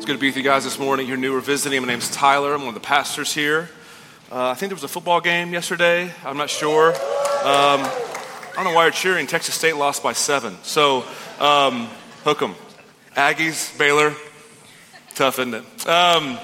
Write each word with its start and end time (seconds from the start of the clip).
It's 0.00 0.06
good 0.06 0.14
to 0.14 0.18
be 0.18 0.28
with 0.28 0.38
you 0.38 0.42
guys 0.42 0.64
this 0.64 0.78
morning. 0.78 1.06
You're 1.06 1.18
new 1.18 1.36
or 1.36 1.42
visiting. 1.42 1.78
My 1.82 1.86
name's 1.86 2.10
Tyler. 2.10 2.54
I'm 2.54 2.60
one 2.60 2.68
of 2.68 2.74
the 2.74 2.80
pastors 2.80 3.34
here. 3.34 3.68
Uh, 4.32 4.48
I 4.48 4.54
think 4.54 4.70
there 4.70 4.74
was 4.74 4.82
a 4.82 4.88
football 4.88 5.20
game 5.20 5.52
yesterday. 5.52 6.10
I'm 6.24 6.38
not 6.38 6.48
sure. 6.48 6.94
Um, 6.94 7.82
I 7.82 8.52
don't 8.54 8.64
know 8.64 8.72
why 8.72 8.84
you're 8.84 8.92
cheering. 8.92 9.26
Texas 9.26 9.56
State 9.56 9.76
lost 9.76 10.02
by 10.02 10.14
seven. 10.14 10.56
So, 10.62 11.04
um, 11.38 11.86
hook 12.24 12.40
'em. 12.40 12.54
Aggies, 13.14 13.76
Baylor. 13.76 14.14
Tough, 15.16 15.38
isn't 15.38 15.52
it? 15.52 15.86
Um, 15.86 16.38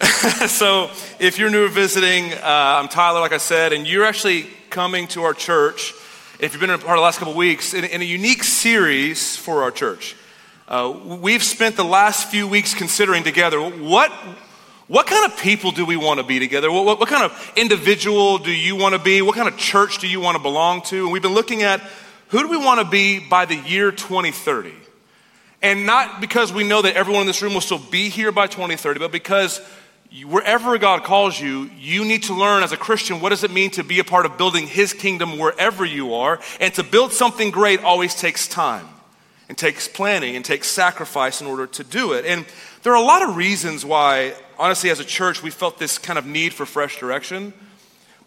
so, 0.48 0.90
if 1.20 1.38
you're 1.38 1.50
new 1.50 1.66
or 1.66 1.68
visiting, 1.68 2.32
uh, 2.32 2.40
I'm 2.42 2.88
Tyler, 2.88 3.20
like 3.20 3.34
I 3.34 3.36
said, 3.36 3.74
and 3.74 3.86
you're 3.86 4.06
actually 4.06 4.46
coming 4.70 5.08
to 5.08 5.24
our 5.24 5.34
church. 5.34 5.92
If 6.40 6.54
you've 6.54 6.60
been 6.60 6.70
a 6.70 6.78
part 6.78 6.92
of 6.92 7.00
the 7.00 7.04
last 7.04 7.18
couple 7.18 7.34
weeks, 7.34 7.74
in, 7.74 7.84
in 7.84 8.00
a 8.00 8.06
unique 8.06 8.42
series 8.42 9.36
for 9.36 9.62
our 9.62 9.70
church. 9.70 10.16
Uh, 10.68 10.96
we've 11.20 11.42
spent 11.42 11.76
the 11.76 11.84
last 11.84 12.30
few 12.30 12.46
weeks 12.46 12.72
considering 12.72 13.24
together 13.24 13.60
what, 13.60 14.12
what 14.86 15.08
kind 15.08 15.30
of 15.30 15.36
people 15.38 15.72
do 15.72 15.84
we 15.84 15.96
want 15.96 16.20
to 16.20 16.24
be 16.24 16.38
together? 16.38 16.70
What, 16.70 16.84
what, 16.84 17.00
what 17.00 17.08
kind 17.08 17.24
of 17.24 17.52
individual 17.56 18.38
do 18.38 18.52
you 18.52 18.76
want 18.76 18.94
to 18.94 19.00
be? 19.00 19.22
What 19.22 19.34
kind 19.34 19.48
of 19.48 19.56
church 19.56 19.98
do 19.98 20.06
you 20.06 20.20
want 20.20 20.36
to 20.36 20.42
belong 20.42 20.82
to? 20.82 21.02
And 21.04 21.12
we've 21.12 21.22
been 21.22 21.34
looking 21.34 21.62
at 21.64 21.80
who 22.28 22.38
do 22.38 22.48
we 22.48 22.56
want 22.56 22.78
to 22.80 22.86
be 22.88 23.18
by 23.18 23.44
the 23.44 23.56
year 23.56 23.90
2030? 23.90 24.72
And 25.62 25.84
not 25.84 26.20
because 26.20 26.52
we 26.52 26.64
know 26.64 26.82
that 26.82 26.94
everyone 26.94 27.22
in 27.22 27.26
this 27.26 27.42
room 27.42 27.54
will 27.54 27.60
still 27.60 27.78
be 27.78 28.08
here 28.08 28.30
by 28.30 28.46
2030, 28.46 29.00
but 29.00 29.12
because 29.12 29.60
wherever 30.24 30.78
God 30.78 31.02
calls 31.02 31.40
you, 31.40 31.70
you 31.76 32.04
need 32.04 32.24
to 32.24 32.34
learn 32.34 32.62
as 32.62 32.70
a 32.70 32.76
Christian 32.76 33.20
what 33.20 33.30
does 33.30 33.42
it 33.42 33.50
mean 33.50 33.70
to 33.72 33.82
be 33.82 33.98
a 33.98 34.04
part 34.04 34.26
of 34.26 34.38
building 34.38 34.68
His 34.68 34.92
kingdom 34.92 35.38
wherever 35.38 35.84
you 35.84 36.14
are. 36.14 36.40
And 36.60 36.72
to 36.74 36.84
build 36.84 37.12
something 37.12 37.50
great 37.50 37.82
always 37.82 38.14
takes 38.14 38.46
time 38.46 38.88
and 39.48 39.58
takes 39.58 39.88
planning 39.88 40.36
and 40.36 40.44
takes 40.44 40.68
sacrifice 40.68 41.40
in 41.40 41.46
order 41.46 41.66
to 41.66 41.84
do 41.84 42.12
it. 42.12 42.24
And 42.24 42.46
there 42.82 42.92
are 42.92 43.02
a 43.02 43.06
lot 43.06 43.22
of 43.22 43.36
reasons 43.36 43.84
why, 43.84 44.34
honestly, 44.58 44.90
as 44.90 45.00
a 45.00 45.04
church, 45.04 45.42
we 45.42 45.50
felt 45.50 45.78
this 45.78 45.98
kind 45.98 46.18
of 46.18 46.26
need 46.26 46.54
for 46.54 46.66
fresh 46.66 46.98
direction. 46.98 47.52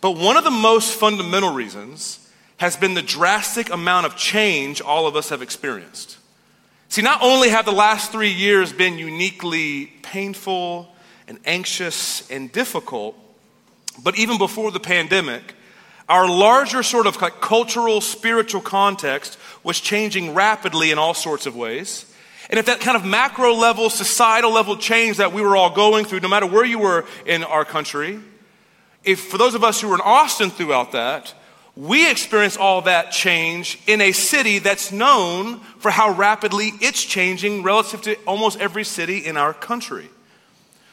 But 0.02 0.12
one 0.12 0.38
of 0.38 0.44
the 0.44 0.52
most 0.52 0.94
fundamental 0.94 1.54
reasons 1.54 2.20
has 2.58 2.78
been 2.78 2.94
the 2.94 3.02
drastic 3.02 3.70
amount 3.72 4.06
of 4.06 4.16
change 4.16 4.81
all 4.81 5.08
of 5.08 5.16
us 5.16 5.30
have 5.30 5.42
experienced. 5.42 6.17
See, 6.89 7.02
not 7.02 7.22
only 7.22 7.50
have 7.50 7.66
the 7.66 7.72
last 7.72 8.11
three 8.11 8.32
years 8.32 8.72
been 8.72 8.98
uniquely 8.98 9.88
painful 10.04 10.88
and 11.28 11.39
anxious 11.45 12.30
and 12.30 12.52
difficult, 12.52 13.17
but 14.04 14.17
even 14.17 14.38
before 14.38 14.72
the 14.72 14.80
pandemic, 14.80 15.56
our 16.08 16.30
larger 16.30 16.84
sort 16.84 17.08
of 17.08 17.17
cultural, 17.17 18.00
spiritual 18.00 18.61
context 18.61 19.38
was 19.66 19.81
changing 19.81 20.35
rapidly 20.35 20.91
in 20.91 20.99
all 20.99 21.16
sorts 21.16 21.47
of 21.47 21.55
ways. 21.55 22.05
And 22.52 22.59
if 22.59 22.67
that 22.67 22.80
kind 22.80 22.95
of 22.95 23.03
macro 23.03 23.53
level, 23.53 23.89
societal 23.89 24.53
level 24.53 24.77
change 24.77 25.17
that 25.17 25.33
we 25.33 25.41
were 25.41 25.58
all 25.58 25.71
going 25.71 26.05
through, 26.05 26.19
no 26.19 26.27
matter 26.27 26.45
where 26.45 26.63
you 26.63 26.77
were 26.77 27.05
in 27.25 27.44
our 27.44 27.66
country, 27.66 28.19
if 29.03 29.19
for 29.19 29.39
those 29.39 29.55
of 29.55 29.63
us 29.63 29.81
who 29.81 29.89
were 29.89 29.95
in 29.95 30.02
Austin 30.02 30.52
throughout 30.52 30.91
that, 30.91 31.33
we 31.75 32.09
experienced 32.09 32.59
all 32.59 32.83
that 32.83 33.11
change 33.11 33.80
in 33.88 34.02
a 34.02 34.11
city 34.11 34.59
that's 34.59 34.91
known 34.91 35.59
for 35.80 35.89
how 35.89 36.11
rapidly 36.11 36.71
it's 36.80 37.03
changing 37.03 37.63
relative 37.63 38.03
to 38.03 38.16
almost 38.25 38.59
every 38.59 38.83
city 38.83 39.25
in 39.25 39.36
our 39.36 39.53
country. 39.53 40.08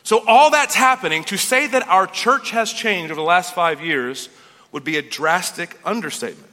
So, 0.02 0.24
all 0.26 0.50
that's 0.50 0.74
happening, 0.74 1.22
to 1.24 1.36
say 1.36 1.68
that 1.68 1.86
our 1.88 2.08
church 2.08 2.50
has 2.50 2.72
changed 2.72 3.12
over 3.12 3.20
the 3.20 3.26
last 3.26 3.54
five 3.54 3.80
years 3.80 4.30
would 4.72 4.82
be 4.82 4.96
a 4.96 5.02
drastic 5.02 5.78
understatement. 5.84 6.51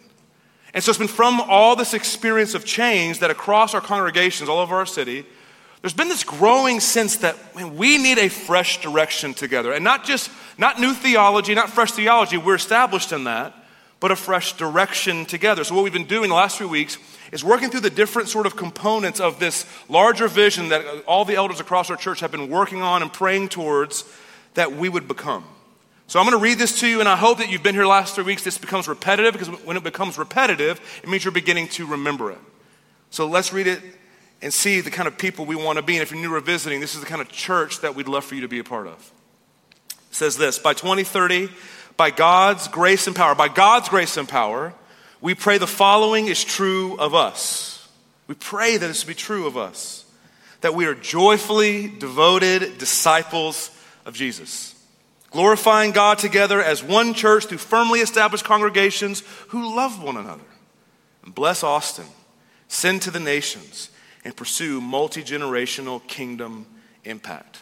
And 0.73 0.83
so 0.83 0.91
it's 0.91 0.99
been 0.99 1.07
from 1.07 1.41
all 1.41 1.75
this 1.75 1.93
experience 1.93 2.53
of 2.53 2.63
change 2.63 3.19
that 3.19 3.31
across 3.31 3.73
our 3.73 3.81
congregations 3.81 4.49
all 4.49 4.59
over 4.59 4.75
our 4.75 4.85
city, 4.85 5.25
there's 5.81 5.93
been 5.93 6.09
this 6.09 6.23
growing 6.23 6.79
sense 6.79 7.17
that 7.17 7.55
man, 7.55 7.77
we 7.77 7.97
need 7.97 8.17
a 8.17 8.29
fresh 8.29 8.81
direction 8.81 9.33
together. 9.33 9.71
And 9.71 9.83
not 9.83 10.05
just, 10.05 10.29
not 10.57 10.79
new 10.79 10.93
theology, 10.93 11.55
not 11.55 11.69
fresh 11.69 11.91
theology, 11.91 12.37
we're 12.37 12.55
established 12.55 13.11
in 13.11 13.23
that, 13.23 13.53
but 13.99 14.11
a 14.11 14.15
fresh 14.15 14.53
direction 14.53 15.25
together. 15.25 15.63
So 15.63 15.75
what 15.75 15.83
we've 15.83 15.93
been 15.93 16.05
doing 16.05 16.29
the 16.29 16.35
last 16.35 16.57
few 16.57 16.67
weeks 16.67 16.97
is 17.31 17.43
working 17.43 17.69
through 17.69 17.81
the 17.81 17.89
different 17.89 18.29
sort 18.29 18.45
of 18.45 18.55
components 18.55 19.19
of 19.19 19.39
this 19.39 19.65
larger 19.87 20.27
vision 20.27 20.69
that 20.69 20.85
all 21.05 21.25
the 21.25 21.35
elders 21.35 21.59
across 21.59 21.89
our 21.89 21.97
church 21.97 22.19
have 22.19 22.31
been 22.31 22.49
working 22.49 22.81
on 22.81 23.01
and 23.01 23.11
praying 23.11 23.49
towards 23.49 24.03
that 24.53 24.73
we 24.73 24.89
would 24.89 25.07
become. 25.07 25.43
So 26.09 26.19
I'm 26.19 26.25
going 26.25 26.35
to 26.35 26.41
read 26.41 26.57
this 26.57 26.79
to 26.79 26.87
you, 26.87 27.01
and 27.01 27.07
I 27.07 27.15
hope 27.15 27.37
that 27.37 27.51
you've 27.51 27.61
been 27.61 27.75
here 27.75 27.85
last 27.85 28.15
three 28.15 28.23
weeks. 28.23 28.43
This 28.43 28.57
becomes 28.57 28.87
repetitive 28.87 29.31
because 29.31 29.49
when 29.63 29.77
it 29.77 29.83
becomes 29.83 30.17
repetitive, 30.17 30.81
it 31.03 31.07
means 31.07 31.23
you're 31.23 31.31
beginning 31.31 31.67
to 31.67 31.85
remember 31.85 32.31
it. 32.31 32.39
So 33.11 33.27
let's 33.27 33.53
read 33.53 33.67
it 33.67 33.79
and 34.41 34.51
see 34.51 34.81
the 34.81 34.89
kind 34.89 35.07
of 35.07 35.19
people 35.19 35.45
we 35.45 35.55
want 35.55 35.77
to 35.77 35.83
be. 35.83 35.97
And 35.97 36.01
if 36.01 36.09
you're 36.09 36.19
new 36.19 36.33
or 36.33 36.39
visiting, 36.39 36.79
this 36.79 36.95
is 36.95 37.01
the 37.01 37.05
kind 37.05 37.21
of 37.21 37.29
church 37.29 37.81
that 37.81 37.93
we'd 37.93 38.07
love 38.07 38.25
for 38.25 38.33
you 38.33 38.41
to 38.41 38.47
be 38.47 38.57
a 38.57 38.63
part 38.63 38.87
of. 38.87 39.11
It 39.91 40.15
says 40.15 40.35
this 40.35 40.57
By 40.57 40.73
2030, 40.73 41.47
by 41.95 42.09
God's 42.09 42.67
grace 42.69 43.05
and 43.05 43.15
power, 43.15 43.35
by 43.35 43.47
God's 43.47 43.87
grace 43.87 44.17
and 44.17 44.27
power, 44.27 44.73
we 45.21 45.35
pray 45.35 45.59
the 45.59 45.67
following 45.67 46.25
is 46.25 46.43
true 46.43 46.97
of 46.97 47.13
us. 47.13 47.87
We 48.25 48.33
pray 48.33 48.77
that 48.77 48.87
this 48.87 49.03
be 49.03 49.13
true 49.13 49.45
of 49.45 49.57
us 49.57 50.05
that 50.61 50.73
we 50.73 50.87
are 50.87 50.95
joyfully 50.95 51.87
devoted 51.87 52.79
disciples 52.79 53.69
of 54.07 54.15
Jesus 54.15 54.73
glorifying 55.31 55.91
God 55.91 56.17
together 56.17 56.61
as 56.61 56.83
one 56.83 57.13
church 57.13 57.45
through 57.45 57.59
firmly 57.59 57.99
established 57.99 58.45
congregations 58.45 59.23
who 59.49 59.75
love 59.75 60.01
one 60.01 60.17
another. 60.17 60.43
And 61.23 61.33
bless 61.35 61.63
Austin, 61.63 62.05
send 62.67 63.01
to 63.03 63.11
the 63.11 63.19
nations, 63.19 63.89
and 64.23 64.35
pursue 64.35 64.81
multi 64.81 65.23
generational 65.23 66.05
kingdom 66.07 66.65
impact. 67.05 67.59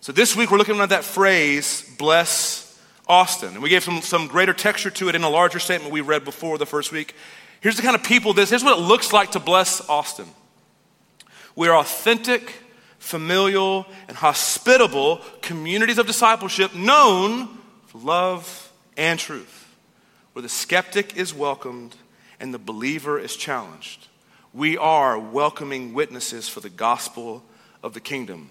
So 0.00 0.12
this 0.12 0.34
week 0.34 0.50
we're 0.50 0.58
looking 0.58 0.78
at 0.80 0.88
that 0.90 1.04
phrase, 1.04 1.82
bless 1.98 2.80
Austin. 3.08 3.54
And 3.54 3.62
we 3.62 3.68
gave 3.68 3.82
some, 3.82 4.00
some 4.00 4.26
greater 4.26 4.52
texture 4.52 4.90
to 4.90 5.08
it 5.08 5.14
in 5.14 5.22
a 5.22 5.30
larger 5.30 5.58
statement 5.58 5.92
we 5.92 6.00
read 6.00 6.24
before 6.24 6.58
the 6.58 6.66
first 6.66 6.92
week. 6.92 7.14
Here's 7.60 7.76
the 7.76 7.82
kind 7.82 7.96
of 7.96 8.04
people 8.04 8.32
this, 8.32 8.50
here's 8.50 8.64
what 8.64 8.78
it 8.78 8.82
looks 8.82 9.12
like 9.12 9.32
to 9.32 9.40
bless 9.40 9.86
Austin. 9.88 10.26
We 11.56 11.68
are 11.68 11.76
authentic 11.76 12.54
familial, 12.98 13.86
and 14.08 14.16
hospitable 14.16 15.20
communities 15.40 15.98
of 15.98 16.06
discipleship 16.06 16.74
known 16.74 17.48
for 17.86 17.98
love 17.98 18.72
and 18.96 19.18
truth, 19.18 19.74
where 20.32 20.42
the 20.42 20.48
skeptic 20.48 21.16
is 21.16 21.32
welcomed 21.32 21.96
and 22.40 22.52
the 22.52 22.58
believer 22.58 23.18
is 23.18 23.36
challenged. 23.36 24.08
We 24.52 24.76
are 24.76 25.18
welcoming 25.18 25.94
witnesses 25.94 26.48
for 26.48 26.60
the 26.60 26.70
gospel 26.70 27.42
of 27.82 27.94
the 27.94 28.00
kingdom. 28.00 28.50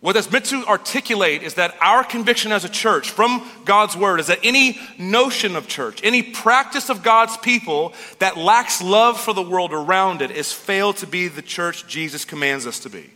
What 0.00 0.12
that's 0.12 0.30
meant 0.30 0.44
to 0.46 0.64
articulate 0.66 1.42
is 1.42 1.54
that 1.54 1.74
our 1.80 2.04
conviction 2.04 2.52
as 2.52 2.64
a 2.64 2.68
church 2.68 3.10
from 3.10 3.48
God's 3.64 3.96
word 3.96 4.20
is 4.20 4.28
that 4.28 4.38
any 4.44 4.78
notion 4.96 5.56
of 5.56 5.66
church, 5.66 6.00
any 6.04 6.22
practice 6.22 6.88
of 6.88 7.02
God's 7.02 7.36
people 7.36 7.94
that 8.20 8.36
lacks 8.36 8.80
love 8.80 9.20
for 9.20 9.34
the 9.34 9.42
world 9.42 9.72
around 9.72 10.22
it 10.22 10.30
is 10.30 10.52
failed 10.52 10.98
to 10.98 11.06
be 11.06 11.26
the 11.26 11.42
church 11.42 11.86
Jesus 11.88 12.24
commands 12.24 12.64
us 12.64 12.78
to 12.80 12.90
be. 12.90 13.10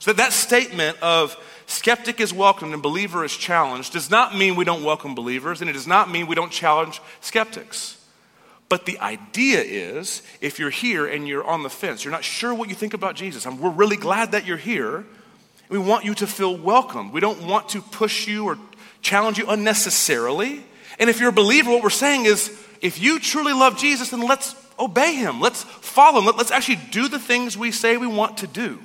So 0.00 0.14
that 0.14 0.32
statement 0.32 1.00
of 1.02 1.36
skeptic 1.66 2.20
is 2.20 2.32
welcomed 2.32 2.72
and 2.72 2.82
believer 2.82 3.22
is 3.22 3.36
challenged 3.36 3.92
does 3.92 4.10
not 4.10 4.36
mean 4.36 4.56
we 4.56 4.64
don't 4.64 4.82
welcome 4.82 5.14
believers, 5.14 5.60
and 5.60 5.68
it 5.68 5.74
does 5.74 5.86
not 5.86 6.10
mean 6.10 6.26
we 6.26 6.34
don't 6.34 6.50
challenge 6.50 7.00
skeptics. 7.20 7.98
But 8.70 8.86
the 8.86 8.98
idea 8.98 9.60
is 9.60 10.22
if 10.40 10.58
you're 10.58 10.70
here 10.70 11.06
and 11.06 11.28
you're 11.28 11.44
on 11.44 11.62
the 11.62 11.68
fence, 11.68 12.02
you're 12.02 12.12
not 12.12 12.24
sure 12.24 12.54
what 12.54 12.70
you 12.70 12.74
think 12.74 12.94
about 12.94 13.14
Jesus, 13.14 13.44
and 13.44 13.60
we're 13.60 13.70
really 13.70 13.96
glad 13.96 14.32
that 14.32 14.46
you're 14.46 14.56
here. 14.56 15.04
We 15.68 15.78
want 15.78 16.06
you 16.06 16.14
to 16.14 16.26
feel 16.26 16.56
welcome. 16.56 17.12
We 17.12 17.20
don't 17.20 17.42
want 17.42 17.68
to 17.70 17.82
push 17.82 18.26
you 18.26 18.46
or 18.46 18.58
challenge 19.02 19.36
you 19.36 19.46
unnecessarily. 19.48 20.64
And 20.98 21.10
if 21.10 21.20
you're 21.20 21.28
a 21.28 21.32
believer, 21.32 21.70
what 21.70 21.82
we're 21.82 21.90
saying 21.90 22.24
is 22.24 22.50
if 22.80 22.98
you 22.98 23.20
truly 23.20 23.52
love 23.52 23.76
Jesus, 23.76 24.10
then 24.10 24.26
let's 24.26 24.54
obey 24.78 25.14
him. 25.14 25.40
Let's 25.42 25.62
follow 25.62 26.20
him. 26.20 26.36
Let's 26.36 26.50
actually 26.50 26.80
do 26.90 27.08
the 27.08 27.18
things 27.18 27.58
we 27.58 27.70
say 27.70 27.98
we 27.98 28.06
want 28.06 28.38
to 28.38 28.46
do. 28.46 28.78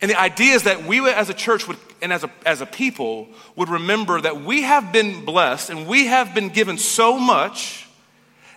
And 0.00 0.10
the 0.10 0.18
idea 0.18 0.54
is 0.54 0.62
that 0.64 0.84
we 0.84 1.06
as 1.08 1.28
a 1.28 1.34
church 1.34 1.66
would, 1.66 1.76
and 2.00 2.12
as 2.12 2.22
a, 2.22 2.30
as 2.46 2.60
a 2.60 2.66
people 2.66 3.28
would 3.56 3.68
remember 3.68 4.20
that 4.20 4.42
we 4.42 4.62
have 4.62 4.92
been 4.92 5.24
blessed 5.24 5.70
and 5.70 5.86
we 5.88 6.06
have 6.06 6.34
been 6.34 6.50
given 6.50 6.78
so 6.78 7.18
much, 7.18 7.88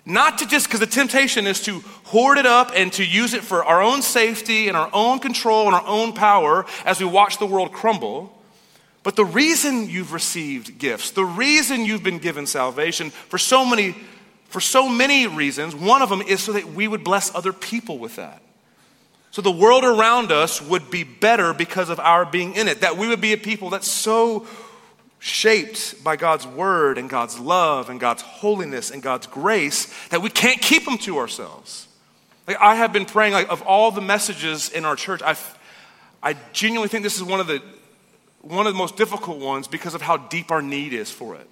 not 0.05 0.37
to 0.39 0.47
just 0.47 0.67
because 0.67 0.79
the 0.79 0.85
temptation 0.85 1.47
is 1.47 1.61
to 1.61 1.79
hoard 2.05 2.37
it 2.37 2.45
up 2.45 2.71
and 2.75 2.93
to 2.93 3.05
use 3.05 3.33
it 3.33 3.43
for 3.43 3.63
our 3.63 3.81
own 3.81 4.01
safety 4.01 4.67
and 4.67 4.77
our 4.77 4.89
own 4.93 5.19
control 5.19 5.65
and 5.65 5.75
our 5.75 5.85
own 5.85 6.13
power 6.13 6.65
as 6.85 6.99
we 6.99 7.05
watch 7.05 7.39
the 7.39 7.45
world 7.47 7.71
crumble. 7.71 8.37
But 9.03 9.15
the 9.15 9.25
reason 9.25 9.89
you've 9.89 10.13
received 10.13 10.77
gifts, 10.77 11.11
the 11.11 11.25
reason 11.25 11.85
you've 11.85 12.03
been 12.03 12.19
given 12.19 12.45
salvation 12.45 13.09
for 13.09 13.39
so 13.39 13.65
many, 13.65 13.95
for 14.45 14.59
so 14.59 14.87
many 14.87 15.25
reasons, 15.25 15.75
one 15.75 16.03
of 16.03 16.09
them 16.09 16.21
is 16.21 16.41
so 16.41 16.53
that 16.53 16.67
we 16.67 16.87
would 16.87 17.03
bless 17.03 17.33
other 17.33 17.51
people 17.51 17.97
with 17.97 18.17
that. 18.17 18.43
So 19.31 19.41
the 19.41 19.51
world 19.51 19.85
around 19.85 20.31
us 20.31 20.61
would 20.61 20.91
be 20.91 21.03
better 21.03 21.53
because 21.53 21.89
of 21.89 21.99
our 21.99 22.25
being 22.25 22.53
in 22.55 22.67
it. 22.67 22.81
That 22.81 22.97
we 22.97 23.07
would 23.07 23.21
be 23.21 23.33
a 23.33 23.37
people 23.37 23.69
that's 23.69 23.89
so 23.89 24.45
shaped 25.19 26.03
by 26.03 26.17
God's 26.17 26.45
word 26.45 26.97
and 26.97 27.09
God's 27.09 27.39
love 27.39 27.89
and 27.89 27.99
God's 27.99 28.21
holiness 28.21 28.91
and 28.91 29.01
God's 29.01 29.27
grace 29.27 29.93
that 30.09 30.21
we 30.21 30.29
can't 30.29 30.61
keep 30.61 30.83
them 30.83 30.97
to 30.99 31.17
ourselves. 31.17 31.87
Like 32.47 32.57
I 32.59 32.75
have 32.75 32.91
been 32.91 33.05
praying, 33.05 33.33
like 33.33 33.49
of 33.49 33.61
all 33.61 33.91
the 33.91 34.01
messages 34.01 34.69
in 34.69 34.83
our 34.83 34.95
church, 34.95 35.21
I, 35.21 35.37
I 36.21 36.35
genuinely 36.51 36.89
think 36.89 37.03
this 37.03 37.15
is 37.15 37.23
one 37.23 37.39
of 37.39 37.47
the 37.47 37.61
one 38.41 38.65
of 38.65 38.73
the 38.73 38.77
most 38.77 38.97
difficult 38.97 39.37
ones 39.37 39.67
because 39.67 39.93
of 39.93 40.01
how 40.01 40.17
deep 40.17 40.51
our 40.51 40.63
need 40.63 40.93
is 40.93 41.11
for 41.11 41.35
it. 41.35 41.47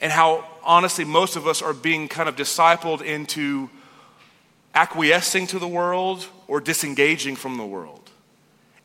And 0.00 0.10
how 0.10 0.46
honestly 0.64 1.04
most 1.04 1.36
of 1.36 1.46
us 1.46 1.60
are 1.60 1.74
being 1.74 2.08
kind 2.08 2.28
of 2.28 2.36
discipled 2.36 3.02
into 3.02 3.68
acquiescing 4.74 5.46
to 5.48 5.58
the 5.58 5.68
world 5.68 6.26
or 6.48 6.60
disengaging 6.60 7.36
from 7.36 7.56
the 7.56 7.66
world. 7.66 8.10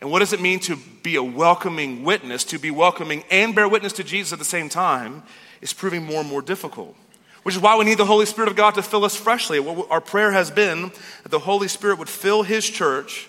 And 0.02 0.12
what 0.12 0.20
does 0.20 0.34
it 0.34 0.42
mean 0.42 0.60
to 0.62 0.78
be 1.04 1.16
a 1.16 1.24
welcoming 1.24 2.04
witness, 2.04 2.44
to 2.46 2.60
be 2.60 2.72
welcoming 2.72 3.24
and 3.30 3.54
bear 3.54 3.68
witness 3.68 3.94
to 3.94 4.04
Jesus 4.04 4.32
at 4.32 4.40
the 4.40 4.46
same 4.46 4.70
time, 4.70 5.24
is 5.62 5.74
proving 5.74 6.06
more 6.06 6.22
and 6.22 6.30
more 6.30 6.42
difficult. 6.42 6.96
Which 7.44 7.56
is 7.56 7.62
why 7.62 7.78
we 7.78 7.86
need 7.86 7.98
the 7.98 8.06
Holy 8.06 8.26
Spirit 8.26 8.50
of 8.50 8.56
God 8.56 8.76
to 8.76 8.82
fill 8.82 9.06
us 9.06 9.16
freshly. 9.16 9.60
Our 9.90 10.02
prayer 10.02 10.32
has 10.32 10.52
been 10.52 10.92
that 11.24 11.30
the 11.30 11.40
Holy 11.40 11.68
Spirit 11.68 12.00
would 12.00 12.10
fill 12.10 12.44
His 12.44 12.70
church 12.70 13.28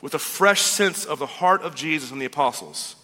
with 0.00 0.14
a 0.14 0.18
fresh 0.18 0.62
sense 0.62 1.04
of 1.04 1.18
the 1.18 1.26
heart 1.26 1.62
of 1.62 1.74
Jesus 1.74 2.10
and 2.10 2.20
the 2.20 2.26
apostles. 2.26 2.96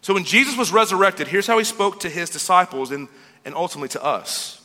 So 0.00 0.14
when 0.14 0.24
Jesus 0.24 0.56
was 0.56 0.72
resurrected, 0.72 1.28
here's 1.28 1.46
how 1.46 1.58
He 1.58 1.64
spoke 1.64 2.00
to 2.00 2.08
His 2.08 2.28
disciples 2.28 2.90
and, 2.90 3.08
and 3.44 3.54
ultimately 3.54 3.88
to 3.90 4.02
us. 4.02 4.61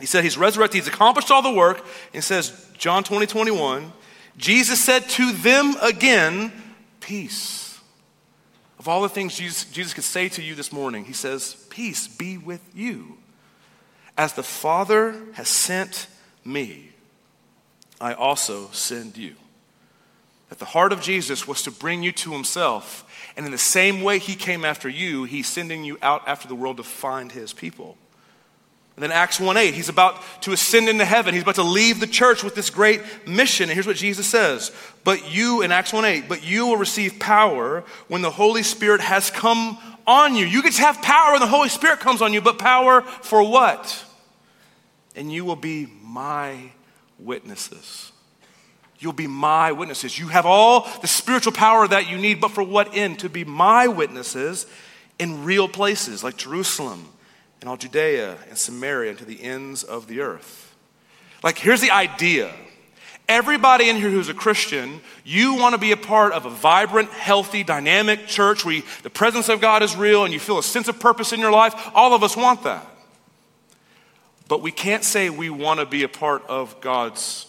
He 0.00 0.06
said, 0.06 0.24
He's 0.24 0.38
resurrected, 0.38 0.80
He's 0.80 0.88
accomplished 0.88 1.30
all 1.30 1.42
the 1.42 1.52
work. 1.52 1.84
And 2.14 2.22
says, 2.22 2.66
John 2.78 3.04
20, 3.04 3.26
21, 3.26 3.92
Jesus 4.36 4.82
said 4.82 5.08
to 5.10 5.32
them 5.32 5.74
again, 5.82 6.52
Peace. 7.00 7.80
Of 8.78 8.86
all 8.86 9.02
the 9.02 9.08
things 9.08 9.36
Jesus, 9.36 9.64
Jesus 9.64 9.94
could 9.94 10.04
say 10.04 10.28
to 10.30 10.42
you 10.42 10.54
this 10.54 10.72
morning, 10.72 11.04
He 11.04 11.12
says, 11.12 11.66
Peace 11.70 12.06
be 12.06 12.38
with 12.38 12.62
you. 12.74 13.18
As 14.16 14.32
the 14.32 14.42
Father 14.42 15.14
has 15.34 15.48
sent 15.48 16.06
me, 16.44 16.90
I 18.00 18.14
also 18.14 18.68
send 18.72 19.16
you. 19.16 19.34
That 20.48 20.58
the 20.58 20.64
heart 20.64 20.92
of 20.92 21.02
Jesus 21.02 21.46
was 21.46 21.62
to 21.62 21.70
bring 21.70 22.02
you 22.02 22.12
to 22.12 22.32
Himself. 22.32 23.04
And 23.36 23.44
in 23.44 23.52
the 23.52 23.58
same 23.58 24.02
way 24.02 24.18
He 24.18 24.34
came 24.34 24.64
after 24.64 24.88
you, 24.88 25.24
He's 25.24 25.48
sending 25.48 25.84
you 25.84 25.98
out 26.00 26.22
after 26.26 26.46
the 26.46 26.54
world 26.54 26.76
to 26.76 26.84
find 26.84 27.32
His 27.32 27.52
people. 27.52 27.96
And 28.98 29.02
then 29.04 29.12
Acts 29.12 29.38
1 29.38 29.56
8, 29.56 29.74
he's 29.74 29.88
about 29.88 30.20
to 30.42 30.50
ascend 30.50 30.88
into 30.88 31.04
heaven. 31.04 31.32
He's 31.32 31.44
about 31.44 31.54
to 31.54 31.62
leave 31.62 32.00
the 32.00 32.06
church 32.08 32.42
with 32.42 32.56
this 32.56 32.68
great 32.68 33.00
mission. 33.28 33.68
And 33.68 33.74
here's 33.74 33.86
what 33.86 33.94
Jesus 33.94 34.26
says 34.26 34.72
But 35.04 35.32
you, 35.32 35.62
in 35.62 35.70
Acts 35.70 35.92
1 35.92 36.04
8, 36.04 36.24
but 36.28 36.42
you 36.42 36.66
will 36.66 36.78
receive 36.78 37.20
power 37.20 37.84
when 38.08 38.22
the 38.22 38.30
Holy 38.32 38.64
Spirit 38.64 39.00
has 39.00 39.30
come 39.30 39.78
on 40.04 40.34
you. 40.34 40.44
You 40.44 40.64
get 40.64 40.72
to 40.72 40.82
have 40.82 41.00
power 41.00 41.30
when 41.30 41.40
the 41.40 41.46
Holy 41.46 41.68
Spirit 41.68 42.00
comes 42.00 42.20
on 42.20 42.32
you, 42.32 42.40
but 42.40 42.58
power 42.58 43.02
for 43.02 43.40
what? 43.48 44.04
And 45.14 45.30
you 45.30 45.44
will 45.44 45.54
be 45.54 45.86
my 46.02 46.72
witnesses. 47.20 48.10
You'll 48.98 49.12
be 49.12 49.28
my 49.28 49.70
witnesses. 49.70 50.18
You 50.18 50.26
have 50.26 50.44
all 50.44 50.88
the 51.02 51.06
spiritual 51.06 51.52
power 51.52 51.86
that 51.86 52.10
you 52.10 52.18
need, 52.18 52.40
but 52.40 52.50
for 52.50 52.64
what 52.64 52.96
end? 52.96 53.20
To 53.20 53.28
be 53.28 53.44
my 53.44 53.86
witnesses 53.86 54.66
in 55.20 55.44
real 55.44 55.68
places 55.68 56.24
like 56.24 56.36
Jerusalem 56.36 57.06
and 57.60 57.68
all 57.68 57.76
Judea 57.76 58.36
and 58.48 58.56
Samaria 58.56 59.10
and 59.10 59.18
to 59.18 59.24
the 59.24 59.42
ends 59.42 59.82
of 59.82 60.06
the 60.06 60.20
earth. 60.20 60.74
Like, 61.42 61.58
here's 61.58 61.80
the 61.80 61.90
idea. 61.90 62.52
Everybody 63.28 63.90
in 63.90 63.96
here 63.96 64.10
who's 64.10 64.30
a 64.30 64.34
Christian, 64.34 65.00
you 65.22 65.54
want 65.54 65.74
to 65.74 65.78
be 65.78 65.92
a 65.92 65.96
part 65.96 66.32
of 66.32 66.46
a 66.46 66.50
vibrant, 66.50 67.10
healthy, 67.10 67.62
dynamic 67.62 68.26
church 68.26 68.64
where 68.64 68.76
you, 68.76 68.82
the 69.02 69.10
presence 69.10 69.50
of 69.50 69.60
God 69.60 69.82
is 69.82 69.94
real 69.94 70.24
and 70.24 70.32
you 70.32 70.40
feel 70.40 70.58
a 70.58 70.62
sense 70.62 70.88
of 70.88 70.98
purpose 70.98 71.32
in 71.32 71.40
your 71.40 71.52
life. 71.52 71.74
All 71.94 72.14
of 72.14 72.22
us 72.22 72.36
want 72.36 72.64
that. 72.64 72.86
But 74.48 74.62
we 74.62 74.72
can't 74.72 75.04
say 75.04 75.28
we 75.28 75.50
want 75.50 75.78
to 75.78 75.86
be 75.86 76.04
a 76.04 76.08
part 76.08 76.42
of 76.48 76.80
God's 76.80 77.46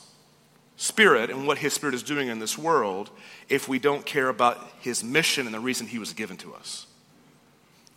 Spirit 0.75 1.29
and 1.29 1.47
what 1.47 1.57
His 1.57 1.73
Spirit 1.73 1.95
is 1.95 2.03
doing 2.03 2.27
in 2.27 2.39
this 2.39 2.57
world 2.57 3.09
if 3.47 3.69
we 3.69 3.79
don't 3.79 4.05
care 4.05 4.27
about 4.27 4.59
His 4.81 5.01
mission 5.01 5.45
and 5.45 5.55
the 5.55 5.61
reason 5.61 5.87
He 5.87 5.97
was 5.97 6.11
given 6.11 6.35
to 6.37 6.53
us. 6.53 6.87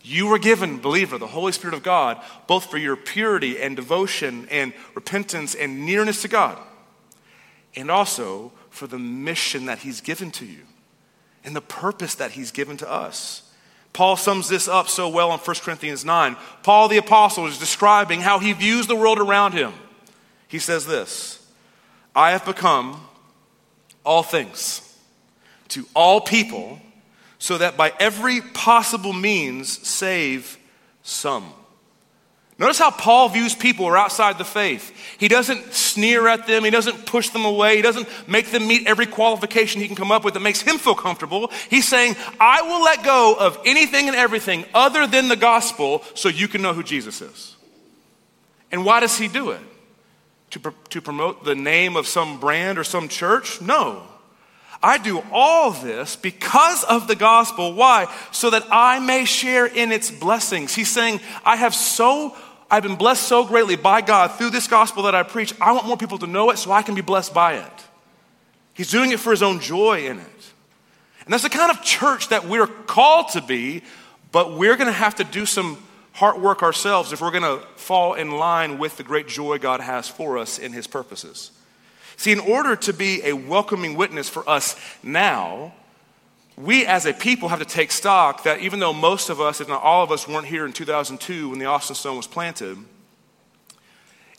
You 0.03 0.27
were 0.27 0.37
given, 0.37 0.79
believer, 0.79 1.17
the 1.17 1.27
Holy 1.27 1.53
Spirit 1.53 1.73
of 1.73 1.81
God, 1.81 2.21
both 2.45 2.69
for 2.69 2.77
your 2.77 2.97
purity 2.97 3.59
and 3.61 3.75
devotion 3.75 4.47
and 4.51 4.73
repentance 4.93 5.55
and 5.55 5.85
nearness 5.85 6.21
to 6.23 6.27
God, 6.27 6.59
and 7.75 7.89
also 7.89 8.51
for 8.69 8.85
the 8.85 8.99
mission 8.99 9.65
that 9.65 9.79
He's 9.79 10.01
given 10.01 10.29
to 10.31 10.45
you 10.45 10.63
and 11.45 11.55
the 11.55 11.61
purpose 11.61 12.15
that 12.15 12.31
He's 12.31 12.51
given 12.51 12.75
to 12.77 12.91
us. 12.91 13.49
Paul 13.93 14.17
sums 14.17 14.49
this 14.49 14.67
up 14.67 14.89
so 14.89 15.07
well 15.07 15.31
in 15.31 15.39
1 15.39 15.55
Corinthians 15.61 16.03
9. 16.03 16.35
Paul 16.63 16.87
the 16.87 16.97
Apostle 16.97 17.45
is 17.45 17.59
describing 17.59 18.21
how 18.21 18.39
he 18.39 18.51
views 18.51 18.87
the 18.87 18.95
world 18.95 19.19
around 19.19 19.53
him. 19.53 19.71
He 20.47 20.59
says 20.59 20.85
this 20.85 21.47
I 22.15 22.31
have 22.31 22.43
become 22.43 23.07
all 24.03 24.23
things 24.23 24.97
to 25.69 25.85
all 25.95 26.21
people 26.21 26.79
so 27.43 27.57
that 27.57 27.75
by 27.75 27.91
every 27.99 28.39
possible 28.39 29.11
means 29.11 29.85
save 29.85 30.57
some. 31.01 31.51
Notice 32.57 32.79
how 32.79 32.89
Paul 32.89 33.27
views 33.27 33.53
people 33.53 33.83
who 33.83 33.91
are 33.91 33.97
outside 33.97 34.37
the 34.37 34.45
faith. 34.45 34.93
He 35.17 35.27
doesn't 35.27 35.73
sneer 35.73 36.29
at 36.29 36.47
them, 36.47 36.63
he 36.63 36.69
doesn't 36.69 37.05
push 37.05 37.31
them 37.31 37.43
away, 37.43 37.75
he 37.75 37.81
doesn't 37.81 38.07
make 38.29 38.51
them 38.51 38.65
meet 38.65 38.87
every 38.87 39.05
qualification 39.05 39.81
he 39.81 39.87
can 39.87 39.97
come 39.97 40.09
up 40.09 40.23
with 40.23 40.35
that 40.35 40.39
makes 40.39 40.61
him 40.61 40.77
feel 40.77 40.95
comfortable. 40.95 41.51
He's 41.69 41.85
saying, 41.85 42.15
I 42.39 42.61
will 42.61 42.81
let 42.81 43.03
go 43.03 43.35
of 43.37 43.59
anything 43.65 44.07
and 44.07 44.15
everything 44.15 44.63
other 44.73 45.05
than 45.05 45.27
the 45.27 45.35
gospel 45.35 46.01
so 46.13 46.29
you 46.29 46.47
can 46.47 46.61
know 46.61 46.73
who 46.73 46.81
Jesus 46.81 47.21
is. 47.21 47.57
And 48.71 48.85
why 48.85 49.01
does 49.01 49.17
he 49.17 49.27
do 49.27 49.49
it? 49.49 49.59
To, 50.51 50.61
pr- 50.61 50.69
to 50.91 51.01
promote 51.01 51.43
the 51.43 51.55
name 51.55 51.97
of 51.97 52.07
some 52.07 52.39
brand 52.39 52.77
or 52.77 52.85
some 52.85 53.09
church? 53.09 53.59
No. 53.59 54.03
I 54.83 54.97
do 54.97 55.23
all 55.31 55.71
this 55.71 56.17
because 56.17 56.83
of 56.83 57.07
the 57.07 57.15
gospel. 57.15 57.73
Why? 57.73 58.13
So 58.31 58.49
that 58.49 58.65
I 58.69 58.99
may 58.99 59.23
share 59.23 59.65
in 59.65 59.93
its 59.93 60.11
blessings. 60.11 60.75
He's 60.75 60.89
saying, 60.89 61.21
I 61.45 61.55
have 61.55 61.73
so, 61.73 62.35
I've 62.69 62.83
been 62.83 62.97
blessed 62.97 63.23
so 63.23 63.45
greatly 63.45 63.77
by 63.77 64.01
God 64.01 64.33
through 64.33 64.49
this 64.49 64.67
gospel 64.67 65.03
that 65.03 65.15
I 65.15 65.23
preach. 65.23 65.53
I 65.61 65.71
want 65.71 65.87
more 65.87 65.95
people 65.95 66.17
to 66.17 66.27
know 66.27 66.49
it 66.49 66.57
so 66.57 66.71
I 66.71 66.81
can 66.81 66.95
be 66.95 67.01
blessed 67.01 67.33
by 67.33 67.53
it. 67.53 67.71
He's 68.73 68.91
doing 68.91 69.11
it 69.11 69.21
for 69.21 69.31
his 69.31 69.41
own 69.41 69.61
joy 69.61 70.05
in 70.05 70.19
it. 70.19 70.53
And 71.23 71.31
that's 71.31 71.43
the 71.43 71.49
kind 71.49 71.71
of 71.71 71.81
church 71.81 72.27
that 72.29 72.49
we're 72.49 72.67
called 72.67 73.29
to 73.29 73.41
be, 73.41 73.83
but 74.33 74.57
we're 74.57 74.75
going 74.75 74.87
to 74.87 74.91
have 74.91 75.15
to 75.15 75.23
do 75.23 75.45
some 75.45 75.81
heart 76.11 76.41
work 76.41 76.61
ourselves 76.61 77.13
if 77.13 77.21
we're 77.21 77.31
going 77.31 77.43
to 77.43 77.65
fall 77.77 78.15
in 78.15 78.31
line 78.31 78.77
with 78.77 78.97
the 78.97 79.03
great 79.03 79.29
joy 79.29 79.59
God 79.59 79.79
has 79.79 80.09
for 80.09 80.37
us 80.37 80.59
in 80.59 80.73
his 80.73 80.87
purposes. 80.87 81.51
See, 82.17 82.31
in 82.31 82.39
order 82.39 82.75
to 82.75 82.93
be 82.93 83.21
a 83.23 83.33
welcoming 83.33 83.95
witness 83.95 84.29
for 84.29 84.47
us 84.47 84.75
now, 85.01 85.73
we 86.55 86.85
as 86.85 87.05
a 87.05 87.13
people 87.13 87.49
have 87.49 87.59
to 87.59 87.65
take 87.65 87.91
stock 87.91 88.43
that 88.43 88.59
even 88.59 88.79
though 88.79 88.93
most 88.93 89.29
of 89.29 89.41
us, 89.41 89.59
if 89.59 89.67
not 89.67 89.81
all 89.81 90.03
of 90.03 90.11
us, 90.11 90.27
weren't 90.27 90.45
here 90.45 90.65
in 90.65 90.73
2002 90.73 91.49
when 91.49 91.59
the 91.59 91.65
Austin 91.65 91.95
Stone 91.95 92.17
was 92.17 92.27
planted, 92.27 92.77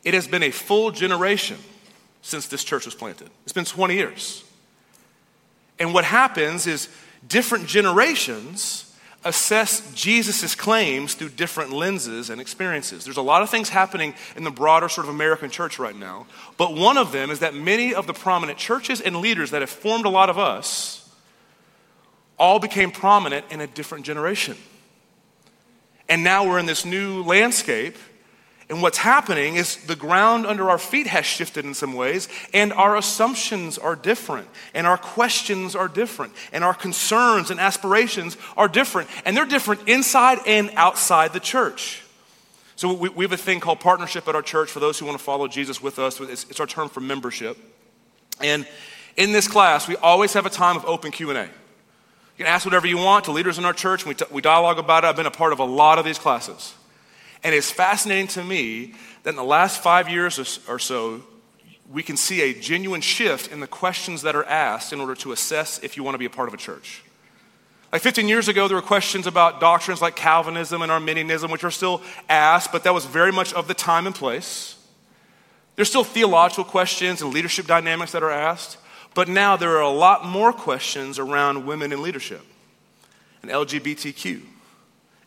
it 0.04 0.14
has 0.14 0.28
been 0.28 0.42
a 0.42 0.50
full 0.50 0.90
generation 0.90 1.58
since 2.22 2.46
this 2.46 2.62
church 2.62 2.84
was 2.84 2.94
planted. 2.94 3.30
It's 3.42 3.52
been 3.52 3.64
20 3.64 3.94
years. 3.94 4.44
And 5.78 5.92
what 5.92 6.04
happens 6.04 6.66
is 6.66 6.88
different 7.26 7.66
generations 7.66 8.93
assess 9.24 9.92
Jesus' 9.94 10.54
claims 10.54 11.14
through 11.14 11.30
different 11.30 11.72
lenses 11.72 12.30
and 12.30 12.40
experiences. 12.40 13.04
There's 13.04 13.16
a 13.16 13.22
lot 13.22 13.42
of 13.42 13.50
things 13.50 13.68
happening 13.68 14.14
in 14.36 14.44
the 14.44 14.50
broader 14.50 14.88
sort 14.88 15.06
of 15.06 15.14
American 15.14 15.50
church 15.50 15.78
right 15.78 15.96
now, 15.96 16.26
but 16.56 16.74
one 16.74 16.96
of 16.96 17.12
them 17.12 17.30
is 17.30 17.40
that 17.40 17.54
many 17.54 17.94
of 17.94 18.06
the 18.06 18.12
prominent 18.12 18.58
churches 18.58 19.00
and 19.00 19.16
leaders 19.16 19.50
that 19.52 19.62
have 19.62 19.70
formed 19.70 20.04
a 20.04 20.10
lot 20.10 20.30
of 20.30 20.38
us 20.38 21.00
all 22.38 22.58
became 22.58 22.90
prominent 22.90 23.46
in 23.50 23.60
a 23.60 23.66
different 23.66 24.04
generation. 24.04 24.56
And 26.08 26.22
now 26.22 26.46
we're 26.46 26.58
in 26.58 26.66
this 26.66 26.84
new 26.84 27.22
landscape 27.22 27.96
and 28.68 28.80
what's 28.80 28.98
happening 28.98 29.56
is 29.56 29.76
the 29.84 29.96
ground 29.96 30.46
under 30.46 30.70
our 30.70 30.78
feet 30.78 31.06
has 31.06 31.26
shifted 31.26 31.64
in 31.64 31.74
some 31.74 31.92
ways, 31.92 32.28
and 32.54 32.72
our 32.72 32.96
assumptions 32.96 33.76
are 33.76 33.94
different, 33.94 34.48
and 34.72 34.86
our 34.86 34.96
questions 34.96 35.76
are 35.76 35.88
different, 35.88 36.32
and 36.52 36.64
our 36.64 36.72
concerns 36.72 37.50
and 37.50 37.60
aspirations 37.60 38.38
are 38.56 38.68
different, 38.68 39.08
and 39.26 39.36
they're 39.36 39.44
different 39.44 39.86
inside 39.86 40.38
and 40.46 40.70
outside 40.76 41.32
the 41.32 41.40
church. 41.40 42.02
So, 42.76 42.92
we, 42.92 43.08
we 43.10 43.24
have 43.24 43.32
a 43.32 43.36
thing 43.36 43.60
called 43.60 43.80
partnership 43.80 44.26
at 44.26 44.34
our 44.34 44.42
church 44.42 44.70
for 44.70 44.80
those 44.80 44.98
who 44.98 45.06
want 45.06 45.18
to 45.18 45.24
follow 45.24 45.46
Jesus 45.46 45.80
with 45.80 45.98
us. 45.98 46.20
It's, 46.20 46.44
it's 46.50 46.58
our 46.58 46.66
term 46.66 46.88
for 46.88 47.00
membership. 47.00 47.56
And 48.40 48.66
in 49.16 49.30
this 49.30 49.46
class, 49.46 49.86
we 49.86 49.96
always 49.96 50.32
have 50.32 50.44
a 50.46 50.50
time 50.50 50.76
of 50.76 50.84
open 50.84 51.12
Q&A. 51.12 51.44
You 51.44 51.48
can 52.36 52.46
ask 52.46 52.64
whatever 52.64 52.88
you 52.88 52.98
want 52.98 53.26
to 53.26 53.30
leaders 53.30 53.58
in 53.58 53.64
our 53.64 53.72
church. 53.72 54.04
We, 54.04 54.14
t- 54.14 54.24
we 54.30 54.42
dialogue 54.42 54.80
about 54.80 55.04
it. 55.04 55.06
I've 55.06 55.16
been 55.16 55.26
a 55.26 55.30
part 55.30 55.52
of 55.52 55.60
a 55.60 55.64
lot 55.64 56.00
of 56.00 56.04
these 56.04 56.18
classes. 56.18 56.74
And 57.44 57.54
it's 57.54 57.70
fascinating 57.70 58.26
to 58.28 58.42
me 58.42 58.94
that 59.22 59.30
in 59.30 59.36
the 59.36 59.44
last 59.44 59.82
five 59.82 60.08
years 60.08 60.58
or 60.66 60.78
so, 60.78 61.22
we 61.92 62.02
can 62.02 62.16
see 62.16 62.40
a 62.40 62.54
genuine 62.54 63.02
shift 63.02 63.52
in 63.52 63.60
the 63.60 63.66
questions 63.66 64.22
that 64.22 64.34
are 64.34 64.44
asked 64.44 64.94
in 64.94 65.00
order 65.00 65.14
to 65.16 65.32
assess 65.32 65.78
if 65.82 65.96
you 65.96 66.02
want 66.02 66.14
to 66.14 66.18
be 66.18 66.24
a 66.24 66.30
part 66.30 66.48
of 66.48 66.54
a 66.54 66.56
church. 66.56 67.02
Like 67.92 68.00
15 68.00 68.26
years 68.28 68.48
ago, 68.48 68.66
there 68.66 68.76
were 68.76 68.82
questions 68.82 69.26
about 69.26 69.60
doctrines 69.60 70.00
like 70.00 70.16
Calvinism 70.16 70.80
and 70.82 70.90
Arminianism, 70.90 71.50
which 71.50 71.62
are 71.62 71.70
still 71.70 72.02
asked, 72.28 72.72
but 72.72 72.82
that 72.84 72.94
was 72.94 73.04
very 73.04 73.30
much 73.30 73.52
of 73.52 73.68
the 73.68 73.74
time 73.74 74.06
and 74.06 74.14
place. 74.14 74.76
There's 75.76 75.88
still 75.88 76.02
theological 76.02 76.64
questions 76.64 77.20
and 77.20 77.32
leadership 77.32 77.66
dynamics 77.66 78.12
that 78.12 78.22
are 78.22 78.30
asked. 78.30 78.78
But 79.14 79.28
now 79.28 79.56
there 79.56 79.76
are 79.76 79.82
a 79.82 79.90
lot 79.90 80.24
more 80.24 80.52
questions 80.52 81.18
around 81.18 81.66
women 81.66 81.92
in 81.92 82.02
leadership 82.02 82.42
and 83.42 83.50
LGBTQ 83.50 84.40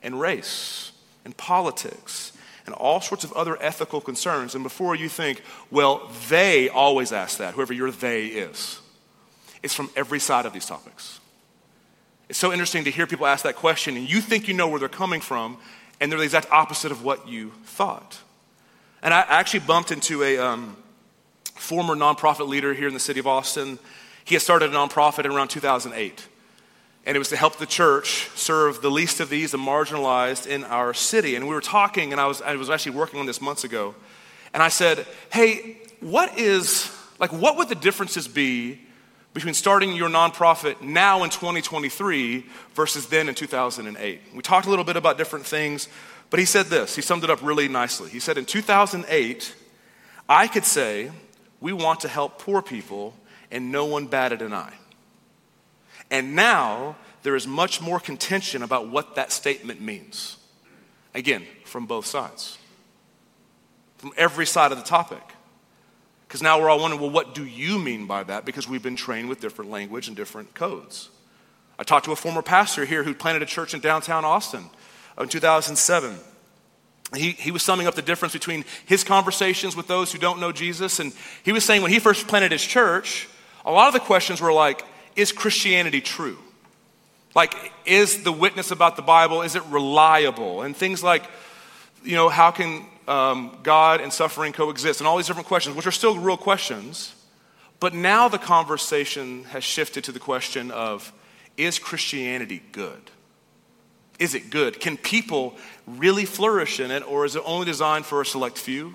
and 0.03 0.19
race 0.19 0.91
and 1.27 1.35
politics 1.35 2.31
and 2.65 2.73
all 2.73 3.01
sorts 3.01 3.25
of 3.25 3.33
other 3.33 3.61
ethical 3.61 3.99
concerns. 3.99 4.55
And 4.55 4.63
before 4.63 4.95
you 4.95 5.09
think, 5.09 5.41
well, 5.69 6.09
they 6.29 6.69
always 6.69 7.11
ask 7.11 7.37
that, 7.39 7.53
whoever 7.53 7.73
your 7.73 7.91
they 7.91 8.27
is, 8.27 8.79
it's 9.61 9.73
from 9.73 9.89
every 9.93 10.21
side 10.21 10.45
of 10.45 10.53
these 10.53 10.65
topics. 10.65 11.19
It's 12.29 12.39
so 12.39 12.53
interesting 12.53 12.85
to 12.85 12.91
hear 12.91 13.05
people 13.05 13.27
ask 13.27 13.43
that 13.43 13.57
question, 13.57 13.97
and 13.97 14.09
you 14.09 14.21
think 14.21 14.47
you 14.47 14.53
know 14.53 14.69
where 14.69 14.79
they're 14.79 14.87
coming 14.87 15.19
from, 15.19 15.57
and 15.99 16.09
they're 16.09 16.19
the 16.19 16.23
exact 16.23 16.49
opposite 16.49 16.93
of 16.93 17.03
what 17.03 17.27
you 17.27 17.51
thought. 17.65 18.19
And 19.01 19.13
I 19.13 19.25
actually 19.27 19.61
bumped 19.61 19.91
into 19.91 20.23
a 20.23 20.37
um, 20.37 20.77
former 21.55 21.93
nonprofit 21.93 22.47
leader 22.47 22.73
here 22.73 22.87
in 22.87 22.93
the 22.93 23.01
city 23.01 23.19
of 23.19 23.27
Austin. 23.27 23.79
He 24.23 24.35
had 24.35 24.41
started 24.41 24.69
a 24.69 24.73
nonprofit 24.73 25.25
in 25.25 25.31
around 25.31 25.49
2008 25.49 26.25
and 27.07 27.15
it 27.15 27.19
was 27.19 27.29
to 27.29 27.37
help 27.37 27.55
the 27.55 27.65
church 27.65 28.27
serve 28.35 28.81
the 28.81 28.91
least 28.91 29.21
of 29.21 29.29
these, 29.29 29.51
the 29.51 29.57
marginalized 29.57 30.45
in 30.45 30.65
our 30.65 30.93
city. 30.93 31.35
And 31.35 31.47
we 31.47 31.55
were 31.55 31.61
talking, 31.61 32.11
and 32.11 32.19
I 32.19 32.27
was, 32.27 32.41
I 32.41 32.53
was 32.57 32.69
actually 32.69 32.97
working 32.97 33.21
on 33.21 33.25
this 33.25 33.39
months 33.39 33.63
ago, 33.63 33.95
and 34.53 34.61
I 34.61 34.67
said, 34.67 35.07
Hey, 35.31 35.77
what 36.01 36.37
is, 36.37 36.93
like, 37.17 37.31
what 37.31 37.55
would 37.55 37.69
the 37.69 37.75
differences 37.75 38.27
be 38.27 38.81
between 39.33 39.53
starting 39.53 39.95
your 39.95 40.09
nonprofit 40.09 40.81
now 40.81 41.23
in 41.23 41.29
2023 41.29 42.45
versus 42.73 43.07
then 43.07 43.29
in 43.29 43.35
2008? 43.35 44.21
We 44.35 44.41
talked 44.41 44.67
a 44.67 44.69
little 44.69 44.85
bit 44.85 44.97
about 44.97 45.17
different 45.17 45.45
things, 45.45 45.87
but 46.29 46.41
he 46.41 46.45
said 46.45 46.65
this. 46.65 46.93
He 46.93 47.01
summed 47.01 47.23
it 47.23 47.29
up 47.29 47.39
really 47.41 47.69
nicely. 47.69 48.09
He 48.09 48.19
said, 48.19 48.37
In 48.37 48.43
2008, 48.43 49.55
I 50.27 50.47
could 50.49 50.65
say, 50.65 51.11
We 51.61 51.71
want 51.71 52.01
to 52.01 52.09
help 52.09 52.37
poor 52.37 52.61
people, 52.61 53.13
and 53.49 53.71
no 53.71 53.85
one 53.85 54.07
batted 54.07 54.41
an 54.41 54.51
eye. 54.51 54.73
And 56.09 56.35
now 56.35 56.95
there 57.23 57.35
is 57.35 57.47
much 57.47 57.81
more 57.81 57.99
contention 57.99 58.63
about 58.63 58.87
what 58.89 59.15
that 59.15 59.31
statement 59.31 59.81
means. 59.81 60.37
Again, 61.13 61.45
from 61.65 61.85
both 61.85 62.05
sides, 62.05 62.57
from 63.97 64.11
every 64.15 64.45
side 64.45 64.71
of 64.71 64.77
the 64.77 64.83
topic. 64.83 65.21
Because 66.27 66.41
now 66.41 66.59
we're 66.59 66.69
all 66.69 66.79
wondering, 66.79 67.01
well, 67.01 67.09
what 67.09 67.33
do 67.33 67.45
you 67.45 67.79
mean 67.79 68.05
by 68.05 68.23
that? 68.23 68.45
Because 68.45 68.67
we've 68.67 68.83
been 68.83 68.95
trained 68.95 69.29
with 69.29 69.39
different 69.39 69.71
language 69.71 70.07
and 70.07 70.15
different 70.15 70.53
codes. 70.53 71.09
I 71.79 71.83
talked 71.83 72.05
to 72.05 72.11
a 72.11 72.15
former 72.15 72.41
pastor 72.41 72.85
here 72.85 73.03
who 73.03 73.13
planted 73.13 73.43
a 73.43 73.45
church 73.45 73.73
in 73.73 73.79
downtown 73.79 74.25
Austin 74.25 74.65
uh, 75.17 75.23
in 75.23 75.29
2007. 75.29 76.17
He, 77.15 77.31
he 77.31 77.51
was 77.51 77.63
summing 77.63 77.87
up 77.87 77.95
the 77.95 78.01
difference 78.01 78.33
between 78.33 78.65
his 78.85 79.03
conversations 79.03 79.75
with 79.75 79.87
those 79.87 80.11
who 80.11 80.17
don't 80.17 80.39
know 80.39 80.51
Jesus. 80.51 80.99
And 80.99 81.13
he 81.43 81.53
was 81.53 81.63
saying 81.63 81.81
when 81.81 81.91
he 81.91 81.99
first 81.99 82.27
planted 82.27 82.51
his 82.51 82.63
church, 82.63 83.29
a 83.65 83.71
lot 83.71 83.87
of 83.87 83.93
the 83.93 83.99
questions 84.01 84.41
were 84.41 84.51
like, 84.51 84.83
is 85.17 85.33
Christianity 85.33 85.99
true? 85.99 86.37
Like, 87.35 87.53
is 87.85 88.23
the 88.23 88.31
witness 88.31 88.71
about 88.71 88.95
the 88.95 89.01
Bible, 89.01 89.41
is 89.41 89.55
it 89.55 89.63
reliable? 89.65 90.61
And 90.61 90.75
things 90.75 91.03
like, 91.03 91.23
you 92.03 92.15
know, 92.15 92.29
how 92.29 92.51
can 92.51 92.85
um, 93.07 93.57
God 93.63 93.99
and 93.99 94.13
suffering 94.13 94.53
coexist? 94.53 95.01
And 95.01 95.07
all 95.07 95.17
these 95.17 95.27
different 95.27 95.47
questions, 95.47 95.75
which 95.75 95.87
are 95.87 95.91
still 95.91 96.17
real 96.17 96.37
questions. 96.37 97.13
But 97.79 97.93
now 97.93 98.27
the 98.27 98.37
conversation 98.37 99.43
has 99.45 99.63
shifted 99.63 100.03
to 100.05 100.11
the 100.11 100.19
question 100.19 100.71
of, 100.71 101.11
is 101.57 101.79
Christianity 101.79 102.61
good? 102.71 103.11
Is 104.19 104.33
it 104.33 104.49
good? 104.49 104.79
Can 104.79 104.97
people 104.97 105.55
really 105.85 106.25
flourish 106.25 106.79
in 106.79 106.89
it, 106.89 107.03
or 107.07 107.25
is 107.25 107.35
it 107.35 107.43
only 107.45 107.65
designed 107.65 108.05
for 108.05 108.21
a 108.21 108.25
select 108.25 108.57
few? 108.57 108.93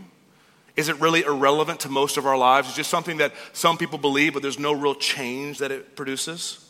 Is 0.77 0.89
it 0.89 0.99
really 1.01 1.23
irrelevant 1.23 1.81
to 1.81 1.89
most 1.89 2.17
of 2.17 2.27
our 2.27 2.37
lives? 2.37 2.69
It's 2.69 2.77
just 2.77 2.91
something 2.91 3.19
that 3.19 3.33
some 3.53 3.77
people 3.77 3.99
believe, 3.99 4.33
but 4.33 4.43
there's 4.43 4.59
no 4.59 4.73
real 4.73 4.95
change 4.95 5.59
that 5.59 5.71
it 5.71 5.97
produces. 5.97 6.69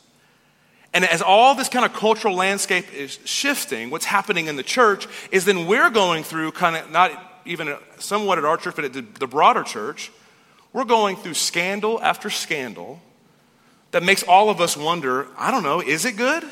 And 0.93 1.05
as 1.05 1.23
all 1.23 1.55
this 1.55 1.69
kind 1.69 1.85
of 1.85 1.93
cultural 1.95 2.35
landscape 2.35 2.93
is 2.93 3.19
shifting, 3.25 3.91
what's 3.91 4.05
happening 4.05 4.49
in 4.49 4.57
the 4.57 4.63
church 4.63 5.07
is 5.31 5.45
then 5.45 5.67
we're 5.67 5.91
going 5.91 6.25
through 6.25 6.53
kind 6.53 6.77
of 6.77 6.91
not 6.91 7.41
even 7.45 7.77
somewhat 7.99 8.39
at 8.39 8.45
our 8.45 8.57
church, 8.57 8.77
but 8.77 8.85
at 8.85 8.93
the 8.93 9.27
broader 9.27 9.63
church, 9.63 10.11
we're 10.73 10.85
going 10.85 11.17
through 11.17 11.35
scandal 11.35 12.03
after 12.03 12.29
scandal 12.29 13.01
that 13.93 14.03
makes 14.03 14.23
all 14.23 14.51
of 14.51 14.61
us 14.61 14.77
wonder 14.77 15.29
I 15.39 15.51
don't 15.51 15.63
know, 15.63 15.81
is 15.81 16.05
it 16.05 16.17
good? 16.17 16.45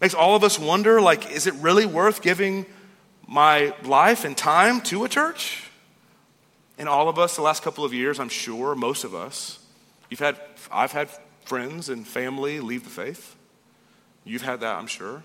Makes 0.00 0.14
all 0.14 0.34
of 0.34 0.42
us 0.42 0.58
wonder, 0.58 1.00
like, 1.00 1.30
is 1.30 1.46
it 1.46 1.52
really 1.54 1.84
worth 1.84 2.22
giving 2.22 2.64
my 3.28 3.74
life 3.84 4.24
and 4.24 4.34
time 4.34 4.80
to 4.82 5.04
a 5.04 5.08
church? 5.08 5.69
And 6.80 6.88
all 6.88 7.10
of 7.10 7.18
us, 7.18 7.36
the 7.36 7.42
last 7.42 7.62
couple 7.62 7.84
of 7.84 7.92
years, 7.92 8.18
I'm 8.18 8.30
sure, 8.30 8.74
most 8.74 9.04
of 9.04 9.14
us, 9.14 9.58
you've 10.08 10.18
had, 10.18 10.40
I've 10.72 10.92
had 10.92 11.10
friends 11.44 11.90
and 11.90 12.08
family 12.08 12.58
leave 12.58 12.84
the 12.84 12.90
faith. 12.90 13.36
You've 14.24 14.40
had 14.40 14.60
that, 14.60 14.76
I'm 14.76 14.86
sure. 14.86 15.22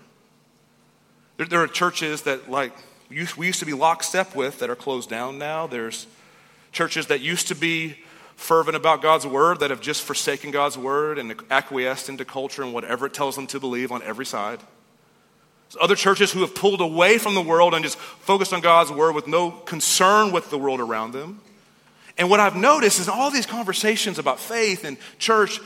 There, 1.38 1.46
there 1.46 1.62
are 1.62 1.66
churches 1.66 2.22
that, 2.22 2.50
like, 2.50 2.74
we 3.08 3.46
used 3.46 3.60
to 3.60 3.64
be 3.64 3.72
lockstep 3.72 4.36
with 4.36 4.58
that 4.58 4.68
are 4.68 4.76
closed 4.76 5.08
down 5.08 5.38
now. 5.38 5.66
There's 5.66 6.06
churches 6.72 7.06
that 7.06 7.22
used 7.22 7.48
to 7.48 7.54
be 7.54 8.00
fervent 8.34 8.76
about 8.76 9.00
God's 9.00 9.26
word 9.26 9.60
that 9.60 9.70
have 9.70 9.80
just 9.80 10.02
forsaken 10.02 10.50
God's 10.50 10.76
word 10.76 11.18
and 11.18 11.34
acquiesced 11.50 12.10
into 12.10 12.26
culture 12.26 12.62
and 12.64 12.74
whatever 12.74 13.06
it 13.06 13.14
tells 13.14 13.34
them 13.34 13.46
to 13.46 13.58
believe 13.58 13.92
on 13.92 14.02
every 14.02 14.26
side. 14.26 14.60
There's 15.70 15.82
other 15.82 15.96
churches 15.96 16.32
who 16.32 16.40
have 16.40 16.54
pulled 16.54 16.82
away 16.82 17.16
from 17.16 17.34
the 17.34 17.40
world 17.40 17.72
and 17.72 17.82
just 17.82 17.96
focused 17.96 18.52
on 18.52 18.60
God's 18.60 18.92
word 18.92 19.14
with 19.14 19.26
no 19.26 19.50
concern 19.50 20.32
with 20.32 20.50
the 20.50 20.58
world 20.58 20.80
around 20.80 21.12
them. 21.12 21.40
And 22.18 22.30
what 22.30 22.40
I've 22.40 22.56
noticed 22.56 22.98
is 23.00 23.08
all 23.08 23.30
these 23.30 23.46
conversations 23.46 24.18
about 24.18 24.40
faith 24.40 24.84
and 24.84 24.96
church, 25.18 25.60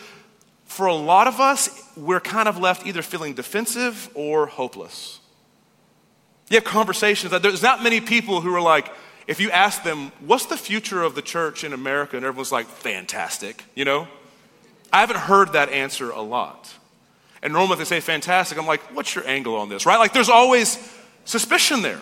for 0.65 0.87
a 0.87 0.95
lot 0.95 1.27
of 1.27 1.41
us, 1.41 1.83
we're 1.97 2.21
kind 2.21 2.49
of 2.49 2.59
left 2.59 2.87
either 2.87 3.03
feeling 3.03 3.35
defensive 3.35 4.09
or 4.15 4.47
hopeless. 4.47 5.21
You 6.49 6.57
have 6.57 6.65
conversations 6.65 7.31
that 7.33 7.43
there's 7.43 7.63
not 7.63 7.83
many 7.83 8.01
people 8.01 8.41
who 8.41 8.55
are 8.55 8.61
like, 8.61 8.91
if 9.27 9.39
you 9.41 9.51
ask 9.51 9.85
them, 9.85 10.11
what's 10.21 10.47
the 10.47 10.57
future 10.57 11.03
of 11.03 11.15
the 11.15 11.23
church 11.23 11.63
in 11.63 11.73
America? 11.73 12.17
And 12.17 12.27
everyone's 12.27 12.51
like, 12.51 12.67
fantastic, 12.67 13.65
you 13.77 13.85
know? 13.85 14.09
I 14.93 15.01
haven't 15.01 15.19
heard 15.19 15.53
that 15.53 15.69
answer 15.69 16.11
a 16.11 16.21
lot. 16.21 16.75
And 17.43 17.53
normally 17.53 17.75
if 17.75 17.79
they 17.89 17.97
say 17.97 18.01
fantastic, 18.01 18.59
I'm 18.59 18.67
like, 18.67 18.81
what's 18.95 19.15
your 19.15 19.27
angle 19.27 19.57
on 19.57 19.69
this, 19.69 19.87
right? 19.87 19.99
Like 19.99 20.13
there's 20.13 20.29
always 20.29 20.79
suspicion 21.25 21.83
there 21.83 22.01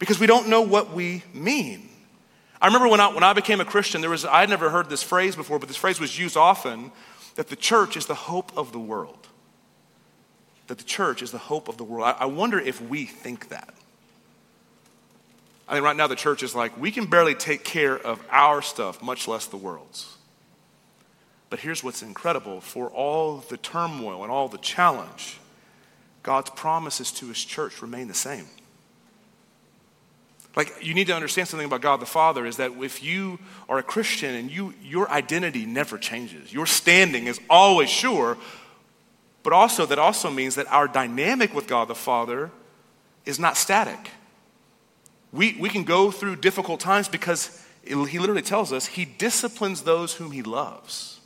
because 0.00 0.18
we 0.18 0.26
don't 0.26 0.48
know 0.48 0.62
what 0.62 0.92
we 0.92 1.22
mean. 1.32 1.89
I 2.60 2.66
remember 2.66 2.88
when 2.88 3.00
I, 3.00 3.08
when 3.08 3.24
I 3.24 3.32
became 3.32 3.60
a 3.60 3.64
Christian, 3.64 4.00
there 4.00 4.10
was, 4.10 4.24
I 4.24 4.40
had 4.40 4.50
never 4.50 4.68
heard 4.68 4.90
this 4.90 5.02
phrase 5.02 5.34
before, 5.34 5.58
but 5.58 5.68
this 5.68 5.78
phrase 5.78 5.98
was 5.98 6.18
used 6.18 6.36
often 6.36 6.92
that 7.36 7.48
the 7.48 7.56
church 7.56 7.96
is 7.96 8.06
the 8.06 8.14
hope 8.14 8.52
of 8.56 8.72
the 8.72 8.78
world. 8.78 9.28
That 10.66 10.78
the 10.78 10.84
church 10.84 11.22
is 11.22 11.30
the 11.30 11.38
hope 11.38 11.68
of 11.68 11.78
the 11.78 11.84
world. 11.84 12.04
I, 12.06 12.24
I 12.24 12.26
wonder 12.26 12.58
if 12.58 12.80
we 12.82 13.06
think 13.06 13.48
that. 13.48 13.72
I 15.66 15.74
think 15.74 15.84
right 15.84 15.96
now 15.96 16.06
the 16.06 16.16
church 16.16 16.42
is 16.42 16.54
like, 16.54 16.76
we 16.78 16.90
can 16.90 17.06
barely 17.06 17.34
take 17.34 17.64
care 17.64 17.96
of 17.96 18.20
our 18.30 18.60
stuff, 18.60 19.02
much 19.02 19.26
less 19.26 19.46
the 19.46 19.56
world's. 19.56 20.16
But 21.48 21.60
here's 21.60 21.82
what's 21.82 22.02
incredible 22.02 22.60
for 22.60 22.88
all 22.88 23.38
the 23.48 23.56
turmoil 23.56 24.22
and 24.22 24.30
all 24.30 24.48
the 24.48 24.58
challenge, 24.58 25.38
God's 26.22 26.50
promises 26.50 27.10
to 27.12 27.26
his 27.26 27.42
church 27.44 27.80
remain 27.80 28.08
the 28.08 28.14
same. 28.14 28.46
Like, 30.56 30.74
you 30.82 30.94
need 30.94 31.06
to 31.06 31.14
understand 31.14 31.46
something 31.48 31.66
about 31.66 31.80
God 31.80 32.00
the 32.00 32.06
Father 32.06 32.44
is 32.44 32.56
that 32.56 32.72
if 32.72 33.02
you 33.02 33.38
are 33.68 33.78
a 33.78 33.82
Christian 33.82 34.34
and 34.34 34.50
you, 34.50 34.74
your 34.82 35.08
identity 35.10 35.64
never 35.64 35.96
changes, 35.96 36.52
your 36.52 36.66
standing 36.66 37.26
is 37.28 37.40
always 37.48 37.88
sure, 37.88 38.36
but 39.42 39.52
also 39.52 39.86
that 39.86 39.98
also 39.98 40.30
means 40.30 40.56
that 40.56 40.66
our 40.72 40.88
dynamic 40.88 41.54
with 41.54 41.66
God 41.66 41.86
the 41.88 41.94
Father 41.94 42.50
is 43.24 43.38
not 43.38 43.56
static. 43.56 44.10
We, 45.32 45.56
we 45.60 45.68
can 45.68 45.84
go 45.84 46.10
through 46.10 46.36
difficult 46.36 46.80
times 46.80 47.08
because 47.08 47.64
he 47.84 47.94
literally 47.94 48.42
tells 48.42 48.72
us 48.72 48.86
he 48.86 49.04
disciplines 49.04 49.82
those 49.82 50.14
whom 50.14 50.32
he 50.32 50.42
loves. 50.42 51.20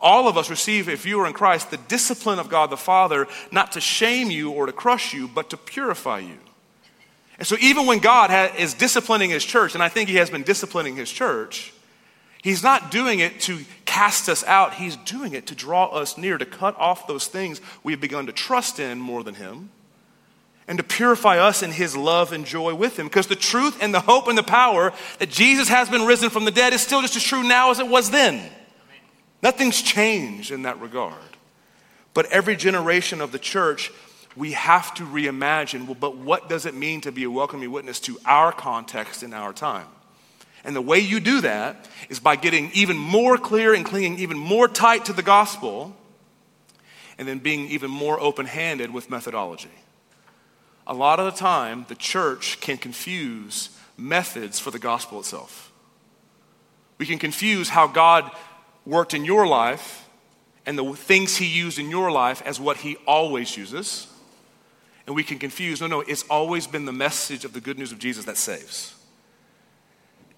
All 0.00 0.28
of 0.28 0.38
us 0.38 0.48
receive, 0.48 0.88
if 0.88 1.04
you 1.04 1.18
are 1.20 1.26
in 1.26 1.32
Christ, 1.32 1.72
the 1.72 1.76
discipline 1.76 2.38
of 2.38 2.48
God 2.48 2.70
the 2.70 2.76
Father, 2.76 3.26
not 3.50 3.72
to 3.72 3.80
shame 3.80 4.30
you 4.30 4.52
or 4.52 4.66
to 4.66 4.72
crush 4.72 5.12
you, 5.12 5.26
but 5.26 5.50
to 5.50 5.56
purify 5.56 6.20
you. 6.20 6.38
And 7.38 7.46
so, 7.46 7.56
even 7.60 7.86
when 7.86 8.00
God 8.00 8.30
ha- 8.30 8.52
is 8.58 8.74
disciplining 8.74 9.30
his 9.30 9.44
church, 9.44 9.74
and 9.74 9.82
I 9.82 9.88
think 9.88 10.08
he 10.08 10.16
has 10.16 10.28
been 10.28 10.42
disciplining 10.42 10.96
his 10.96 11.10
church, 11.10 11.72
he's 12.42 12.62
not 12.62 12.90
doing 12.90 13.20
it 13.20 13.40
to 13.42 13.60
cast 13.84 14.28
us 14.28 14.42
out. 14.44 14.74
He's 14.74 14.96
doing 14.96 15.32
it 15.32 15.46
to 15.46 15.54
draw 15.54 15.86
us 15.86 16.18
near, 16.18 16.36
to 16.36 16.44
cut 16.44 16.76
off 16.78 17.06
those 17.06 17.28
things 17.28 17.60
we've 17.84 18.00
begun 18.00 18.26
to 18.26 18.32
trust 18.32 18.80
in 18.80 18.98
more 18.98 19.22
than 19.22 19.34
him, 19.34 19.70
and 20.66 20.78
to 20.78 20.84
purify 20.84 21.38
us 21.38 21.62
in 21.62 21.70
his 21.70 21.96
love 21.96 22.32
and 22.32 22.44
joy 22.44 22.74
with 22.74 22.98
him. 22.98 23.06
Because 23.06 23.28
the 23.28 23.36
truth 23.36 23.78
and 23.80 23.94
the 23.94 24.00
hope 24.00 24.26
and 24.26 24.36
the 24.36 24.42
power 24.42 24.92
that 25.20 25.30
Jesus 25.30 25.68
has 25.68 25.88
been 25.88 26.06
risen 26.06 26.30
from 26.30 26.44
the 26.44 26.50
dead 26.50 26.72
is 26.72 26.80
still 26.80 27.02
just 27.02 27.16
as 27.16 27.22
true 27.22 27.44
now 27.44 27.70
as 27.70 27.78
it 27.78 27.88
was 27.88 28.10
then. 28.10 28.50
Nothing's 29.42 29.80
changed 29.80 30.50
in 30.50 30.62
that 30.62 30.80
regard. 30.80 31.14
But 32.14 32.26
every 32.26 32.56
generation 32.56 33.20
of 33.20 33.30
the 33.30 33.38
church 33.38 33.92
we 34.38 34.52
have 34.52 34.94
to 34.94 35.04
reimagine 35.04 35.86
well, 35.86 35.96
but 35.98 36.16
what 36.16 36.48
does 36.48 36.64
it 36.64 36.74
mean 36.74 37.00
to 37.02 37.12
be 37.12 37.24
a 37.24 37.30
welcoming 37.30 37.70
witness 37.70 37.98
to 38.00 38.18
our 38.24 38.52
context 38.52 39.22
in 39.22 39.34
our 39.34 39.52
time? 39.52 39.86
And 40.64 40.74
the 40.74 40.82
way 40.82 40.98
you 40.98 41.20
do 41.20 41.40
that 41.40 41.88
is 42.08 42.20
by 42.20 42.36
getting 42.36 42.70
even 42.72 42.96
more 42.96 43.36
clear 43.36 43.74
and 43.74 43.84
clinging 43.84 44.18
even 44.18 44.38
more 44.38 44.68
tight 44.68 45.06
to 45.06 45.12
the 45.12 45.22
gospel, 45.22 45.94
and 47.18 47.26
then 47.26 47.38
being 47.38 47.68
even 47.68 47.90
more 47.90 48.20
open 48.20 48.46
handed 48.46 48.92
with 48.92 49.10
methodology. 49.10 49.70
A 50.86 50.94
lot 50.94 51.20
of 51.20 51.26
the 51.26 51.38
time, 51.38 51.84
the 51.88 51.94
church 51.94 52.60
can 52.60 52.78
confuse 52.78 53.70
methods 53.96 54.58
for 54.58 54.70
the 54.70 54.78
gospel 54.78 55.20
itself. 55.20 55.72
We 56.98 57.06
can 57.06 57.18
confuse 57.18 57.68
how 57.68 57.86
God 57.86 58.30
worked 58.86 59.14
in 59.14 59.24
your 59.24 59.46
life 59.46 60.08
and 60.64 60.76
the 60.76 60.92
things 60.92 61.36
He 61.36 61.46
used 61.46 61.78
in 61.78 61.90
your 61.90 62.10
life 62.10 62.42
as 62.44 62.60
what 62.60 62.78
He 62.78 62.96
always 63.06 63.56
uses. 63.56 64.07
And 65.08 65.16
we 65.16 65.24
can 65.24 65.38
confuse, 65.38 65.80
no, 65.80 65.86
no, 65.86 66.02
it's 66.02 66.24
always 66.24 66.66
been 66.66 66.84
the 66.84 66.92
message 66.92 67.46
of 67.46 67.54
the 67.54 67.62
good 67.62 67.78
news 67.78 67.92
of 67.92 67.98
Jesus 67.98 68.26
that 68.26 68.36
saves. 68.36 68.94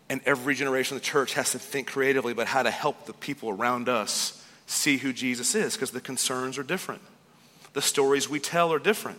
And 0.08 0.20
every 0.24 0.54
generation 0.54 0.96
of 0.96 1.02
the 1.02 1.06
church 1.06 1.34
has 1.34 1.50
to 1.50 1.58
think 1.58 1.88
creatively 1.88 2.30
about 2.30 2.46
how 2.46 2.62
to 2.62 2.70
help 2.70 3.04
the 3.04 3.12
people 3.12 3.50
around 3.50 3.88
us 3.88 4.46
see 4.66 4.96
who 4.96 5.12
Jesus 5.12 5.56
is 5.56 5.74
because 5.74 5.90
the 5.90 6.00
concerns 6.00 6.56
are 6.56 6.62
different. 6.62 7.02
The 7.72 7.82
stories 7.82 8.30
we 8.30 8.38
tell 8.38 8.72
are 8.72 8.78
different. 8.78 9.18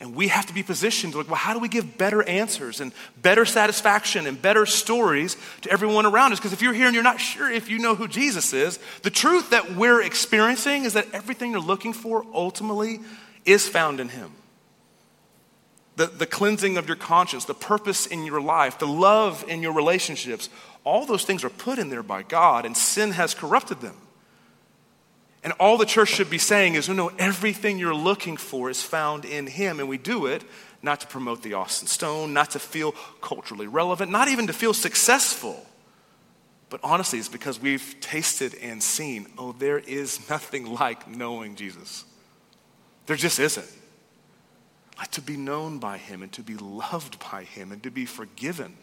And 0.00 0.16
we 0.16 0.26
have 0.26 0.46
to 0.46 0.52
be 0.52 0.64
positioned 0.64 1.14
like, 1.14 1.28
well, 1.28 1.36
how 1.36 1.54
do 1.54 1.60
we 1.60 1.68
give 1.68 1.96
better 1.96 2.24
answers 2.24 2.80
and 2.80 2.90
better 3.22 3.44
satisfaction 3.44 4.26
and 4.26 4.42
better 4.42 4.66
stories 4.66 5.36
to 5.60 5.70
everyone 5.70 6.04
around 6.04 6.32
us? 6.32 6.40
Because 6.40 6.52
if 6.52 6.62
you're 6.62 6.74
here 6.74 6.86
and 6.86 6.94
you're 6.94 7.04
not 7.04 7.20
sure 7.20 7.48
if 7.48 7.70
you 7.70 7.78
know 7.78 7.94
who 7.94 8.08
Jesus 8.08 8.52
is, 8.52 8.80
the 9.02 9.10
truth 9.10 9.50
that 9.50 9.76
we're 9.76 10.02
experiencing 10.02 10.82
is 10.82 10.94
that 10.94 11.06
everything 11.12 11.52
you're 11.52 11.60
looking 11.60 11.92
for 11.92 12.26
ultimately 12.34 12.98
is 13.44 13.68
found 13.68 14.00
in 14.00 14.08
Him. 14.08 14.32
The, 16.00 16.06
the 16.06 16.24
cleansing 16.24 16.78
of 16.78 16.86
your 16.86 16.96
conscience, 16.96 17.44
the 17.44 17.52
purpose 17.52 18.06
in 18.06 18.24
your 18.24 18.40
life, 18.40 18.78
the 18.78 18.86
love 18.86 19.44
in 19.46 19.60
your 19.60 19.74
relationships, 19.74 20.48
all 20.82 21.04
those 21.04 21.24
things 21.24 21.44
are 21.44 21.50
put 21.50 21.78
in 21.78 21.90
there 21.90 22.02
by 22.02 22.22
God, 22.22 22.64
and 22.64 22.74
sin 22.74 23.10
has 23.10 23.34
corrupted 23.34 23.82
them. 23.82 23.96
And 25.44 25.52
all 25.60 25.76
the 25.76 25.84
church 25.84 26.08
should 26.08 26.30
be 26.30 26.38
saying 26.38 26.74
is, 26.74 26.88
no, 26.88 26.94
no, 26.94 27.12
everything 27.18 27.78
you're 27.78 27.94
looking 27.94 28.38
for 28.38 28.70
is 28.70 28.82
found 28.82 29.26
in 29.26 29.46
Him. 29.46 29.78
And 29.78 29.90
we 29.90 29.98
do 29.98 30.24
it 30.24 30.42
not 30.80 31.00
to 31.00 31.06
promote 31.06 31.42
the 31.42 31.52
Austin 31.52 31.86
Stone, 31.86 32.32
not 32.32 32.52
to 32.52 32.58
feel 32.58 32.92
culturally 33.20 33.66
relevant, 33.66 34.10
not 34.10 34.28
even 34.28 34.46
to 34.46 34.54
feel 34.54 34.72
successful. 34.72 35.66
But 36.70 36.80
honestly, 36.82 37.18
it's 37.18 37.28
because 37.28 37.60
we've 37.60 37.94
tasted 38.00 38.54
and 38.62 38.82
seen, 38.82 39.26
oh, 39.36 39.52
there 39.52 39.80
is 39.80 40.30
nothing 40.30 40.64
like 40.64 41.06
knowing 41.10 41.56
Jesus. 41.56 42.06
There 43.04 43.16
just 43.16 43.38
isn't. 43.38 43.68
Like 45.00 45.10
to 45.12 45.22
be 45.22 45.36
known 45.36 45.78
by 45.78 45.96
Him 45.96 46.22
and 46.22 46.30
to 46.32 46.42
be 46.42 46.56
loved 46.56 47.18
by 47.32 47.44
Him 47.44 47.72
and 47.72 47.82
to 47.82 47.90
be 47.90 48.04
forgiven. 48.04 48.76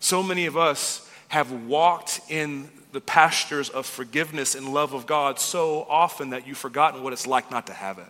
So 0.00 0.22
many 0.22 0.46
of 0.46 0.56
us 0.56 1.08
have 1.28 1.52
walked 1.52 2.20
in 2.28 2.70
the 2.92 3.00
pastures 3.00 3.68
of 3.68 3.86
forgiveness 3.86 4.54
and 4.54 4.72
love 4.72 4.94
of 4.94 5.06
God 5.06 5.38
so 5.38 5.86
often 5.90 6.30
that 6.30 6.46
you've 6.46 6.58
forgotten 6.58 7.02
what 7.02 7.12
it's 7.12 7.26
like 7.26 7.50
not 7.50 7.66
to 7.66 7.74
have 7.74 7.98
it. 7.98 8.08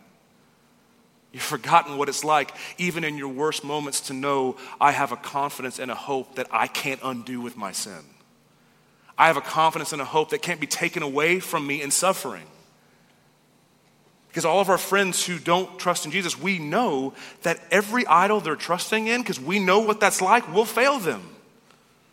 You've 1.33 1.43
forgotten 1.43 1.99
what 1.99 2.09
it's 2.09 2.23
like, 2.23 2.55
even 2.79 3.03
in 3.03 3.19
your 3.19 3.29
worst 3.29 3.65
moments, 3.65 4.03
to 4.03 4.13
know 4.13 4.57
I 4.81 4.93
have 4.93 5.11
a 5.11 5.17
confidence 5.17 5.81
and 5.81 5.91
a 5.91 5.97
hope 5.97 6.37
that 6.37 6.47
I 6.53 6.69
can't 6.69 7.01
undo 7.03 7.41
with 7.41 7.57
my 7.57 7.73
sin. 7.73 8.05
I 9.19 9.27
have 9.27 9.37
a 9.37 9.41
confidence 9.41 9.93
and 9.93 10.01
a 10.01 10.05
hope 10.05 10.31
that 10.31 10.43
can't 10.43 10.61
be 10.61 10.69
taken 10.69 11.03
away 11.03 11.41
from 11.41 11.67
me 11.67 11.83
in 11.83 11.91
suffering. 11.91 12.45
Because 14.35 14.45
all 14.45 14.59
of 14.59 14.69
our 14.69 14.79
friends 14.79 15.25
who 15.25 15.39
don't 15.39 15.79
trust 15.79 16.07
in 16.07 16.11
Jesus, 16.11 16.37
we 16.37 16.59
know 16.59 17.15
that 17.43 17.61
every 17.71 18.05
idol 18.05 18.41
they're 18.41 18.57
trusting 18.57 19.07
in, 19.07 19.21
because 19.21 19.39
we 19.39 19.61
know 19.61 19.79
what 19.79 20.01
that's 20.01 20.21
like, 20.21 20.53
will 20.53 20.65
fail 20.65 20.99
them. 20.99 21.23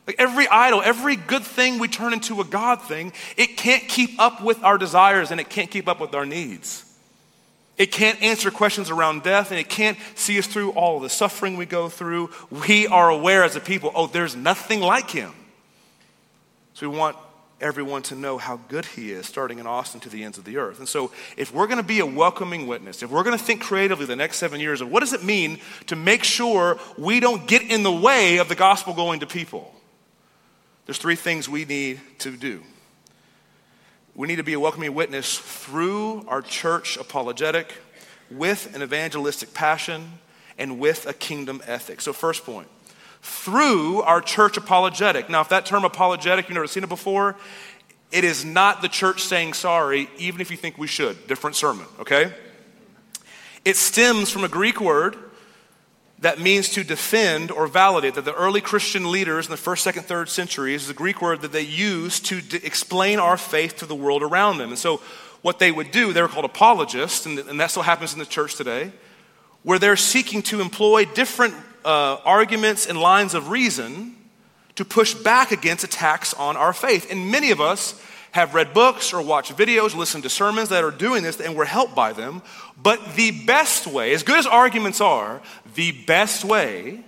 Like 0.05 0.17
every 0.19 0.47
idol, 0.47 0.83
every 0.83 1.15
good 1.15 1.41
thing 1.41 1.79
we 1.79 1.87
turn 1.87 2.13
into 2.13 2.39
a 2.39 2.43
God 2.43 2.79
thing, 2.83 3.11
it 3.37 3.57
can't 3.57 3.87
keep 3.87 4.19
up 4.19 4.39
with 4.39 4.63
our 4.63 4.77
desires 4.77 5.31
and 5.31 5.39
it 5.39 5.49
can't 5.49 5.71
keep 5.71 5.87
up 5.87 5.99
with 5.99 6.13
our 6.13 6.27
needs. 6.27 6.85
It 7.79 7.91
can't 7.91 8.21
answer 8.21 8.51
questions 8.51 8.91
around 8.91 9.23
death 9.23 9.49
and 9.49 9.59
it 9.59 9.67
can't 9.67 9.97
see 10.13 10.37
us 10.37 10.45
through 10.45 10.73
all 10.73 10.99
the 10.99 11.09
suffering 11.09 11.57
we 11.57 11.65
go 11.65 11.89
through. 11.89 12.29
We 12.67 12.85
are 12.85 13.09
aware 13.09 13.43
as 13.43 13.55
a 13.55 13.59
people, 13.59 13.91
oh, 13.95 14.05
there's 14.05 14.35
nothing 14.35 14.79
like 14.79 15.09
him. 15.09 15.33
So 16.75 16.87
we 16.87 16.95
want 16.95 17.17
everyone 17.61 18.01
to 18.03 18.15
know 18.15 18.37
how 18.37 18.57
good 18.67 18.85
he 18.85 19.11
is, 19.11 19.25
starting 19.25 19.59
in 19.59 19.67
Austin 19.67 19.99
to 20.01 20.09
the 20.09 20.23
ends 20.23 20.37
of 20.37 20.43
the 20.43 20.57
earth. 20.57 20.79
And 20.79 20.87
so, 20.87 21.11
if 21.37 21.53
we're 21.53 21.67
going 21.67 21.77
to 21.77 21.83
be 21.83 21.99
a 21.99 22.05
welcoming 22.05 22.67
witness, 22.67 23.03
if 23.03 23.09
we're 23.09 23.23
going 23.23 23.37
to 23.37 23.43
think 23.43 23.61
creatively 23.61 24.05
the 24.05 24.15
next 24.15 24.37
seven 24.37 24.59
years 24.59 24.81
of 24.81 24.91
what 24.91 25.01
does 25.01 25.13
it 25.13 25.23
mean 25.23 25.59
to 25.87 25.95
make 25.95 26.23
sure 26.23 26.79
we 26.97 27.19
don't 27.19 27.47
get 27.47 27.61
in 27.61 27.83
the 27.83 27.91
way 27.91 28.37
of 28.37 28.49
the 28.49 28.55
gospel 28.55 28.93
going 28.93 29.19
to 29.21 29.27
people, 29.27 29.73
there's 30.85 30.97
three 30.97 31.15
things 31.15 31.47
we 31.47 31.65
need 31.65 31.99
to 32.19 32.35
do. 32.35 32.63
We 34.15 34.27
need 34.27 34.37
to 34.37 34.43
be 34.43 34.53
a 34.53 34.59
welcoming 34.59 34.93
witness 34.93 35.37
through 35.37 36.25
our 36.27 36.41
church 36.41 36.97
apologetic, 36.97 37.73
with 38.29 38.75
an 38.75 38.81
evangelistic 38.81 39.53
passion, 39.53 40.19
and 40.57 40.79
with 40.79 41.05
a 41.05 41.13
kingdom 41.13 41.61
ethic. 41.65 42.01
So, 42.01 42.13
first 42.13 42.45
point 42.45 42.67
through 43.21 44.01
our 44.01 44.21
church 44.21 44.57
apologetic. 44.57 45.29
Now, 45.29 45.41
if 45.41 45.49
that 45.49 45.65
term 45.65 45.83
apologetic, 45.83 46.47
you've 46.47 46.55
never 46.55 46.67
seen 46.67 46.83
it 46.83 46.89
before, 46.89 47.35
it 48.11 48.23
is 48.23 48.43
not 48.43 48.81
the 48.81 48.89
church 48.89 49.23
saying 49.23 49.53
sorry, 49.53 50.09
even 50.17 50.41
if 50.41 50.51
you 50.51 50.57
think 50.57 50.77
we 50.77 50.87
should. 50.87 51.27
Different 51.27 51.55
sermon, 51.55 51.85
okay? 51.99 52.33
It 53.63 53.77
stems 53.77 54.29
from 54.29 54.43
a 54.43 54.47
Greek 54.47 54.81
word 54.81 55.15
that 56.19 56.39
means 56.39 56.69
to 56.69 56.83
defend 56.83 57.51
or 57.51 57.67
validate. 57.67 58.15
That 58.15 58.25
the 58.25 58.33
early 58.33 58.61
Christian 58.61 59.11
leaders 59.11 59.47
in 59.47 59.51
the 59.51 59.57
first, 59.57 59.83
second, 59.83 60.03
third 60.03 60.29
centuries 60.29 60.83
is 60.83 60.89
a 60.89 60.95
Greek 60.95 61.21
word 61.21 61.41
that 61.41 61.51
they 61.51 61.61
used 61.61 62.25
to 62.27 62.41
d- 62.41 62.59
explain 62.63 63.19
our 63.19 63.37
faith 63.37 63.77
to 63.77 63.85
the 63.85 63.95
world 63.95 64.23
around 64.23 64.57
them. 64.57 64.69
And 64.69 64.77
so, 64.77 65.01
what 65.41 65.57
they 65.57 65.71
would 65.71 65.89
do, 65.89 66.13
they 66.13 66.21
were 66.21 66.27
called 66.27 66.45
apologists, 66.45 67.25
and, 67.25 67.39
and 67.39 67.59
that 67.59 67.71
still 67.71 67.81
happens 67.81 68.13
in 68.13 68.19
the 68.19 68.25
church 68.25 68.55
today, 68.55 68.91
where 69.63 69.79
they're 69.79 69.95
seeking 69.95 70.43
to 70.43 70.61
employ 70.61 71.05
different 71.05 71.55
uh, 71.85 72.17
arguments 72.25 72.87
and 72.87 72.99
lines 72.99 73.33
of 73.33 73.49
reason 73.49 74.15
to 74.75 74.85
push 74.85 75.13
back 75.13 75.51
against 75.51 75.83
attacks 75.83 76.33
on 76.33 76.57
our 76.57 76.73
faith. 76.73 77.11
And 77.11 77.31
many 77.31 77.51
of 77.51 77.61
us 77.61 78.01
have 78.31 78.53
read 78.53 78.73
books 78.73 79.13
or 79.13 79.21
watched 79.21 79.55
videos, 79.55 79.95
listened 79.95 80.23
to 80.23 80.29
sermons 80.29 80.69
that 80.69 80.83
are 80.83 80.91
doing 80.91 81.23
this, 81.23 81.39
and 81.39 81.55
we're 81.55 81.65
helped 81.65 81.95
by 81.95 82.13
them. 82.13 82.41
But 82.81 83.15
the 83.15 83.31
best 83.45 83.87
way, 83.87 84.13
as 84.13 84.23
good 84.23 84.39
as 84.39 84.47
arguments 84.47 85.01
are, 85.01 85.41
the 85.75 85.91
best 85.91 86.45
way 86.45 87.03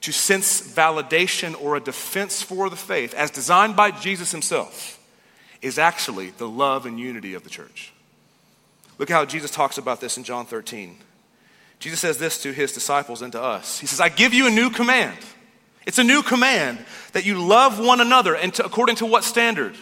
to 0.00 0.12
sense 0.12 0.60
validation 0.60 1.60
or 1.60 1.76
a 1.76 1.80
defense 1.80 2.42
for 2.42 2.68
the 2.68 2.76
faith, 2.76 3.14
as 3.14 3.30
designed 3.30 3.76
by 3.76 3.90
Jesus 3.90 4.32
himself, 4.32 5.00
is 5.62 5.78
actually 5.78 6.30
the 6.30 6.48
love 6.48 6.84
and 6.86 6.98
unity 6.98 7.34
of 7.34 7.44
the 7.44 7.50
church. 7.50 7.92
Look 8.98 9.08
how 9.08 9.24
Jesus 9.24 9.50
talks 9.50 9.78
about 9.78 10.00
this 10.00 10.16
in 10.16 10.24
John 10.24 10.46
13. 10.46 10.96
Jesus 11.84 12.00
says 12.00 12.16
this 12.16 12.40
to 12.44 12.50
his 12.50 12.72
disciples 12.72 13.20
and 13.20 13.30
to 13.32 13.42
us 13.42 13.78
He 13.78 13.86
says, 13.86 14.00
I 14.00 14.08
give 14.08 14.32
you 14.32 14.46
a 14.46 14.50
new 14.50 14.70
command. 14.70 15.18
It's 15.84 15.98
a 15.98 16.04
new 16.04 16.22
command 16.22 16.82
that 17.12 17.26
you 17.26 17.46
love 17.46 17.78
one 17.78 18.00
another, 18.00 18.34
and 18.34 18.54
to, 18.54 18.64
according 18.64 18.96
to 18.96 19.06
what 19.06 19.22
standard? 19.22 19.76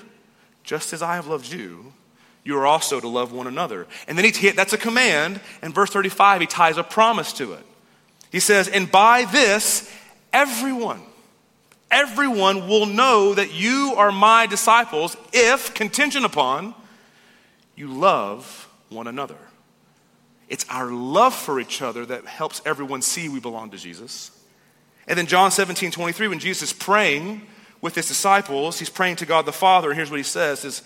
Just 0.64 0.92
as 0.92 1.00
I 1.00 1.14
have 1.14 1.28
loved 1.28 1.46
you, 1.46 1.92
you 2.42 2.58
are 2.58 2.66
also 2.66 2.98
to 2.98 3.06
love 3.06 3.32
one 3.32 3.46
another. 3.46 3.86
And 4.08 4.18
then 4.18 4.24
he, 4.24 4.50
that's 4.50 4.72
a 4.72 4.78
command. 4.78 5.40
In 5.62 5.72
verse 5.72 5.90
35, 5.90 6.40
he 6.40 6.46
ties 6.48 6.76
a 6.76 6.82
promise 6.82 7.32
to 7.34 7.52
it. 7.52 7.64
He 8.32 8.40
says, 8.40 8.66
And 8.66 8.90
by 8.90 9.24
this, 9.26 9.88
everyone, 10.32 11.02
everyone 11.88 12.66
will 12.66 12.86
know 12.86 13.32
that 13.32 13.54
you 13.54 13.94
are 13.96 14.10
my 14.10 14.46
disciples 14.46 15.16
if, 15.32 15.72
contingent 15.72 16.24
upon, 16.24 16.74
you 17.76 17.86
love 17.86 18.68
one 18.88 19.06
another. 19.06 19.38
It's 20.52 20.66
our 20.68 20.90
love 20.90 21.34
for 21.34 21.58
each 21.58 21.80
other 21.80 22.04
that 22.04 22.26
helps 22.26 22.60
everyone 22.66 23.00
see 23.00 23.30
we 23.30 23.40
belong 23.40 23.70
to 23.70 23.78
Jesus. 23.78 24.30
And 25.08 25.16
then 25.16 25.26
John 25.26 25.50
17, 25.50 25.90
23, 25.90 26.28
when 26.28 26.40
Jesus 26.40 26.70
is 26.70 26.72
praying 26.74 27.46
with 27.80 27.94
his 27.94 28.06
disciples, 28.06 28.78
he's 28.78 28.90
praying 28.90 29.16
to 29.16 29.26
God 29.26 29.46
the 29.46 29.52
Father, 29.52 29.88
and 29.88 29.96
here's 29.96 30.10
what 30.10 30.18
he 30.18 30.22
says 30.22 30.66
is, 30.66 30.82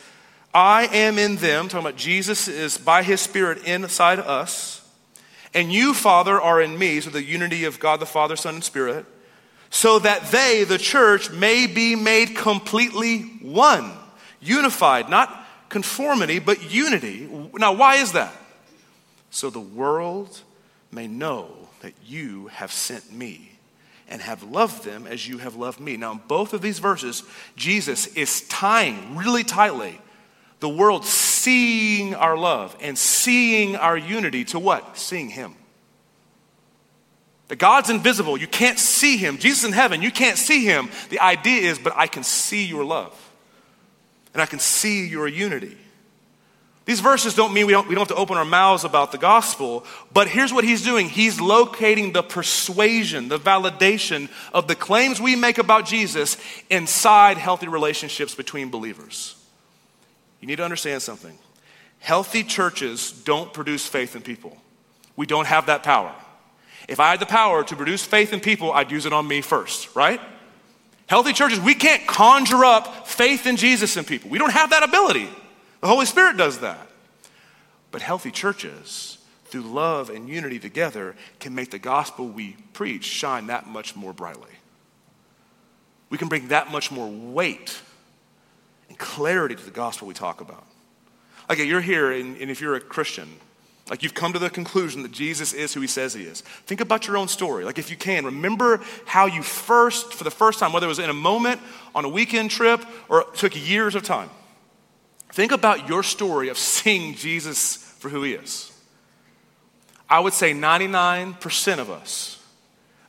I 0.55 0.87
am 0.87 1.18
in 1.18 1.35
them, 1.35 1.66
talking 1.66 1.85
about 1.85 1.98
Jesus 1.98 2.46
is 2.46 2.79
by 2.79 3.02
his 3.02 3.20
Spirit 3.20 3.66
inside 3.66 4.20
us, 4.20 4.88
and 5.52 5.72
you, 5.72 5.94
Father, 5.94 6.40
are 6.40 6.62
in 6.62 6.79
me, 6.79 7.00
so 7.00 7.11
the 7.11 7.24
unity 7.24 7.64
of 7.64 7.81
God 7.81 7.98
the 7.98 8.07
Father, 8.07 8.37
Son, 8.37 8.55
and 8.55 8.64
Spirit, 8.64 9.05
so 9.68 9.98
that 9.98 10.31
they, 10.31 10.62
the 10.62 10.79
church, 10.79 11.33
may 11.33 11.66
be 11.66 11.96
made 11.96 12.37
completely 12.37 13.22
one, 13.42 13.90
unified, 14.40 15.11
not 15.11 15.44
conformity, 15.70 16.38
but 16.38 16.72
unity. 16.72 17.29
Now, 17.55 17.72
why 17.72 17.96
is 17.96 18.12
that? 18.12 18.33
So 19.37 19.51
the 19.51 19.61
world 19.61 20.40
may 20.90 21.07
know 21.07 21.68
that 21.83 21.92
you 22.07 22.46
have 22.46 22.72
sent 22.72 23.12
me 23.12 23.51
and 24.09 24.22
have 24.22 24.42
loved 24.42 24.83
them 24.83 25.07
as 25.07 25.29
you 25.29 25.37
have 25.37 25.57
loved 25.57 25.79
me. 25.79 25.99
Now, 25.99 26.12
in 26.12 26.22
both 26.27 26.55
of 26.55 26.62
these 26.62 26.79
verses, 26.79 27.22
Jesus 27.55 28.07
is 28.07 28.49
tying 28.49 29.14
really 29.14 29.44
tightly 29.44 30.01
the 30.61 30.70
world 30.70 31.05
seeing 31.05 32.14
our 32.14 32.35
love 32.35 32.79
and 32.81 32.96
seeing 32.96 33.77
our 33.77 33.94
unity 33.94 34.42
to 34.46 34.59
what? 34.59 34.96
Seeing 34.96 35.29
Him. 35.29 35.55
That 37.49 37.57
God's 37.57 37.90
invisible. 37.90 38.38
You 38.38 38.46
can't 38.46 38.79
see 38.79 39.18
him. 39.18 39.37
Jesus 39.37 39.64
in 39.64 39.72
heaven, 39.72 40.01
you 40.01 40.11
can't 40.11 40.38
see 40.38 40.64
him. 40.64 40.88
The 41.11 41.20
idea 41.20 41.70
is, 41.70 41.79
but 41.79 41.92
I 41.94 42.07
can 42.07 42.25
see 42.25 42.64
your 42.64 42.87
love. 42.87 43.14
And 44.33 44.40
I 44.40 44.46
can 44.46 44.61
see 44.61 45.07
your 45.07 45.29
unity. 45.29 45.77
These 46.87 47.01
verses 47.01 47.35
don't 47.35 47.53
mean 47.53 47.66
we 47.66 47.72
don't, 47.72 47.88
we 47.88 47.96
don't 47.96 48.09
have 48.09 48.16
to 48.16 48.20
open 48.22 48.37
our 48.37 48.44
mouths 48.44 48.85
about 48.85 49.11
the 49.11 49.18
gospel, 49.18 49.85
but 50.12 50.29
here's 50.29 50.53
what 50.53 50.62
he's 50.62 50.85
doing. 50.85 51.09
He's 51.09 51.40
locating 51.40 52.12
the 52.12 52.22
persuasion, 52.22 53.29
the 53.29 53.40
validation 53.40 54.31
of 54.55 54.68
the 54.68 54.77
claims 54.77 55.20
we 55.20 55.35
make 55.35 55.59
about 55.59 55.85
Jesus 55.85 56.37
inside 56.70 57.38
healthy 57.38 57.66
relationships 57.66 58.37
between 58.37 58.70
believers. 58.70 59.35
You 60.40 60.46
need 60.46 60.57
to 60.57 60.64
understand 60.64 61.03
something. 61.03 61.37
Healthy 61.99 62.44
churches 62.44 63.11
don't 63.11 63.53
produce 63.53 63.85
faith 63.85 64.14
in 64.14 64.22
people. 64.22 64.57
We 65.16 65.27
don't 65.27 65.49
have 65.49 65.66
that 65.66 65.83
power. 65.83 66.14
If 66.88 67.01
I 67.01 67.11
had 67.11 67.18
the 67.18 67.27
power 67.27 67.64
to 67.64 67.75
produce 67.75 68.05
faith 68.05 68.33
in 68.33 68.38
people, 68.38 68.70
I'd 68.70 68.92
use 68.92 69.07
it 69.07 69.12
on 69.12 69.27
me 69.27 69.40
first, 69.40 69.96
right? 69.96 70.20
Healthy 71.09 71.33
churches, 71.33 71.59
we 71.59 71.75
can't 71.75 72.07
conjure 72.07 72.64
up 72.64 73.09
faith 73.09 73.44
in 73.49 73.57
Jesus 73.57 73.96
in 73.96 74.05
people. 74.05 74.31
We 74.31 74.38
don't 74.38 74.53
have 74.53 74.70
that 74.70 74.85
ability. 74.85 75.29
The 75.81 75.87
Holy 75.87 76.07
Spirit 76.07 76.37
does 76.37 76.61
that. 76.61 76.89
But 77.91 78.03
healthy 78.03 78.31
churches, 78.31 79.19
through 79.47 79.62
love 79.62 80.11
and 80.11 80.29
unity 80.29 80.59
together, 80.59 81.15
can 81.41 81.55
make 81.55 81.71
the 81.71 81.79
gospel 81.79 82.27
we 82.27 82.57
preach 82.73 83.05
shine 83.05 83.47
that 83.47 83.67
much 83.67 83.97
more 83.97 84.12
brightly. 84.12 84.51
We 86.11 86.19
can 86.19 86.29
bring 86.29 86.49
that 86.49 86.71
much 86.71 86.91
more 86.91 87.09
weight 87.09 87.81
and 88.89 88.99
clarity 88.99 89.55
to 89.55 89.65
the 89.65 89.71
gospel 89.71 90.09
we 90.09 90.15
talk 90.15 90.41
about. 90.41 90.65
Like, 91.49 91.59
you're 91.59 91.81
here, 91.81 92.12
and, 92.12 92.37
and 92.39 92.51
if 92.51 92.61
you're 92.61 92.75
a 92.75 92.81
Christian, 92.81 93.29
like 93.89 94.03
you've 94.03 94.15
come 94.15 94.33
to 94.33 94.39
the 94.39 94.51
conclusion 94.51 95.03
that 95.03 95.12
Jesus 95.12 95.53
is 95.53 95.73
who 95.73 95.81
he 95.81 95.87
says 95.87 96.12
he 96.12 96.25
is. 96.25 96.41
Think 96.41 96.81
about 96.81 97.07
your 97.07 97.17
own 97.17 97.29
story. 97.29 97.65
Like 97.65 97.79
if 97.79 97.89
you 97.89 97.97
can, 97.97 98.25
remember 98.25 98.81
how 99.05 99.27
you 99.27 99.43
first, 99.43 100.12
for 100.12 100.25
the 100.25 100.31
first 100.31 100.59
time, 100.59 100.73
whether 100.73 100.87
it 100.87 100.89
was 100.89 100.99
in 100.99 101.09
a 101.09 101.15
moment, 101.15 101.61
on 101.95 102.05
a 102.05 102.09
weekend 102.09 102.51
trip, 102.51 102.85
or 103.09 103.25
took 103.35 103.55
years 103.55 103.95
of 103.95 104.03
time. 104.03 104.29
Think 105.37 105.53
about 105.53 105.87
your 105.87 106.03
story 106.03 106.49
of 106.49 106.57
seeing 106.57 107.14
Jesus 107.14 107.77
for 107.77 108.09
who 108.09 108.22
he 108.22 108.33
is. 108.33 108.72
I 110.09 110.18
would 110.18 110.33
say 110.33 110.55
99% 110.55 111.79
of 111.79 111.90
us, 111.90 112.42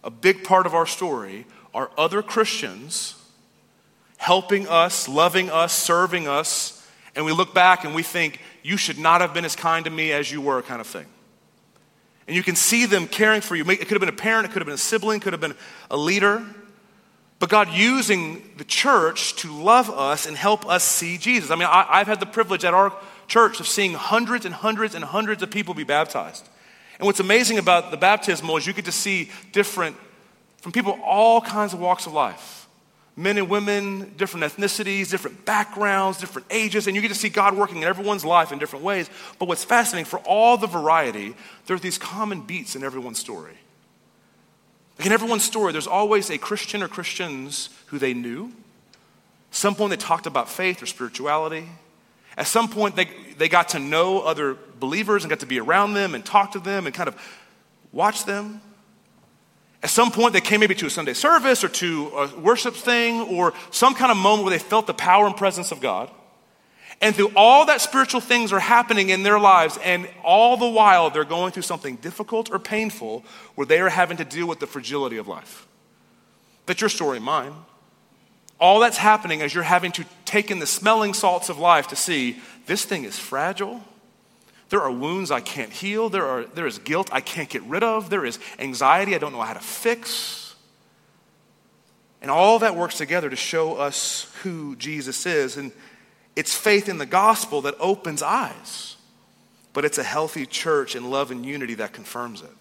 a 0.03 0.09
big 0.09 0.43
part 0.43 0.65
of 0.65 0.75
our 0.75 0.85
story, 0.85 1.45
are 1.73 1.89
other 1.97 2.21
Christians 2.21 3.15
helping 4.17 4.67
us, 4.67 5.07
loving 5.07 5.49
us, 5.49 5.71
serving 5.71 6.27
us, 6.27 6.85
and 7.15 7.23
we 7.23 7.31
look 7.31 7.53
back 7.53 7.85
and 7.85 7.95
we 7.95 8.03
think, 8.03 8.41
you 8.61 8.75
should 8.75 8.99
not 8.99 9.21
have 9.21 9.33
been 9.33 9.45
as 9.45 9.55
kind 9.55 9.85
to 9.85 9.89
me 9.89 10.11
as 10.11 10.29
you 10.29 10.41
were, 10.41 10.61
kind 10.61 10.81
of 10.81 10.87
thing. 10.87 11.05
And 12.27 12.35
you 12.35 12.43
can 12.43 12.57
see 12.57 12.85
them 12.85 13.07
caring 13.07 13.39
for 13.39 13.55
you. 13.55 13.63
It 13.69 13.79
could 13.79 13.91
have 13.91 14.01
been 14.01 14.09
a 14.09 14.11
parent, 14.11 14.47
it 14.47 14.51
could 14.51 14.61
have 14.61 14.67
been 14.67 14.73
a 14.73 14.77
sibling, 14.77 15.21
could 15.21 15.31
have 15.31 15.39
been 15.39 15.55
a 15.89 15.95
leader. 15.95 16.45
But 17.39 17.50
God 17.50 17.69
using 17.69 18.50
the 18.58 18.63
church 18.63 19.36
to 19.38 19.52
love 19.52 19.89
us 19.89 20.26
and 20.26 20.36
help 20.36 20.65
us 20.65 20.84
see 20.84 21.17
Jesus. 21.17 21.52
I 21.52 21.56
mean, 21.56 21.67
I, 21.71 22.00
have 22.00 22.08
had 22.08 22.19
the 22.19 22.26
privilege 22.26 22.65
at 22.65 22.73
our 22.73 22.93
church 23.28 23.60
of 23.60 23.67
seeing 23.67 23.93
hundreds 23.93 24.45
and 24.45 24.56
hundreds 24.56 24.95
and 24.95 25.04
hundreds 25.04 25.43
of 25.43 25.52
people 25.52 25.73
be 25.73 25.84
baptized. 25.84 26.47
And 26.97 27.06
what's 27.06 27.19
amazing 27.19 27.60
about 27.60 27.91
the 27.91 27.97
baptismal 27.97 28.58
is 28.58 28.65
you 28.65 28.73
get 28.73 28.86
to 28.86 28.91
see 28.91 29.30
different, 29.52 29.95
from 30.62 30.71
people 30.71 30.97
all 31.04 31.41
kinds 31.41 31.73
of 31.73 31.80
walks 31.80 32.08
of 32.08 32.13
life 32.13 32.67
men 33.17 33.39
and 33.39 33.50
women, 33.50 34.13
different 34.15 34.45
ethnicities, 34.45 35.10
different 35.10 35.43
backgrounds, 35.43 36.19
different 36.19 36.47
ages, 36.52 36.86
and 36.86 36.95
you 36.95 37.02
get 37.02 37.08
to 37.08 37.15
see 37.15 37.30
God 37.30 37.58
working 37.58 37.78
in 37.78 37.84
everyone's 37.84 38.23
life 38.23 38.52
in 38.52 38.60
different 38.60 38.86
ways. 38.86 39.10
But 39.39 39.47
what's 39.47 39.63
fascinating, 39.63 40.06
for 40.06 40.19
all 40.19 40.56
the 40.56 40.67
variety, 40.67 41.36
there's 41.65 41.82
these 41.82 41.97
common 41.97 42.41
beats 42.41 42.76
in 42.76 42.84
everyone's 42.84 43.17
story. 43.17 43.58
In 45.07 45.13
everyone's 45.13 45.45
story, 45.45 45.71
there's 45.71 45.87
always 45.87 46.29
a 46.29 46.37
Christian 46.37 46.83
or 46.83 46.89
Christians 46.89 47.69
who 47.85 47.97
they 47.97 48.13
knew. 48.13 48.51
some 49.51 49.73
point, 49.73 49.91
they 49.91 49.95
talked 49.95 50.27
about 50.27 50.49
faith 50.49 50.83
or 50.83 50.85
spirituality. 50.85 51.69
At 52.35 52.45
some 52.45 52.67
point, 52.67 52.97
they, 52.97 53.07
they 53.37 53.47
got 53.47 53.69
to 53.69 53.79
know 53.79 54.19
other 54.19 54.57
believers 54.81 55.23
and 55.23 55.29
got 55.29 55.39
to 55.39 55.45
be 55.45 55.61
around 55.61 55.93
them 55.93 56.13
and 56.13 56.25
talk 56.25 56.51
to 56.51 56.59
them 56.59 56.87
and 56.87 56.93
kind 56.93 57.07
of 57.07 57.15
watch 57.93 58.25
them. 58.25 58.59
At 59.81 59.91
some 59.91 60.11
point, 60.11 60.33
they 60.33 60.41
came 60.41 60.59
maybe 60.59 60.75
to 60.75 60.87
a 60.87 60.89
Sunday 60.89 61.13
service 61.13 61.63
or 61.63 61.69
to 61.69 62.07
a 62.09 62.39
worship 62.41 62.73
thing 62.73 63.21
or 63.21 63.53
some 63.71 63.95
kind 63.95 64.11
of 64.11 64.17
moment 64.17 64.43
where 64.43 64.57
they 64.57 64.61
felt 64.61 64.87
the 64.87 64.93
power 64.93 65.25
and 65.25 65.37
presence 65.37 65.71
of 65.71 65.79
God. 65.79 66.11
And 66.99 67.15
through 67.15 67.31
all 67.36 67.65
that 67.67 67.81
spiritual 67.81 68.21
things 68.21 68.51
are 68.51 68.60
happening 68.60 69.10
in 69.10 69.21
their 69.21 69.39
lives, 69.39 69.77
and 69.83 70.10
all 70.23 70.57
the 70.57 70.67
while 70.67 71.10
they're 71.10 71.23
going 71.23 71.51
through 71.51 71.63
something 71.63 71.97
difficult 71.97 72.51
or 72.51 72.57
painful 72.57 73.23
where 73.55 73.67
they 73.67 73.79
are 73.79 73.89
having 73.89 74.17
to 74.17 74.25
deal 74.25 74.47
with 74.47 74.60
the 74.60 74.67
fragility 74.67 75.17
of 75.17 75.27
life. 75.27 75.67
That's 76.65 76.81
your 76.81 76.89
story, 76.89 77.19
mine. 77.19 77.53
All 78.60 78.79
that's 78.79 78.97
happening 78.97 79.41
is 79.41 79.53
you're 79.53 79.63
having 79.63 79.91
to 79.93 80.05
take 80.25 80.49
in 80.49 80.57
the 80.57 80.65
smelling 80.65 81.13
salts 81.13 81.49
of 81.49 81.60
life 81.60 81.88
to 81.89 81.95
see 81.95 82.39
this 82.65 82.83
thing 82.83 83.03
is 83.03 83.17
fragile. 83.19 83.83
There 84.69 84.81
are 84.81 84.91
wounds 84.91 85.29
I 85.31 85.39
can't 85.39 85.71
heal. 85.71 86.10
There, 86.10 86.25
are, 86.25 86.43
there 86.45 86.67
is 86.67 86.79
guilt 86.79 87.10
I 87.12 87.21
can't 87.21 87.47
get 87.47 87.62
rid 87.63 87.83
of. 87.83 88.10
There 88.10 88.25
is 88.25 88.39
anxiety 88.60 89.15
I 89.15 89.19
don't 89.19 89.31
know 89.31 89.41
how 89.41 89.53
to 89.53 89.60
fix. 89.60 90.55
And 92.21 92.31
all 92.31 92.60
that 92.60 92.75
works 92.75 92.97
together 92.97 93.29
to 93.29 93.36
show 93.36 93.75
us 93.75 94.33
who 94.41 94.75
Jesus 94.75 95.25
is. 95.25 95.55
And 95.55 95.71
it's 96.38 96.54
faith 96.54 96.88
in 96.88 97.00
the 97.00 97.08
gospel 97.08 97.63
that 97.63 97.73
opens 97.80 98.21
eyes, 98.21 98.95
but 99.73 99.84
it's 99.84 99.97
a 99.97 100.04
healthy 100.04 100.45
church 100.45 100.93
and 100.93 101.10
love 101.10 101.32
and 101.32 101.43
unity 101.43 101.73
that 101.73 101.93
confirms 101.93 102.43
it. 102.43 102.52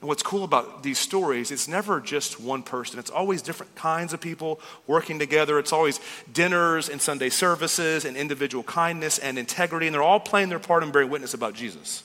And 0.00 0.08
what's 0.08 0.22
cool 0.22 0.44
about 0.44 0.84
these 0.84 1.00
stories, 1.00 1.50
it's 1.50 1.66
never 1.66 2.00
just 2.00 2.38
one 2.38 2.62
person. 2.62 3.00
It's 3.00 3.10
always 3.10 3.42
different 3.42 3.74
kinds 3.74 4.12
of 4.12 4.20
people 4.20 4.60
working 4.86 5.18
together. 5.18 5.58
It's 5.58 5.72
always 5.72 5.98
dinners 6.32 6.88
and 6.88 7.02
Sunday 7.02 7.28
services 7.28 8.04
and 8.04 8.16
individual 8.16 8.62
kindness 8.62 9.18
and 9.18 9.36
integrity, 9.36 9.88
and 9.88 9.94
they're 9.94 10.02
all 10.02 10.20
playing 10.20 10.48
their 10.48 10.60
part 10.60 10.84
and 10.84 10.92
bearing 10.92 11.10
witness 11.10 11.34
about 11.34 11.54
Jesus. 11.54 12.04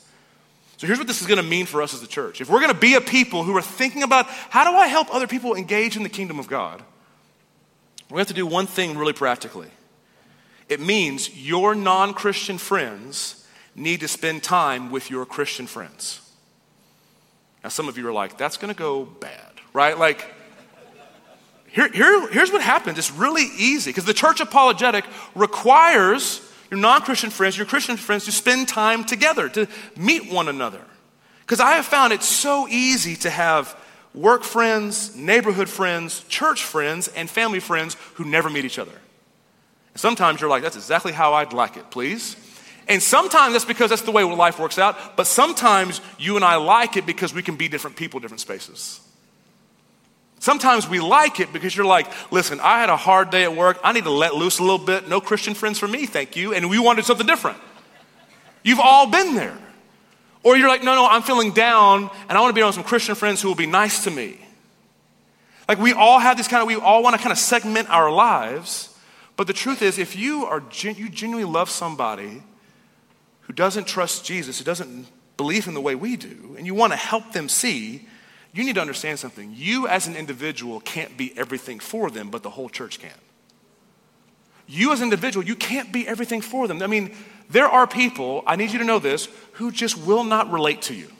So 0.78 0.88
here's 0.88 0.98
what 0.98 1.06
this 1.06 1.22
is 1.22 1.28
going 1.28 1.42
to 1.42 1.48
mean 1.48 1.68
for 1.68 1.84
us 1.84 1.94
as 1.94 2.02
a 2.02 2.08
church. 2.08 2.42
If 2.42 2.50
we're 2.50 2.60
going 2.60 2.74
to 2.74 2.80
be 2.80 2.96
a 2.96 3.02
people 3.02 3.44
who 3.44 3.56
are 3.56 3.62
thinking 3.62 4.02
about 4.02 4.26
how 4.50 4.64
do 4.64 4.76
I 4.76 4.88
help 4.88 5.14
other 5.14 5.28
people 5.28 5.54
engage 5.54 5.96
in 5.96 6.02
the 6.02 6.10
kingdom 6.10 6.40
of 6.40 6.48
God, 6.48 6.82
we 8.10 8.18
have 8.18 8.28
to 8.30 8.34
do 8.34 8.48
one 8.48 8.66
thing 8.66 8.98
really 8.98 9.14
practically. 9.14 9.70
It 10.69 10.80
means 10.80 11.36
your 11.36 11.75
non 11.75 12.13
Christian 12.13 12.58
friends 12.58 13.45
need 13.75 14.01
to 14.01 14.08
spend 14.08 14.43
time 14.43 14.91
with 14.91 15.10
your 15.10 15.25
Christian 15.25 15.67
friends. 15.67 16.21
Now, 17.63 17.69
some 17.69 17.88
of 17.88 17.97
you 17.97 18.08
are 18.08 18.13
like, 18.13 18.38
that's 18.38 18.58
going 18.58 18.73
to 18.73 18.77
go 18.77 19.06
bad, 19.06 19.51
right? 19.73 19.97
Like, 19.97 20.25
here, 21.67 21.89
here, 21.91 22.27
here's 22.30 22.51
what 22.51 22.62
happens 22.62 22.97
it's 22.97 23.12
really 23.12 23.45
easy 23.58 23.91
because 23.91 24.06
the 24.06 24.13
church 24.13 24.39
apologetic 24.39 25.06
requires 25.36 26.41
your 26.69 26.80
non 26.80 27.01
Christian 27.01 27.30
friends, 27.30 27.58
your 27.58 27.65
Christian 27.65 27.97
friends, 27.97 28.25
to 28.25 28.32
spend 28.32 28.67
time 28.67 29.03
together, 29.03 29.47
to 29.49 29.67
meet 29.95 30.32
one 30.32 30.47
another. 30.47 30.82
Because 31.41 31.60
I 31.60 31.73
have 31.73 31.86
found 31.86 32.12
it 32.12 32.23
so 32.23 32.67
easy 32.67 33.15
to 33.17 33.30
have 33.30 33.77
work 34.13 34.43
friends, 34.43 35.15
neighborhood 35.15 35.69
friends, 35.69 36.25
church 36.27 36.63
friends, 36.63 37.08
and 37.10 37.30
family 37.30 37.60
friends 37.60 37.95
who 38.15 38.25
never 38.25 38.49
meet 38.49 38.65
each 38.65 38.80
other. 38.80 38.91
Sometimes 39.98 40.40
you're 40.40 40.50
like, 40.50 40.64
that's 40.64 40.76
exactly 40.76 41.12
how 41.12 41.34
I'd 41.34 41.54
like 41.54 41.76
it, 41.76 41.90
please. 41.90 42.36
And 42.88 43.04
sometimes 43.04 43.54
that's 43.54 43.66
because 43.66 43.90
that's 43.90 44.04
the 44.04 44.12
way 44.12 44.24
life 44.24 44.60
works 44.60 44.78
out, 44.78 45.18
but 45.18 45.28
sometimes 45.28 46.00
you 46.18 46.36
and 46.36 46.46
I 46.46 46.56
like 46.56 46.96
it 46.96 47.06
because 47.06 47.34
we 47.34 47.42
can 47.42 47.58
be 47.58 47.68
different 47.68 47.98
people, 47.98 48.20
different 48.20 48.40
spaces. 48.40 49.02
Sometimes 50.40 50.88
we 50.88 51.00
like 51.00 51.40
it 51.40 51.52
because 51.52 51.76
you're 51.76 51.86
like, 51.86 52.08
listen, 52.32 52.60
I 52.62 52.80
had 52.80 52.90
a 52.90 52.96
hard 52.96 53.32
day 53.32 53.44
at 53.44 53.56
work. 53.56 53.80
I 53.84 53.92
need 53.92 54.04
to 54.04 54.12
let 54.12 54.36
loose 54.36 54.60
a 54.60 54.62
little 54.62 54.78
bit. 54.78 55.10
No 55.10 55.20
Christian 55.20 55.56
friends 55.56 55.80
for 55.80 55.88
me, 55.88 56.06
thank 56.06 56.36
you. 56.36 56.54
And 56.54 56.70
we 56.70 56.80
wanted 56.80 57.06
something 57.06 57.26
different. 57.26 57.58
You've 58.64 58.80
all 58.80 59.08
been 59.08 59.36
there. 59.36 59.58
Or 60.44 60.56
you're 60.56 60.70
like, 60.70 60.84
no, 60.84 60.94
no, 60.94 61.08
I'm 61.08 61.24
feeling 61.24 61.52
down 61.52 62.10
and 62.30 62.38
I 62.38 62.40
want 62.40 62.52
to 62.52 62.54
be 62.54 62.62
around 62.62 62.74
some 62.74 62.84
Christian 62.84 63.16
friends 63.16 63.42
who 63.42 63.48
will 63.48 63.56
be 63.56 63.66
nice 63.66 64.04
to 64.04 64.12
me. 64.12 64.38
Like 65.68 65.80
we 65.80 65.92
all 65.92 66.20
have 66.20 66.38
this 66.38 66.48
kind 66.48 66.62
of, 66.62 66.68
we 66.68 66.76
all 66.76 67.04
want 67.04 67.16
to 67.16 67.22
kind 67.22 67.32
of 67.32 67.38
segment 67.38 67.90
our 67.90 68.12
lives 68.12 68.87
but 69.38 69.47
the 69.47 69.54
truth 69.54 69.82
is, 69.82 69.97
if 69.97 70.15
you 70.15 70.45
are 70.45 70.62
you 70.82 71.08
genuinely 71.08 71.50
love 71.50 71.69
somebody 71.69 72.43
who 73.41 73.54
doesn't 73.54 73.88
trust 73.88 74.26
Jesus, 74.26 74.58
who 74.58 74.65
doesn't 74.65 75.08
believe 75.38 75.67
in 75.67 75.76
the 75.76 75.82
way 75.82 75.95
we 75.95 76.17
do, 76.17 76.56
and 76.58 76.65
you 76.65 76.73
want 76.73 76.91
to 76.91 76.97
help 76.97 77.32
them 77.32 77.47
see, 77.47 78.08
you 78.52 78.63
need 78.63 78.76
to 78.76 78.82
understand 78.82 79.19
something. 79.19 79.54
You 79.56 79.88
as 79.88 80.08
an 80.08 80.15
individual 80.15 80.80
can't 80.82 81.15
be 81.15 81.38
everything 81.38 81.80
for 81.80 82.10
them, 82.10 82.32
but 82.32 82.41
the 82.43 82.50
whole 82.50 82.67
church 82.67 83.00
can. 83.00 83.12
You 84.67 84.91
as 84.91 85.00
an 85.00 85.06
individual, 85.06 85.45
you 85.45 85.56
can't 85.56 85.93
be 85.93 86.08
everything 86.08 86.41
for 86.41 86.67
them. 86.67 86.82
I 86.82 86.88
mean, 86.88 87.15
there 87.50 87.67
are 87.67 87.88
people, 87.88 88.43
I 88.45 88.56
need 88.56 88.71
you 88.71 88.80
to 88.80 88.86
know 88.86 89.00
this, 89.00 89.30
who 89.54 89.71
just 89.71 89.97
will 89.97 90.23
not 90.23 90.52
relate 90.52 90.82
to 90.84 90.95
you. 90.95 91.12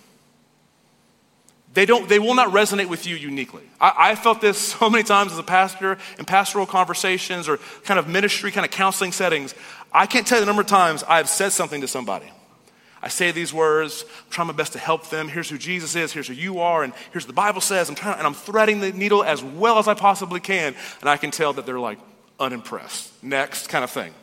They, 1.78 1.86
don't, 1.86 2.10
they 2.10 2.18
will 2.18 2.34
not 2.34 2.54
resonate 2.54 2.88
with 2.88 3.06
you 3.06 3.16
uniquely. 3.16 3.62
I, 3.80 3.94
I 4.10 4.16
felt 4.16 4.42
this 4.42 4.58
so 4.80 4.90
many 4.90 5.04
times 5.04 5.32
as 5.32 5.38
a 5.38 5.44
pastor 5.44 6.00
in 6.18 6.26
pastoral 6.26 6.66
conversations 6.66 7.48
or 7.48 7.60
kind 7.84 8.00
of 8.00 8.08
ministry, 8.08 8.50
kind 8.50 8.66
of 8.66 8.72
counseling 8.72 9.12
settings. 9.12 9.54
I 9.94 10.08
can't 10.08 10.26
tell 10.26 10.40
you 10.40 10.42
the 10.42 10.48
number 10.48 10.64
of 10.64 10.68
times 10.68 11.04
I've 11.04 11.30
said 11.30 11.50
something 11.50 11.82
to 11.82 11.88
somebody. 11.88 12.32
I 13.00 13.10
say 13.10 13.32
these 13.32 13.54
words, 13.54 14.06
I'm 14.08 14.32
trying 14.32 14.48
my 14.48 14.54
best 14.54 14.74
to 14.74 14.80
help 14.80 15.12
them. 15.12 15.28
Here's 15.28 15.52
who 15.52 15.60
Jesus 15.60 15.96
is, 15.96 16.12
here's 16.12 16.28
who 16.28 16.34
you 16.34 16.62
are, 16.62 16.84
and 16.84 16.94
here's 17.12 17.26
what 17.26 17.36
the 17.36 17.40
Bible 17.40 17.62
says. 17.62 17.90
I'm 17.90 17.96
trying, 17.96 18.18
and 18.18 18.26
I'm 18.26 18.34
threading 18.34 18.80
the 18.80 18.92
needle 18.92 19.24
as 19.24 19.44
well 19.44 19.78
as 19.78 19.88
I 19.88 19.94
possibly 19.94 20.40
can. 20.40 20.74
And 21.02 21.10
I 21.12 21.18
can 21.18 21.30
tell 21.30 21.54
that 21.54 21.68
they're 21.68 21.80
like 21.80 22.00
unimpressed. 22.40 23.24
Next 23.24 23.70
kind 23.70 23.84
of 23.84 23.92
thing. 23.92 24.16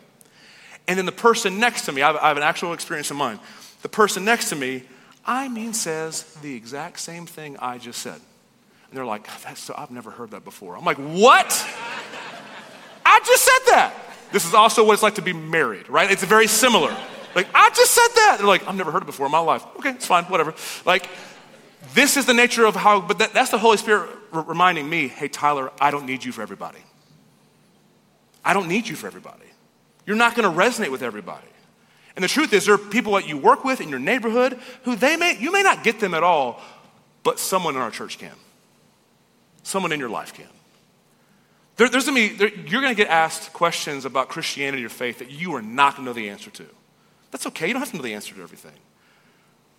And 0.89 0.99
then 0.99 1.07
the 1.07 1.13
person 1.13 1.61
next 1.61 1.83
to 1.83 1.93
me, 1.93 2.03
I 2.03 2.09
have, 2.09 2.17
I 2.17 2.29
have 2.29 2.37
an 2.37 2.43
actual 2.43 2.73
experience 2.73 3.13
in 3.13 3.17
mind. 3.17 3.39
The 3.83 3.89
person 3.89 4.25
next 4.25 4.49
to 4.49 4.57
me, 4.57 4.83
I 5.27 5.49
mean, 5.49 5.73
says 5.73 6.23
the 6.43 6.55
exact 6.55 7.01
same 7.01 7.27
thing 7.27 7.57
I 7.59 7.79
just 7.79 8.01
said. 8.01 8.15
And 8.15 8.99
they're 8.99 9.07
like, 9.07 9.27
That's 9.43 9.61
so, 9.61 9.75
I've 9.77 9.91
never 9.91 10.11
heard 10.11 10.33
that 10.33 10.45
before. 10.45 10.77
I'm 10.77 10.85
like, 10.85 10.99
What? 10.99 11.67
I 13.07 13.21
just 13.25 13.45
said 13.45 13.73
that. 13.73 13.95
This 14.33 14.47
is 14.47 14.55
also 14.55 14.85
what 14.85 14.95
it's 14.95 15.03
like 15.03 15.15
to 15.17 15.23
be 15.23 15.33
married, 15.33 15.89
right? 15.89 16.11
It's 16.11 16.25
very 16.25 16.47
similar. 16.47 16.97
Like, 17.35 17.49
I 17.55 17.71
just 17.71 17.93
said 17.93 18.09
that. 18.15 18.37
They're 18.39 18.47
like, 18.47 18.67
I've 18.67 18.75
never 18.75 18.91
heard 18.91 19.03
it 19.03 19.07
before 19.07 19.27
in 19.27 19.33
my 19.33 19.39
life. 19.39 19.65
Okay, 19.77 19.91
it's 19.91 20.07
fine, 20.07 20.25
whatever. 20.25 20.55
Like, 20.85 21.09
this 21.93 22.17
is 22.17 22.27
the 22.27 22.35
nature 22.35 22.65
of 22.65 22.75
how, 22.75 23.01
but 23.01 23.19
that, 23.19 23.33
that's 23.33 23.51
the 23.51 23.59
Holy 23.59 23.77
Spirit 23.77 24.11
r- 24.33 24.43
reminding 24.43 24.89
me, 24.89 25.09
hey, 25.09 25.29
Tyler, 25.29 25.71
I 25.81 25.91
don't 25.91 26.07
need 26.07 26.25
you 26.25 26.33
for 26.33 26.43
everybody. 26.43 26.79
I 28.45 28.55
don't 28.55 28.69
need 28.69 28.89
you 28.89 28.97
for 28.97 29.07
everybody. 29.07 29.47
You're 30.07 30.17
not 30.17 30.35
going 30.35 30.51
to 30.51 30.61
resonate 30.61 30.91
with 30.91 31.03
everybody. 31.03 31.47
And 32.17 32.23
the 32.23 32.29
truth 32.29 32.53
is, 32.53 32.67
there 32.67 32.75
are 32.75 32.79
people 32.79 33.15
that 33.15 33.27
you 33.27 33.37
work 33.37 33.65
with 33.65 33.81
in 33.81 33.89
your 33.89 33.99
neighborhood 33.99 34.59
who 34.85 34.95
they 34.95 35.17
may, 35.17 35.37
you 35.39 35.51
may 35.51 35.63
not 35.63 35.83
get 35.83 35.99
them 35.99 36.15
at 36.15 36.23
all, 36.23 36.61
but 37.25 37.41
someone 37.41 37.75
in 37.75 37.81
our 37.81 37.91
church 37.91 38.19
can. 38.19 38.35
Someone 39.65 39.93
in 39.93 39.99
your 39.99 40.09
life 40.09 40.35
can. 40.35 40.47
There, 41.77 41.89
there's 41.89 42.05
gonna 42.05 42.15
be, 42.15 42.29
there, 42.29 42.49
you're 42.49 42.83
going 42.83 42.95
to 42.95 43.03
get 43.03 43.09
asked 43.09 43.53
questions 43.53 44.05
about 44.05 44.29
Christianity 44.29 44.85
or 44.85 44.89
faith 44.89 45.19
that 45.19 45.31
you 45.31 45.55
are 45.55 45.63
not 45.63 45.97
going 45.97 46.05
to 46.05 46.11
know 46.11 46.13
the 46.13 46.29
answer 46.29 46.51
to. 46.51 46.67
That's 47.33 47.47
okay. 47.49 47.67
You 47.67 47.73
don't 47.73 47.81
have 47.81 47.91
to 47.91 47.97
know 47.97 48.03
the 48.03 48.15
answer 48.15 48.35
to 48.35 48.43
everything. 48.43 48.79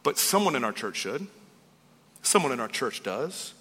But 0.03 0.17
someone 0.17 0.55
in 0.55 0.65
our 0.65 0.73
church 0.73 0.97
should. 0.97 1.27
Someone 2.21 2.51
in 2.51 2.59
our 2.59 2.67
church 2.67 3.01
does. 3.01 3.53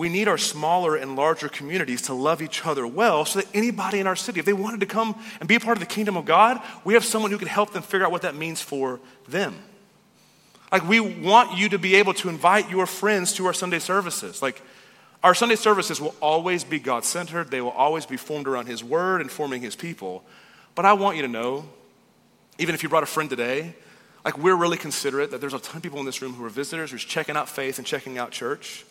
We 0.00 0.08
need 0.08 0.28
our 0.28 0.38
smaller 0.38 0.96
and 0.96 1.14
larger 1.14 1.50
communities 1.50 2.00
to 2.06 2.14
love 2.14 2.40
each 2.40 2.64
other 2.64 2.86
well 2.86 3.26
so 3.26 3.38
that 3.38 3.48
anybody 3.52 4.00
in 4.00 4.06
our 4.06 4.16
city, 4.16 4.40
if 4.40 4.46
they 4.46 4.54
wanted 4.54 4.80
to 4.80 4.86
come 4.86 5.14
and 5.40 5.46
be 5.46 5.56
a 5.56 5.60
part 5.60 5.76
of 5.76 5.80
the 5.80 5.94
kingdom 5.94 6.16
of 6.16 6.24
God, 6.24 6.58
we 6.84 6.94
have 6.94 7.04
someone 7.04 7.30
who 7.30 7.36
can 7.36 7.48
help 7.48 7.74
them 7.74 7.82
figure 7.82 8.06
out 8.06 8.10
what 8.10 8.22
that 8.22 8.34
means 8.34 8.62
for 8.62 8.98
them. 9.28 9.54
Like, 10.72 10.88
we 10.88 11.00
want 11.00 11.58
you 11.58 11.68
to 11.68 11.78
be 11.78 11.96
able 11.96 12.14
to 12.14 12.30
invite 12.30 12.70
your 12.70 12.86
friends 12.86 13.34
to 13.34 13.44
our 13.44 13.52
Sunday 13.52 13.78
services. 13.78 14.40
Like, 14.40 14.62
our 15.22 15.34
Sunday 15.34 15.56
services 15.56 16.00
will 16.00 16.14
always 16.22 16.64
be 16.64 16.78
God 16.78 17.04
centered, 17.04 17.50
they 17.50 17.60
will 17.60 17.68
always 17.68 18.06
be 18.06 18.16
formed 18.16 18.48
around 18.48 18.68
His 18.68 18.82
Word 18.82 19.20
and 19.20 19.30
forming 19.30 19.60
His 19.60 19.76
people. 19.76 20.24
But 20.74 20.86
I 20.86 20.94
want 20.94 21.16
you 21.18 21.22
to 21.24 21.28
know 21.28 21.66
even 22.56 22.74
if 22.74 22.82
you 22.82 22.88
brought 22.88 23.02
a 23.02 23.06
friend 23.06 23.28
today, 23.28 23.74
like 24.24 24.38
we're 24.38 24.56
really 24.56 24.78
considerate 24.78 25.30
that 25.32 25.42
there's 25.42 25.52
a 25.52 25.58
ton 25.58 25.76
of 25.76 25.82
people 25.82 26.00
in 26.00 26.06
this 26.06 26.22
room 26.22 26.32
who 26.32 26.44
are 26.46 26.48
visitors 26.48 26.90
who's 26.90 27.04
checking 27.04 27.36
out 27.36 27.50
faith 27.50 27.76
and 27.76 27.86
checking 27.86 28.16
out 28.16 28.30
church. 28.30 28.86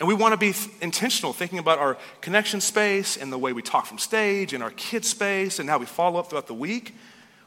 And 0.00 0.08
we 0.08 0.14
want 0.14 0.32
to 0.32 0.36
be 0.36 0.52
th- 0.52 0.68
intentional, 0.80 1.32
thinking 1.32 1.58
about 1.58 1.78
our 1.78 1.96
connection 2.20 2.60
space 2.60 3.16
and 3.16 3.32
the 3.32 3.38
way 3.38 3.52
we 3.52 3.62
talk 3.62 3.86
from 3.86 3.98
stage 3.98 4.52
and 4.52 4.62
our 4.62 4.70
kid 4.70 5.04
space 5.04 5.58
and 5.58 5.68
how 5.68 5.78
we 5.78 5.86
follow 5.86 6.18
up 6.18 6.30
throughout 6.30 6.48
the 6.48 6.54
week. 6.54 6.94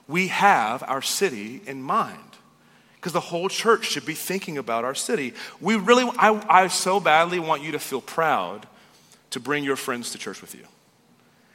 We 0.08 0.28
have 0.28 0.84
our 0.84 1.02
city 1.02 1.62
in 1.68 1.82
mind 1.82 2.20
because 2.96 3.12
the 3.12 3.20
whole 3.20 3.50
church 3.50 3.86
should 3.86 4.06
be 4.06 4.14
thinking 4.14 4.58
about 4.58 4.86
our 4.86 4.96
city. 4.96 5.34
We 5.60 5.76
really, 5.76 6.10
I, 6.18 6.64
I 6.64 6.68
so 6.68 7.00
badly 7.00 7.40
want 7.40 7.62
you 7.62 7.74
to 7.74 7.80
feel 7.80 8.02
proud 8.02 8.66
to 9.32 9.40
bring 9.40 9.64
your 9.64 9.76
friends 9.76 10.12
to 10.12 10.18
church 10.18 10.42
with 10.42 10.56
you. 10.56 10.66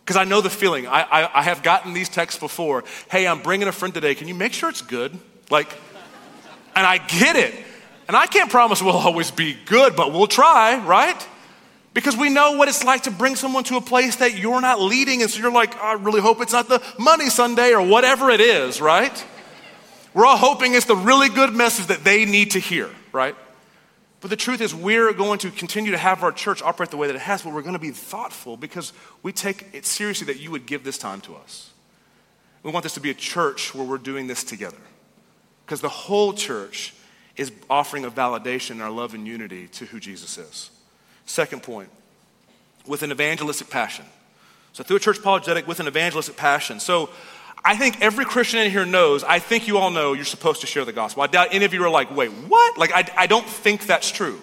Because 0.05 0.17
I 0.17 0.25
know 0.25 0.41
the 0.41 0.51
feeling. 0.51 0.87
I, 0.87 1.03
I, 1.03 1.41
I, 1.41 1.43
have 1.43 1.63
gotten 1.63 1.95
these 1.95 2.09
texts 2.09 2.41
before. 2.41 2.85
Hey, 3.11 3.27
I'm 3.27 3.41
bringing 3.41 3.69
a 3.69 3.73
friend 3.73 3.95
today. 3.95 4.15
Can 4.15 4.29
you 4.29 4.35
make 4.35 4.53
sure 4.53 4.69
it's 4.69 4.83
good? 4.83 5.17
Like, 5.49 5.73
and 6.75 6.87
I 6.87 6.99
get 6.99 7.37
it. 7.37 7.55
And 8.09 8.17
I 8.17 8.27
can't 8.27 8.51
promise 8.51 8.83
we'll 8.83 8.97
always 8.97 9.31
be 9.31 9.57
good, 9.67 9.97
but 9.97 10.13
we'll 10.13 10.27
try, 10.27 10.77
right? 10.85 11.29
Because 11.95 12.17
we 12.17 12.31
know 12.31 12.53
what 12.53 12.69
it's 12.69 12.85
like 12.85 13.03
to 13.05 13.11
bring 13.11 13.37
someone 13.37 13.65
to 13.65 13.77
a 13.77 13.81
place 13.81 14.17
that 14.17 14.37
you're 14.37 14.61
not 14.61 14.81
leading. 14.81 15.23
And 15.23 15.31
so 15.31 15.41
you're 15.41 15.53
like, 15.53 15.77
I 15.77 15.93
really 15.95 16.21
hope 16.21 16.41
it's 16.41 16.53
not 16.53 16.69
the 16.69 16.83
money 16.99 17.29
Sunday 17.29 17.73
or 17.73 17.87
whatever 17.87 18.31
it 18.31 18.41
is, 18.41 18.81
right? 18.81 19.25
We're 20.15 20.27
all 20.27 20.37
hoping 20.37 20.75
it's 20.75 20.87
the 20.87 20.97
really 20.97 21.29
good 21.29 21.53
message 21.53 21.87
that 21.87 22.05
they 22.05 22.25
need 22.25 22.53
to 22.53 22.59
hear, 22.59 22.91
right? 23.13 23.37
But 24.21 24.31
the 24.31 24.37
truth 24.37 24.61
is, 24.61 24.75
we're 24.75 25.13
going 25.13 25.39
to 25.41 25.51
continue 25.51 25.91
to 25.91 25.99
have 25.99 26.23
our 26.23 26.33
church 26.33 26.63
operate 26.63 26.91
the 26.91 26.97
way 26.97 27.09
that 27.09 27.17
it 27.17 27.23
has, 27.23 27.43
but 27.43 27.53
we're 27.53 27.63
going 27.63 27.73
to 27.73 27.79
be 27.79 27.91
thoughtful 27.91 28.57
because 28.57 28.93
we 29.23 29.33
take 29.33 29.67
it 29.73 29.85
seriously 29.85 30.27
that 30.27 30.39
you 30.39 30.51
would 30.51 30.65
give 30.65 30.85
this 30.85 30.97
time 30.97 31.21
to 31.23 31.35
us. 31.35 31.71
We 32.63 32.71
want 32.71 32.85
this 32.85 32.95
to 32.95 33.01
be 33.01 33.11
a 33.11 33.15
church 33.15 33.75
where 33.75 33.85
we're 33.85 33.99
doing 33.99 34.29
this 34.29 34.45
together 34.45 34.79
because 35.67 35.81
the 35.81 35.89
whole 35.89 36.33
church 36.33 36.95
is 37.37 37.53
offering 37.71 38.05
a 38.05 38.11
validation 38.11 38.73
in 38.73 38.81
our 38.81 38.91
love 38.91 39.15
and 39.15 39.27
unity 39.27 39.69
to 39.69 39.87
who 39.87 39.99
Jesus 39.99 40.39
is. 40.39 40.71
Second 41.27 41.63
point, 41.63 41.89
with 42.87 43.03
an 43.03 43.11
evangelistic 43.13 43.71
passion. 43.71 44.05
So, 44.73 44.83
through 44.83 44.97
a 44.97 45.01
church 45.01 45.19
apologetic 45.19 45.67
with 45.67 45.81
an 45.81 45.87
evangelistic 45.87 46.37
passion. 46.37 46.81
So, 46.81 47.11
I 47.65 47.77
think 47.77 48.01
every 48.01 48.25
Christian 48.25 48.61
in 48.61 48.71
here 48.71 48.85
knows, 48.85 49.23
I 49.23 49.39
think 49.39 49.69
you 49.69 49.79
all 49.79 49.91
know 49.91 50.15
you're 50.15 50.25
supposed 50.25 50.63
to 50.63 50.67
share 50.67 50.85
the 50.85 50.93
gospel. 50.93 51.23
I 51.23 51.29
doubt 51.29 51.49
any 51.53 51.65
of 51.65 51.73
you 51.73 51.85
are 51.85 51.91
like, 51.91 52.15
wait, 52.15 52.31
what? 52.31 52.77
Like, 52.77 52.93
I, 52.93 53.09
I 53.17 53.27
don't 53.27 53.47
think 53.47 53.87
that's 53.87 54.11
true. 54.11 54.41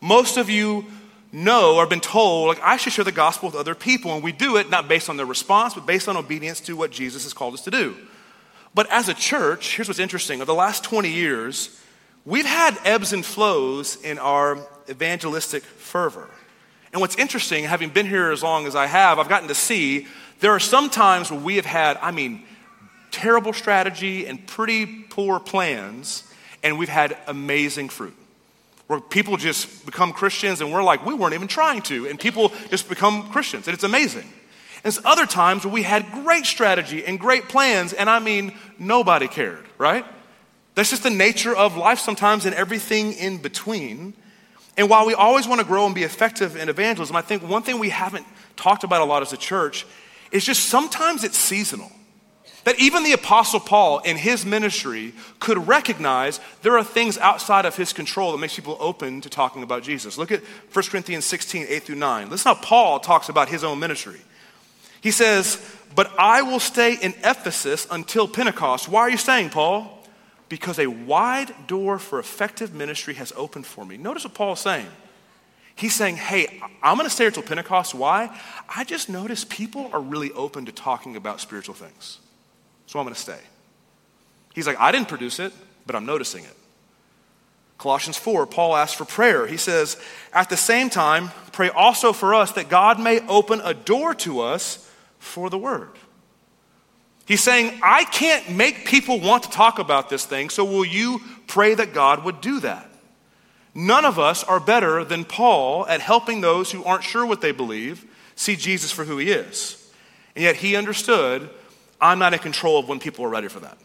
Most 0.00 0.38
of 0.38 0.48
you 0.48 0.86
know 1.32 1.76
or 1.76 1.86
been 1.86 2.00
told, 2.00 2.48
like, 2.48 2.60
I 2.62 2.78
should 2.78 2.94
share 2.94 3.04
the 3.04 3.12
gospel 3.12 3.48
with 3.48 3.56
other 3.56 3.74
people. 3.74 4.14
And 4.14 4.22
we 4.22 4.32
do 4.32 4.56
it 4.56 4.70
not 4.70 4.88
based 4.88 5.10
on 5.10 5.18
their 5.18 5.26
response, 5.26 5.74
but 5.74 5.86
based 5.86 6.08
on 6.08 6.16
obedience 6.16 6.60
to 6.62 6.76
what 6.76 6.90
Jesus 6.90 7.24
has 7.24 7.34
called 7.34 7.54
us 7.54 7.62
to 7.64 7.70
do. 7.70 7.94
But 8.74 8.90
as 8.90 9.08
a 9.08 9.14
church, 9.14 9.76
here's 9.76 9.88
what's 9.88 10.00
interesting. 10.00 10.40
Over 10.40 10.46
the 10.46 10.54
last 10.54 10.82
20 10.82 11.10
years, 11.10 11.78
we've 12.24 12.46
had 12.46 12.78
ebbs 12.84 13.12
and 13.12 13.24
flows 13.24 13.96
in 14.02 14.18
our 14.18 14.58
evangelistic 14.88 15.62
fervor. 15.62 16.28
And 16.92 17.00
what's 17.00 17.16
interesting, 17.16 17.64
having 17.64 17.88
been 17.88 18.06
here 18.06 18.30
as 18.32 18.42
long 18.42 18.66
as 18.66 18.76
I 18.76 18.86
have, 18.86 19.18
I've 19.18 19.28
gotten 19.28 19.48
to 19.48 19.54
see 19.54 20.06
there 20.40 20.50
are 20.50 20.60
some 20.60 20.90
times 20.90 21.30
where 21.30 21.40
we 21.40 21.56
have 21.56 21.66
had, 21.66 21.96
I 21.98 22.10
mean, 22.10 22.44
terrible 23.10 23.52
strategy 23.52 24.26
and 24.26 24.46
pretty 24.46 24.86
poor 24.86 25.38
plans, 25.38 26.24
and 26.62 26.78
we've 26.78 26.88
had 26.88 27.16
amazing 27.26 27.88
fruit. 27.88 28.14
Where 28.88 29.00
people 29.00 29.36
just 29.36 29.86
become 29.86 30.12
Christians, 30.12 30.60
and 30.60 30.72
we're 30.72 30.82
like, 30.82 31.06
we 31.06 31.14
weren't 31.14 31.34
even 31.34 31.48
trying 31.48 31.82
to, 31.82 32.08
and 32.08 32.20
people 32.20 32.52
just 32.68 32.88
become 32.88 33.30
Christians, 33.30 33.68
and 33.68 33.74
it's 33.74 33.84
amazing. 33.84 34.22
And 34.84 34.92
there's 34.92 35.04
other 35.04 35.26
times 35.26 35.64
where 35.64 35.72
we 35.72 35.82
had 35.82 36.10
great 36.12 36.44
strategy 36.44 37.04
and 37.06 37.18
great 37.18 37.48
plans, 37.48 37.92
and 37.92 38.10
I 38.10 38.18
mean, 38.18 38.54
nobody 38.78 39.28
cared, 39.28 39.64
right? 39.78 40.04
That's 40.74 40.90
just 40.90 41.02
the 41.02 41.10
nature 41.10 41.54
of 41.54 41.76
life 41.76 41.98
sometimes 41.98 42.46
and 42.46 42.54
everything 42.54 43.12
in 43.12 43.38
between. 43.38 44.14
And 44.76 44.88
while 44.88 45.06
we 45.06 45.14
always 45.14 45.46
want 45.46 45.60
to 45.60 45.66
grow 45.66 45.84
and 45.84 45.94
be 45.94 46.02
effective 46.02 46.56
in 46.56 46.68
evangelism, 46.68 47.14
I 47.14 47.20
think 47.20 47.42
one 47.42 47.62
thing 47.62 47.78
we 47.78 47.90
haven't 47.90 48.26
talked 48.56 48.84
about 48.84 49.02
a 49.02 49.04
lot 49.04 49.22
as 49.22 49.32
a 49.32 49.36
church 49.36 49.86
is 50.30 50.44
just 50.44 50.68
sometimes 50.68 51.24
it's 51.24 51.36
seasonal. 51.36 51.92
That 52.64 52.78
even 52.78 53.02
the 53.02 53.12
Apostle 53.12 53.58
Paul 53.58 53.98
in 54.00 54.16
his 54.16 54.46
ministry 54.46 55.14
could 55.40 55.66
recognize 55.66 56.40
there 56.62 56.78
are 56.78 56.84
things 56.84 57.18
outside 57.18 57.66
of 57.66 57.76
his 57.76 57.92
control 57.92 58.30
that 58.32 58.38
makes 58.38 58.54
people 58.54 58.76
open 58.78 59.20
to 59.22 59.28
talking 59.28 59.64
about 59.64 59.82
Jesus. 59.82 60.16
Look 60.16 60.30
at 60.30 60.42
1 60.72 60.84
Corinthians 60.86 61.24
16, 61.24 61.66
8 61.68 61.82
through 61.82 61.96
9. 61.96 62.30
Listen 62.30 62.54
how 62.54 62.60
Paul 62.60 63.00
talks 63.00 63.28
about 63.28 63.48
his 63.48 63.64
own 63.64 63.80
ministry. 63.80 64.20
He 65.00 65.10
says, 65.10 65.60
But 65.96 66.12
I 66.18 66.42
will 66.42 66.60
stay 66.60 66.94
in 66.94 67.14
Ephesus 67.24 67.86
until 67.90 68.28
Pentecost. 68.28 68.88
Why 68.88 69.00
are 69.00 69.10
you 69.10 69.16
staying, 69.16 69.50
Paul? 69.50 70.01
Because 70.52 70.78
a 70.78 70.86
wide 70.86 71.66
door 71.66 71.98
for 71.98 72.18
effective 72.18 72.74
ministry 72.74 73.14
has 73.14 73.32
opened 73.36 73.64
for 73.64 73.86
me. 73.86 73.96
Notice 73.96 74.24
what 74.24 74.34
Paul 74.34 74.52
is 74.52 74.58
saying. 74.60 74.86
He's 75.74 75.94
saying, 75.94 76.16
Hey, 76.16 76.60
I'm 76.82 76.98
going 76.98 77.08
to 77.08 77.14
stay 77.14 77.24
until 77.24 77.42
Pentecost. 77.42 77.94
Why? 77.94 78.38
I 78.68 78.84
just 78.84 79.08
noticed 79.08 79.48
people 79.48 79.88
are 79.94 80.00
really 80.02 80.30
open 80.32 80.66
to 80.66 80.72
talking 80.72 81.16
about 81.16 81.40
spiritual 81.40 81.74
things. 81.74 82.18
So 82.84 82.98
I'm 82.98 83.06
going 83.06 83.14
to 83.14 83.20
stay. 83.20 83.38
He's 84.52 84.66
like, 84.66 84.78
I 84.78 84.92
didn't 84.92 85.08
produce 85.08 85.40
it, 85.40 85.54
but 85.86 85.96
I'm 85.96 86.04
noticing 86.04 86.44
it. 86.44 86.54
Colossians 87.78 88.18
4, 88.18 88.46
Paul 88.46 88.76
asks 88.76 88.94
for 88.94 89.06
prayer. 89.06 89.46
He 89.46 89.56
says, 89.56 89.96
At 90.34 90.50
the 90.50 90.58
same 90.58 90.90
time, 90.90 91.30
pray 91.52 91.70
also 91.70 92.12
for 92.12 92.34
us 92.34 92.52
that 92.52 92.68
God 92.68 93.00
may 93.00 93.26
open 93.26 93.62
a 93.64 93.72
door 93.72 94.14
to 94.16 94.40
us 94.40 94.86
for 95.18 95.48
the 95.48 95.56
word. 95.56 95.92
He's 97.26 97.42
saying, 97.42 97.80
I 97.82 98.04
can't 98.04 98.50
make 98.50 98.86
people 98.86 99.20
want 99.20 99.44
to 99.44 99.50
talk 99.50 99.78
about 99.78 100.08
this 100.10 100.24
thing, 100.24 100.50
so 100.50 100.64
will 100.64 100.84
you 100.84 101.20
pray 101.46 101.74
that 101.74 101.94
God 101.94 102.24
would 102.24 102.40
do 102.40 102.60
that? 102.60 102.88
None 103.74 104.04
of 104.04 104.18
us 104.18 104.44
are 104.44 104.60
better 104.60 105.04
than 105.04 105.24
Paul 105.24 105.86
at 105.86 106.00
helping 106.00 106.40
those 106.40 106.72
who 106.72 106.84
aren't 106.84 107.04
sure 107.04 107.24
what 107.24 107.40
they 107.40 107.52
believe 107.52 108.04
see 108.34 108.56
Jesus 108.56 108.90
for 108.90 109.04
who 109.04 109.18
he 109.18 109.30
is. 109.30 109.78
And 110.34 110.42
yet 110.42 110.56
he 110.56 110.76
understood 110.76 111.48
I'm 112.00 112.18
not 112.18 112.32
in 112.32 112.40
control 112.40 112.80
of 112.80 112.88
when 112.88 112.98
people 112.98 113.24
are 113.24 113.28
ready 113.28 113.48
for 113.48 113.60
that. 113.60 113.78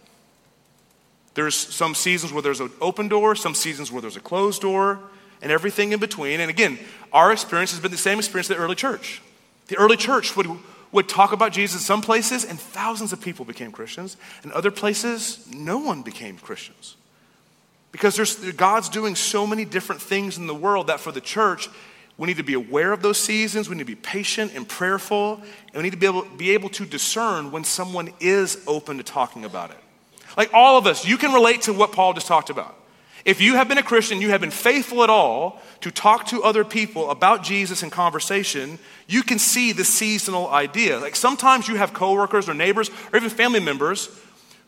There's 1.36 1.54
some 1.56 1.94
seasons 1.94 2.34
where 2.34 2.42
there's 2.42 2.60
an 2.60 2.72
open 2.82 3.08
door, 3.08 3.36
some 3.36 3.54
seasons 3.54 3.92
where 3.92 4.02
there's 4.02 4.18
a 4.18 4.22
closed 4.22 4.62
door, 4.64 5.00
and 5.40 5.52
everything 5.52 5.92
in 5.92 6.00
between. 6.00 6.40
And 6.40 6.50
again, 6.50 6.80
our 7.14 7.32
experience 7.32 7.72
has 7.72 7.80
been 7.80 7.92
the 7.92 7.98
same 7.98 8.18
experience 8.18 8.50
of 8.50 8.58
the 8.58 8.64
early 8.64 8.74
church. 8.74 9.22
The 9.68 9.78
early 9.78 9.98
church 9.98 10.36
would, 10.36 10.48
would 10.98 11.08
talk 11.08 11.32
about 11.32 11.54
Jesus 11.54 11.82
in 11.82 11.86
some 11.86 12.02
places, 12.02 12.44
and 12.44 12.60
thousands 12.60 13.14
of 13.14 13.22
people 13.22 13.46
became 13.46 13.72
Christians. 13.72 14.18
In 14.44 14.52
other 14.52 14.72
places, 14.72 15.48
no 15.54 15.78
one 15.78 16.02
became 16.02 16.38
Christians. 16.38 16.96
Because 17.92 18.36
God's 18.54 18.90
doing 18.90 19.16
so 19.16 19.48
many 19.48 19.64
different 19.64 20.02
things 20.02 20.38
in 20.38 20.48
the 20.48 20.56
world 20.56 20.88
that 20.88 21.00
for 21.00 21.12
the 21.12 21.22
church, 21.22 21.70
we 22.18 22.28
need 22.28 22.38
to 22.38 22.44
be 22.44 22.56
aware 22.56 22.92
of 22.92 23.02
those 23.02 23.20
seasons. 23.20 23.70
We 23.70 23.76
need 23.76 23.84
to 23.84 23.86
be 23.86 23.96
patient 23.96 24.54
and 24.56 24.68
prayerful. 24.68 25.36
And 25.68 25.76
we 25.76 25.84
need 25.84 25.92
to 25.92 25.98
be 25.98 26.08
able, 26.08 26.26
be 26.36 26.52
able 26.52 26.70
to 26.70 26.86
discern 26.86 27.52
when 27.52 27.64
someone 27.64 28.10
is 28.20 28.62
open 28.66 28.98
to 28.98 29.04
talking 29.04 29.46
about 29.46 29.70
it. 29.70 29.78
Like 30.36 30.54
all 30.54 30.78
of 30.78 30.88
us, 30.88 31.06
you 31.06 31.18
can 31.18 31.32
relate 31.32 31.64
to 31.64 31.74
what 31.74 31.92
Paul 31.92 32.14
just 32.14 32.28
talked 32.28 32.50
about. 32.50 32.77
If 33.28 33.42
you 33.42 33.56
have 33.56 33.68
been 33.68 33.78
a 33.78 33.84
Christian, 33.84 34.22
you 34.22 34.30
have 34.30 34.40
been 34.40 34.52
faithful 34.52 35.04
at 35.04 35.10
all 35.10 35.60
to 35.82 35.92
talk 35.92 36.28
to 36.28 36.44
other 36.44 36.64
people 36.64 37.12
about 37.12 37.44
Jesus 37.44 37.84
in 37.84 37.90
conversation, 37.90 38.80
you 39.06 39.22
can 39.22 39.38
see 39.38 39.74
the 39.74 39.84
seasonal 39.84 40.48
idea. 40.48 40.98
Like 40.98 41.18
sometimes 41.18 41.68
you 41.68 41.76
have 41.76 41.94
coworkers 41.94 42.48
or 42.48 42.54
neighbors 42.54 42.90
or 43.12 43.18
even 43.18 43.30
family 43.30 43.60
members 43.60 44.10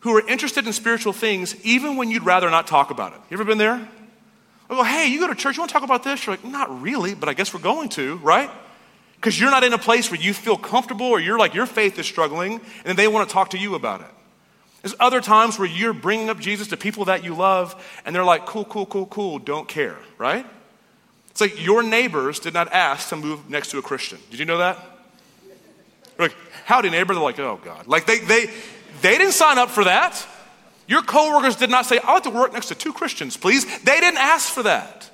who 0.00 0.14
are 0.14 0.28
interested 0.28 0.66
in 0.66 0.74
spiritual 0.74 1.14
things 1.14 1.56
even 1.64 1.96
when 1.96 2.10
you'd 2.10 2.26
rather 2.26 2.50
not 2.50 2.66
talk 2.66 2.90
about 2.90 3.14
it. 3.14 3.20
You 3.30 3.36
ever 3.38 3.46
been 3.46 3.56
there? 3.56 3.88
I 4.68 4.74
go, 4.74 4.84
hey, 4.84 5.06
you 5.06 5.20
go 5.20 5.28
to 5.28 5.34
church, 5.34 5.56
you 5.56 5.62
want 5.62 5.70
to 5.70 5.72
talk 5.72 5.82
about 5.82 6.02
this? 6.02 6.26
You're 6.26 6.36
like, 6.36 6.44
not 6.44 6.82
really, 6.82 7.14
but 7.14 7.30
I 7.30 7.32
guess 7.32 7.54
we're 7.54 7.60
going 7.60 7.88
to, 7.90 8.16
right? 8.16 8.50
Because 9.14 9.40
you're 9.40 9.50
not 9.50 9.64
in 9.64 9.72
a 9.72 9.78
place 9.78 10.10
where 10.10 10.20
you 10.20 10.34
feel 10.34 10.58
comfortable 10.58 11.06
or 11.06 11.18
you're 11.18 11.38
like, 11.38 11.54
your 11.54 11.64
faith 11.66 11.98
is 11.98 12.04
struggling, 12.04 12.60
and 12.84 12.98
they 12.98 13.08
want 13.08 13.26
to 13.26 13.32
talk 13.32 13.50
to 13.50 13.58
you 13.58 13.74
about 13.74 14.02
it. 14.02 14.06
There's 14.82 14.94
other 14.98 15.20
times 15.20 15.58
where 15.58 15.68
you're 15.68 15.92
bringing 15.92 16.30
up 16.30 16.38
Jesus 16.38 16.68
to 16.68 16.76
people 16.76 17.06
that 17.06 17.22
you 17.22 17.34
love, 17.34 17.74
and 18.04 18.14
they're 18.14 18.24
like, 18.24 18.46
cool, 18.46 18.64
cool, 18.64 18.86
cool, 18.86 19.06
cool, 19.06 19.38
don't 19.38 19.68
care, 19.68 19.96
right? 20.16 20.46
It's 21.30 21.40
like 21.40 21.62
your 21.64 21.82
neighbors 21.82 22.40
did 22.40 22.54
not 22.54 22.72
ask 22.72 23.10
to 23.10 23.16
move 23.16 23.48
next 23.50 23.70
to 23.72 23.78
a 23.78 23.82
Christian. 23.82 24.18
Did 24.30 24.40
you 24.40 24.46
know 24.46 24.58
that? 24.58 24.78
like, 26.20 26.36
howdy, 26.64 26.90
neighbor. 26.90 27.14
They're 27.14 27.22
like, 27.22 27.38
oh, 27.38 27.60
God. 27.64 27.86
Like, 27.86 28.06
they, 28.06 28.18
they, 28.18 28.46
they 29.00 29.18
didn't 29.18 29.32
sign 29.32 29.58
up 29.58 29.70
for 29.70 29.84
that. 29.84 30.26
Your 30.86 31.02
coworkers 31.02 31.56
did 31.56 31.70
not 31.70 31.86
say, 31.86 31.98
I'd 31.98 32.12
like 32.12 32.22
to 32.24 32.30
work 32.30 32.52
next 32.52 32.66
to 32.66 32.74
two 32.74 32.92
Christians, 32.92 33.36
please. 33.36 33.64
They 33.82 34.00
didn't 34.00 34.18
ask 34.18 34.52
for 34.52 34.62
that. 34.64 35.10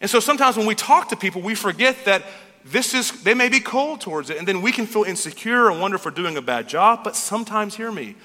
And 0.00 0.10
so 0.10 0.20
sometimes 0.20 0.56
when 0.56 0.66
we 0.66 0.74
talk 0.74 1.08
to 1.08 1.16
people, 1.16 1.42
we 1.42 1.54
forget 1.54 1.96
that 2.04 2.22
this 2.64 2.94
is, 2.94 3.22
they 3.22 3.34
may 3.34 3.48
be 3.48 3.60
cold 3.60 4.00
towards 4.00 4.30
it, 4.30 4.38
and 4.38 4.46
then 4.46 4.60
we 4.60 4.72
can 4.72 4.86
feel 4.86 5.04
insecure 5.04 5.70
and 5.70 5.80
wonder 5.80 5.96
if 5.96 6.04
we're 6.04 6.10
doing 6.10 6.36
a 6.36 6.42
bad 6.42 6.68
job. 6.68 7.04
But 7.04 7.16
sometimes, 7.16 7.76
hear 7.76 7.92
me, 7.92 8.16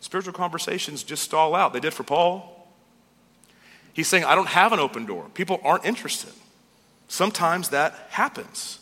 spiritual 0.00 0.32
conversations 0.32 1.02
just 1.02 1.22
stall 1.22 1.54
out. 1.54 1.72
They 1.72 1.80
did 1.80 1.94
for 1.94 2.02
Paul. 2.02 2.56
He's 3.92 4.08
saying, 4.08 4.24
I 4.24 4.34
don't 4.34 4.48
have 4.48 4.72
an 4.72 4.78
open 4.78 5.06
door. 5.06 5.26
People 5.34 5.60
aren't 5.62 5.84
interested. 5.84 6.32
Sometimes 7.08 7.70
that 7.70 7.94
happens. 8.10 8.78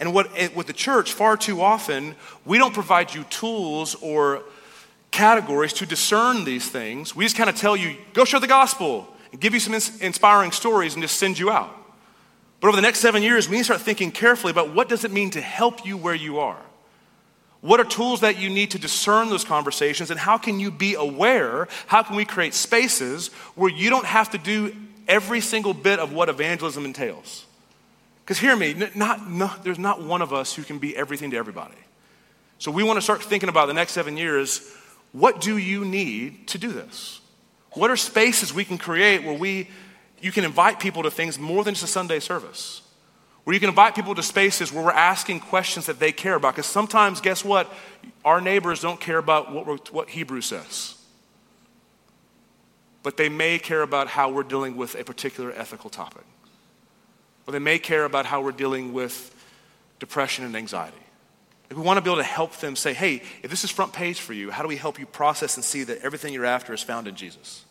And 0.00 0.12
what, 0.14 0.30
with 0.54 0.66
the 0.66 0.72
church, 0.72 1.12
far 1.12 1.36
too 1.36 1.60
often, 1.60 2.14
we 2.44 2.58
don't 2.58 2.74
provide 2.74 3.14
you 3.14 3.24
tools 3.24 3.94
or 3.96 4.42
categories 5.10 5.72
to 5.74 5.86
discern 5.86 6.44
these 6.44 6.68
things. 6.68 7.14
We 7.14 7.24
just 7.24 7.36
kind 7.36 7.48
of 7.48 7.56
tell 7.56 7.76
you, 7.76 7.96
go 8.12 8.24
share 8.24 8.40
the 8.40 8.46
gospel 8.46 9.08
and 9.32 9.40
give 9.40 9.54
you 9.54 9.60
some 9.60 9.74
inspiring 10.00 10.50
stories 10.50 10.94
and 10.94 11.02
just 11.02 11.18
send 11.18 11.38
you 11.38 11.50
out. 11.50 11.74
But 12.60 12.68
over 12.68 12.76
the 12.76 12.82
next 12.82 13.00
seven 13.00 13.22
years, 13.22 13.48
we 13.48 13.56
need 13.56 13.60
to 13.60 13.64
start 13.64 13.80
thinking 13.82 14.10
carefully 14.10 14.50
about 14.50 14.74
what 14.74 14.88
does 14.88 15.04
it 15.04 15.12
mean 15.12 15.30
to 15.30 15.40
help 15.40 15.84
you 15.84 15.96
where 15.96 16.14
you 16.14 16.38
are? 16.38 16.60
What 17.64 17.80
are 17.80 17.84
tools 17.84 18.20
that 18.20 18.38
you 18.38 18.50
need 18.50 18.72
to 18.72 18.78
discern 18.78 19.30
those 19.30 19.42
conversations 19.42 20.10
and 20.10 20.20
how 20.20 20.36
can 20.36 20.60
you 20.60 20.70
be 20.70 20.96
aware? 20.96 21.66
How 21.86 22.02
can 22.02 22.14
we 22.14 22.26
create 22.26 22.52
spaces 22.52 23.28
where 23.54 23.70
you 23.70 23.88
don't 23.88 24.04
have 24.04 24.32
to 24.32 24.38
do 24.38 24.76
every 25.08 25.40
single 25.40 25.72
bit 25.72 25.98
of 25.98 26.12
what 26.12 26.28
evangelism 26.28 26.84
entails? 26.84 27.46
Because 28.22 28.38
hear 28.38 28.54
me, 28.54 28.74
not, 28.94 29.30
no, 29.30 29.50
there's 29.62 29.78
not 29.78 30.02
one 30.02 30.20
of 30.20 30.30
us 30.30 30.54
who 30.54 30.62
can 30.62 30.78
be 30.78 30.94
everything 30.94 31.30
to 31.30 31.38
everybody. 31.38 31.78
So 32.58 32.70
we 32.70 32.82
want 32.82 32.98
to 32.98 33.00
start 33.00 33.22
thinking 33.22 33.48
about 33.48 33.64
the 33.64 33.72
next 33.72 33.92
seven 33.92 34.18
years 34.18 34.70
what 35.12 35.40
do 35.40 35.56
you 35.56 35.86
need 35.86 36.46
to 36.48 36.58
do 36.58 36.70
this? 36.70 37.22
What 37.70 37.90
are 37.90 37.96
spaces 37.96 38.52
we 38.52 38.66
can 38.66 38.76
create 38.76 39.24
where 39.24 39.38
we, 39.38 39.70
you 40.20 40.32
can 40.32 40.44
invite 40.44 40.80
people 40.80 41.02
to 41.04 41.10
things 41.10 41.38
more 41.38 41.64
than 41.64 41.72
just 41.72 41.84
a 41.84 41.86
Sunday 41.86 42.20
service? 42.20 42.82
Where 43.44 43.52
you 43.52 43.60
can 43.60 43.68
invite 43.68 43.94
people 43.94 44.14
to 44.14 44.22
spaces 44.22 44.72
where 44.72 44.82
we're 44.82 44.90
asking 44.90 45.40
questions 45.40 45.86
that 45.86 46.00
they 46.00 46.12
care 46.12 46.34
about. 46.34 46.54
Because 46.54 46.66
sometimes, 46.66 47.20
guess 47.20 47.44
what? 47.44 47.72
Our 48.24 48.40
neighbors 48.40 48.80
don't 48.80 49.00
care 49.00 49.18
about 49.18 49.52
what, 49.52 49.92
what 49.92 50.08
Hebrew 50.08 50.40
says. 50.40 50.96
But 53.02 53.18
they 53.18 53.28
may 53.28 53.58
care 53.58 53.82
about 53.82 54.08
how 54.08 54.30
we're 54.30 54.44
dealing 54.44 54.76
with 54.76 54.94
a 54.98 55.04
particular 55.04 55.52
ethical 55.52 55.90
topic. 55.90 56.24
Or 57.46 57.52
they 57.52 57.58
may 57.58 57.78
care 57.78 58.06
about 58.06 58.24
how 58.24 58.40
we're 58.40 58.52
dealing 58.52 58.94
with 58.94 59.30
depression 59.98 60.46
and 60.46 60.56
anxiety. 60.56 60.96
If 61.68 61.76
We 61.76 61.82
want 61.82 61.98
to 61.98 62.02
be 62.02 62.10
able 62.10 62.22
to 62.22 62.28
help 62.28 62.56
them 62.56 62.76
say, 62.76 62.94
hey, 62.94 63.22
if 63.42 63.50
this 63.50 63.62
is 63.62 63.70
front 63.70 63.92
page 63.92 64.20
for 64.20 64.32
you, 64.32 64.50
how 64.50 64.62
do 64.62 64.68
we 64.68 64.76
help 64.76 64.98
you 64.98 65.04
process 65.04 65.56
and 65.56 65.64
see 65.64 65.82
that 65.84 65.98
everything 65.98 66.32
you're 66.32 66.46
after 66.46 66.72
is 66.72 66.82
found 66.82 67.06
in 67.06 67.14
Jesus? 67.14 67.64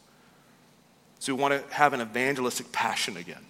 So 1.18 1.34
we 1.34 1.42
want 1.42 1.54
to 1.54 1.74
have 1.74 1.94
an 1.94 2.02
evangelistic 2.02 2.72
passion 2.72 3.18
again. 3.18 3.44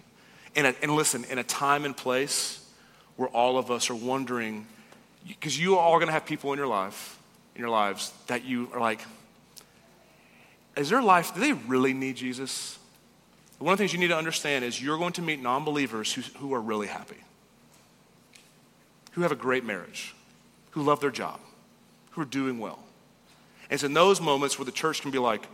And, 0.56 0.68
a, 0.68 0.74
and 0.82 0.94
listen, 0.94 1.24
in 1.24 1.38
a 1.38 1.44
time 1.44 1.84
and 1.84 1.96
place 1.96 2.64
where 3.16 3.28
all 3.28 3.58
of 3.58 3.70
us 3.70 3.90
are 3.90 3.94
wondering, 3.94 4.66
because 5.26 5.58
you 5.58 5.76
are 5.76 5.80
all 5.80 5.96
going 5.96 6.06
to 6.06 6.12
have 6.12 6.26
people 6.26 6.52
in 6.52 6.58
your 6.58 6.68
life, 6.68 7.18
in 7.54 7.60
your 7.60 7.70
lives, 7.70 8.12
that 8.26 8.44
you 8.44 8.68
are 8.72 8.80
like, 8.80 9.00
is 10.76 10.90
their 10.90 11.02
life, 11.02 11.34
do 11.34 11.40
they 11.40 11.52
really 11.52 11.92
need 11.92 12.16
Jesus? 12.16 12.78
One 13.58 13.72
of 13.72 13.78
the 13.78 13.82
things 13.82 13.92
you 13.92 13.98
need 13.98 14.08
to 14.08 14.16
understand 14.16 14.64
is 14.64 14.82
you're 14.82 14.98
going 14.98 15.12
to 15.14 15.22
meet 15.22 15.40
non 15.40 15.64
believers 15.64 16.12
who, 16.12 16.22
who 16.38 16.54
are 16.54 16.60
really 16.60 16.88
happy, 16.88 17.22
who 19.12 19.22
have 19.22 19.32
a 19.32 19.36
great 19.36 19.64
marriage, 19.64 20.14
who 20.72 20.82
love 20.82 21.00
their 21.00 21.10
job, 21.10 21.38
who 22.10 22.20
are 22.22 22.26
doing 22.26 22.58
well. 22.58 22.80
And 23.70 23.74
it's 23.74 23.84
in 23.84 23.94
those 23.94 24.20
moments 24.20 24.58
where 24.58 24.66
the 24.66 24.72
church 24.72 25.00
can 25.00 25.10
be 25.10 25.18
like, 25.18 25.46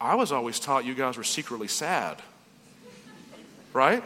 I 0.00 0.14
was 0.14 0.32
always 0.32 0.58
taught 0.58 0.84
you 0.84 0.94
guys 0.94 1.16
were 1.16 1.24
secretly 1.24 1.68
sad. 1.68 2.22
Right? 3.72 4.02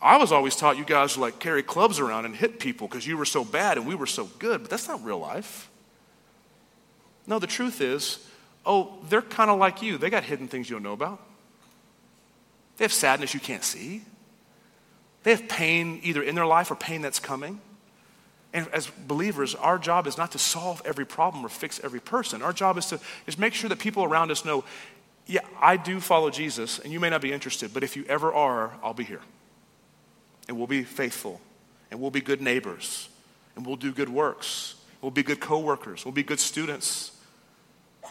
I 0.00 0.16
was 0.16 0.30
always 0.30 0.54
taught 0.54 0.76
you 0.76 0.84
guys 0.84 1.18
like 1.18 1.38
carry 1.38 1.62
clubs 1.62 1.98
around 1.98 2.24
and 2.24 2.34
hit 2.34 2.60
people 2.60 2.86
because 2.86 3.06
you 3.06 3.16
were 3.16 3.24
so 3.24 3.44
bad 3.44 3.78
and 3.78 3.86
we 3.86 3.94
were 3.94 4.06
so 4.06 4.26
good, 4.38 4.62
but 4.62 4.70
that's 4.70 4.86
not 4.86 5.04
real 5.04 5.18
life. 5.18 5.68
No, 7.26 7.38
the 7.38 7.46
truth 7.46 7.80
is, 7.80 8.26
oh, 8.64 8.94
they're 9.08 9.22
kind 9.22 9.50
of 9.50 9.58
like 9.58 9.82
you. 9.82 9.98
They 9.98 10.08
got 10.08 10.24
hidden 10.24 10.48
things 10.48 10.70
you 10.70 10.76
don't 10.76 10.82
know 10.82 10.92
about. 10.92 11.20
They 12.76 12.84
have 12.84 12.92
sadness 12.92 13.34
you 13.34 13.40
can't 13.40 13.64
see. 13.64 14.02
They 15.24 15.32
have 15.32 15.48
pain 15.48 16.00
either 16.04 16.22
in 16.22 16.36
their 16.36 16.46
life 16.46 16.70
or 16.70 16.76
pain 16.76 17.02
that's 17.02 17.18
coming. 17.18 17.60
And 18.52 18.68
as 18.68 18.86
believers, 18.86 19.54
our 19.56 19.78
job 19.78 20.06
is 20.06 20.16
not 20.16 20.32
to 20.32 20.38
solve 20.38 20.80
every 20.84 21.04
problem 21.04 21.44
or 21.44 21.48
fix 21.48 21.80
every 21.82 22.00
person. 22.00 22.40
Our 22.40 22.52
job 22.52 22.78
is 22.78 22.86
to 22.86 23.00
is 23.26 23.36
make 23.36 23.52
sure 23.52 23.68
that 23.68 23.78
people 23.78 24.04
around 24.04 24.30
us 24.30 24.44
know, 24.44 24.64
yeah, 25.26 25.40
I 25.60 25.76
do 25.76 26.00
follow 26.00 26.30
Jesus, 26.30 26.78
and 26.78 26.92
you 26.92 27.00
may 27.00 27.10
not 27.10 27.20
be 27.20 27.32
interested, 27.32 27.74
but 27.74 27.82
if 27.82 27.96
you 27.96 28.04
ever 28.08 28.32
are, 28.32 28.72
I'll 28.82 28.94
be 28.94 29.04
here. 29.04 29.20
And 30.48 30.56
we'll 30.56 30.66
be 30.66 30.82
faithful, 30.82 31.40
and 31.90 32.00
we'll 32.00 32.10
be 32.10 32.22
good 32.22 32.40
neighbors, 32.40 33.08
and 33.54 33.66
we'll 33.66 33.76
do 33.76 33.92
good 33.92 34.08
works. 34.08 34.74
We'll 35.00 35.10
be 35.12 35.22
good 35.22 35.40
coworkers, 35.40 36.04
we'll 36.04 36.12
be 36.12 36.22
good 36.24 36.40
students. 36.40 37.12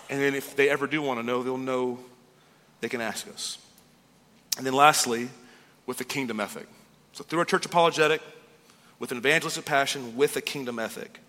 And 0.10 0.22
then 0.22 0.36
if 0.36 0.56
they 0.56 0.70
ever 0.70 0.88
do 0.88 1.02
want 1.02 1.20
to 1.20 1.26
know, 1.26 1.44
they'll 1.44 1.58
know 1.58 2.00
they 2.80 2.88
can 2.88 3.02
ask 3.02 3.28
us. 3.28 3.58
And 4.58 4.66
then 4.66 4.74
lastly, 4.74 5.30
with 5.86 5.98
the 5.98 6.06
kingdom 6.06 6.40
ethic. 6.40 6.68
So 7.14 7.24
through 7.24 7.40
our 7.40 7.46
church 7.46 7.66
apologetic, 7.66 8.22
with 9.00 9.12
an 9.12 9.18
evangelistic 9.18 9.66
passion, 9.66 10.16
with 10.16 10.36
a 10.38 10.42
kingdom 10.42 10.80
ethic. 10.80 11.20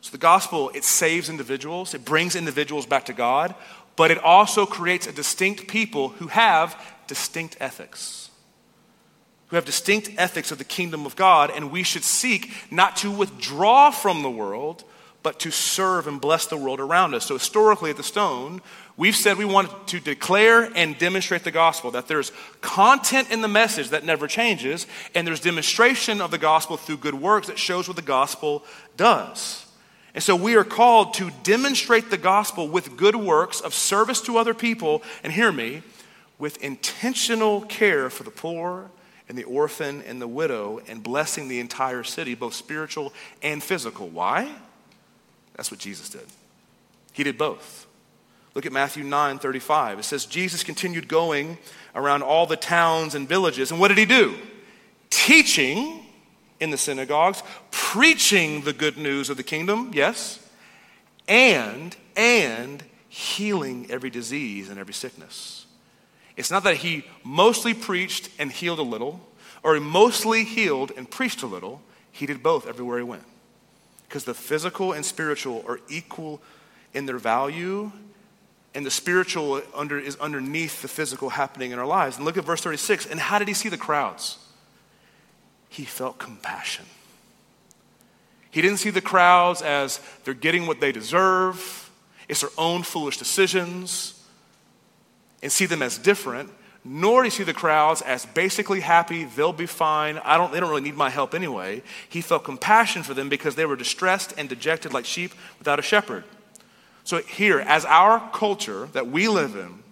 So 0.00 0.10
the 0.10 0.18
gospel, 0.18 0.70
it 0.74 0.84
saves 0.84 1.28
individuals, 1.28 1.94
it 1.94 2.04
brings 2.04 2.36
individuals 2.36 2.86
back 2.86 3.06
to 3.06 3.12
God, 3.12 3.54
but 3.96 4.10
it 4.10 4.18
also 4.18 4.66
creates 4.66 5.06
a 5.06 5.12
distinct 5.12 5.66
people 5.66 6.10
who 6.10 6.28
have 6.28 6.80
distinct 7.06 7.56
ethics. 7.60 8.25
Who 9.48 9.56
have 9.56 9.64
distinct 9.64 10.10
ethics 10.18 10.50
of 10.50 10.58
the 10.58 10.64
kingdom 10.64 11.06
of 11.06 11.14
God, 11.14 11.50
and 11.54 11.70
we 11.70 11.82
should 11.82 12.04
seek 12.04 12.52
not 12.70 12.96
to 12.96 13.10
withdraw 13.10 13.90
from 13.90 14.22
the 14.22 14.30
world, 14.30 14.82
but 15.22 15.40
to 15.40 15.50
serve 15.50 16.06
and 16.06 16.20
bless 16.20 16.46
the 16.46 16.56
world 16.56 16.78
around 16.78 17.12
us. 17.12 17.26
So, 17.26 17.34
historically 17.34 17.90
at 17.90 17.96
the 17.96 18.04
Stone, 18.04 18.60
we've 18.96 19.16
said 19.16 19.36
we 19.36 19.44
want 19.44 19.88
to 19.88 19.98
declare 19.98 20.70
and 20.76 20.96
demonstrate 20.98 21.42
the 21.42 21.50
gospel, 21.50 21.90
that 21.90 22.06
there's 22.06 22.30
content 22.60 23.30
in 23.32 23.40
the 23.40 23.48
message 23.48 23.90
that 23.90 24.04
never 24.04 24.28
changes, 24.28 24.86
and 25.16 25.26
there's 25.26 25.40
demonstration 25.40 26.20
of 26.20 26.30
the 26.30 26.38
gospel 26.38 26.76
through 26.76 26.98
good 26.98 27.14
works 27.14 27.48
that 27.48 27.58
shows 27.58 27.88
what 27.88 27.96
the 27.96 28.02
gospel 28.02 28.64
does. 28.96 29.66
And 30.14 30.22
so 30.22 30.36
we 30.36 30.54
are 30.54 30.64
called 30.64 31.14
to 31.14 31.30
demonstrate 31.42 32.08
the 32.08 32.16
gospel 32.18 32.68
with 32.68 32.96
good 32.96 33.16
works 33.16 33.60
of 33.60 33.74
service 33.74 34.20
to 34.22 34.38
other 34.38 34.54
people, 34.54 35.02
and 35.24 35.32
hear 35.32 35.50
me, 35.50 35.82
with 36.38 36.62
intentional 36.62 37.62
care 37.62 38.10
for 38.10 38.22
the 38.22 38.30
poor 38.30 38.90
and 39.28 39.36
the 39.36 39.44
orphan 39.44 40.02
and 40.06 40.20
the 40.20 40.28
widow, 40.28 40.80
and 40.86 41.02
blessing 41.02 41.48
the 41.48 41.58
entire 41.58 42.04
city, 42.04 42.34
both 42.34 42.54
spiritual 42.54 43.12
and 43.42 43.62
physical. 43.62 44.08
Why? 44.08 44.50
That's 45.54 45.70
what 45.70 45.80
Jesus 45.80 46.08
did. 46.08 46.26
He 47.12 47.24
did 47.24 47.36
both. 47.36 47.86
Look 48.54 48.66
at 48.66 48.72
Matthew 48.72 49.04
9 49.04 49.38
35. 49.38 49.98
It 49.98 50.02
says, 50.04 50.26
Jesus 50.26 50.64
continued 50.64 51.08
going 51.08 51.58
around 51.94 52.22
all 52.22 52.46
the 52.46 52.56
towns 52.56 53.14
and 53.14 53.28
villages. 53.28 53.70
And 53.70 53.80
what 53.80 53.88
did 53.88 53.98
he 53.98 54.06
do? 54.06 54.36
Teaching 55.10 56.06
in 56.60 56.70
the 56.70 56.78
synagogues, 56.78 57.42
preaching 57.70 58.62
the 58.62 58.72
good 58.72 58.96
news 58.96 59.28
of 59.28 59.36
the 59.36 59.42
kingdom, 59.42 59.90
yes, 59.92 60.38
and, 61.28 61.96
and 62.16 62.82
healing 63.08 63.86
every 63.90 64.10
disease 64.10 64.68
and 64.70 64.78
every 64.78 64.94
sickness. 64.94 65.65
It's 66.36 66.50
not 66.50 66.64
that 66.64 66.76
he 66.78 67.04
mostly 67.24 67.74
preached 67.74 68.28
and 68.38 68.52
healed 68.52 68.78
a 68.78 68.82
little, 68.82 69.20
or 69.62 69.74
he 69.74 69.80
mostly 69.80 70.44
healed 70.44 70.92
and 70.96 71.10
preached 71.10 71.42
a 71.42 71.46
little. 71.46 71.80
He 72.12 72.26
did 72.26 72.42
both 72.42 72.66
everywhere 72.66 72.98
he 72.98 73.04
went. 73.04 73.24
Because 74.06 74.24
the 74.24 74.34
physical 74.34 74.92
and 74.92 75.04
spiritual 75.04 75.64
are 75.66 75.80
equal 75.88 76.40
in 76.94 77.06
their 77.06 77.18
value, 77.18 77.90
and 78.74 78.84
the 78.84 78.90
spiritual 78.90 79.62
under, 79.74 79.98
is 79.98 80.16
underneath 80.16 80.82
the 80.82 80.88
physical 80.88 81.30
happening 81.30 81.70
in 81.70 81.78
our 81.78 81.86
lives. 81.86 82.16
And 82.16 82.26
look 82.26 82.36
at 82.36 82.44
verse 82.44 82.60
36. 82.60 83.06
And 83.06 83.18
how 83.18 83.38
did 83.38 83.48
he 83.48 83.54
see 83.54 83.70
the 83.70 83.78
crowds? 83.78 84.38
He 85.70 85.84
felt 85.84 86.18
compassion. 86.18 86.84
He 88.50 88.62
didn't 88.62 88.78
see 88.78 88.90
the 88.90 89.00
crowds 89.00 89.62
as 89.62 90.00
they're 90.24 90.34
getting 90.34 90.66
what 90.66 90.80
they 90.80 90.92
deserve, 90.92 91.90
it's 92.28 92.40
their 92.40 92.50
own 92.58 92.82
foolish 92.82 93.18
decisions, 93.18 94.15
and 95.46 95.52
see 95.52 95.66
them 95.66 95.80
as 95.80 95.96
different. 95.96 96.50
Nor 96.84 97.22
did 97.22 97.30
he 97.32 97.36
see 97.36 97.44
the 97.44 97.54
crowds 97.54 98.02
as 98.02 98.26
basically 98.26 98.80
happy, 98.80 99.22
they'll 99.22 99.52
be 99.52 99.66
fine, 99.66 100.18
I 100.18 100.36
don't, 100.36 100.52
they 100.52 100.58
don't 100.58 100.70
really 100.70 100.82
need 100.82 100.96
my 100.96 101.08
help 101.08 101.34
anyway. 101.34 101.84
He 102.08 102.20
felt 102.20 102.42
compassion 102.42 103.04
for 103.04 103.14
them 103.14 103.28
because 103.28 103.54
they 103.54 103.64
were 103.64 103.76
distressed 103.76 104.34
and 104.36 104.48
dejected 104.48 104.92
like 104.92 105.04
sheep 105.04 105.32
without 105.60 105.78
a 105.78 105.82
shepherd. 105.82 106.24
So, 107.04 107.18
here, 107.18 107.60
as 107.60 107.84
our 107.84 108.28
culture 108.32 108.86
that 108.86 109.06
we 109.06 109.28
live 109.28 109.54
in 109.54 109.84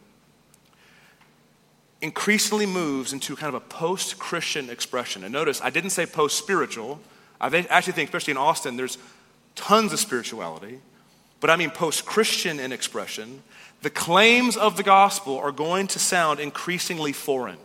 increasingly 2.00 2.66
moves 2.66 3.12
into 3.12 3.36
kind 3.36 3.54
of 3.54 3.54
a 3.54 3.64
post 3.64 4.18
Christian 4.18 4.70
expression, 4.70 5.22
and 5.22 5.32
notice 5.32 5.60
I 5.62 5.70
didn't 5.70 5.90
say 5.90 6.04
post 6.04 6.36
spiritual, 6.36 6.98
I 7.40 7.46
actually 7.70 7.92
think, 7.92 8.08
especially 8.08 8.32
in 8.32 8.38
Austin, 8.38 8.76
there's 8.76 8.98
tons 9.54 9.92
of 9.92 10.00
spirituality, 10.00 10.80
but 11.38 11.48
I 11.48 11.54
mean 11.54 11.70
post 11.70 12.06
Christian 12.06 12.58
in 12.58 12.72
expression. 12.72 13.44
The 13.84 13.90
claims 13.90 14.56
of 14.56 14.78
the 14.78 14.82
gospel 14.82 15.36
are 15.36 15.52
going 15.52 15.88
to 15.88 15.98
sound 15.98 16.40
increasingly 16.40 17.12
foreign. 17.12 17.58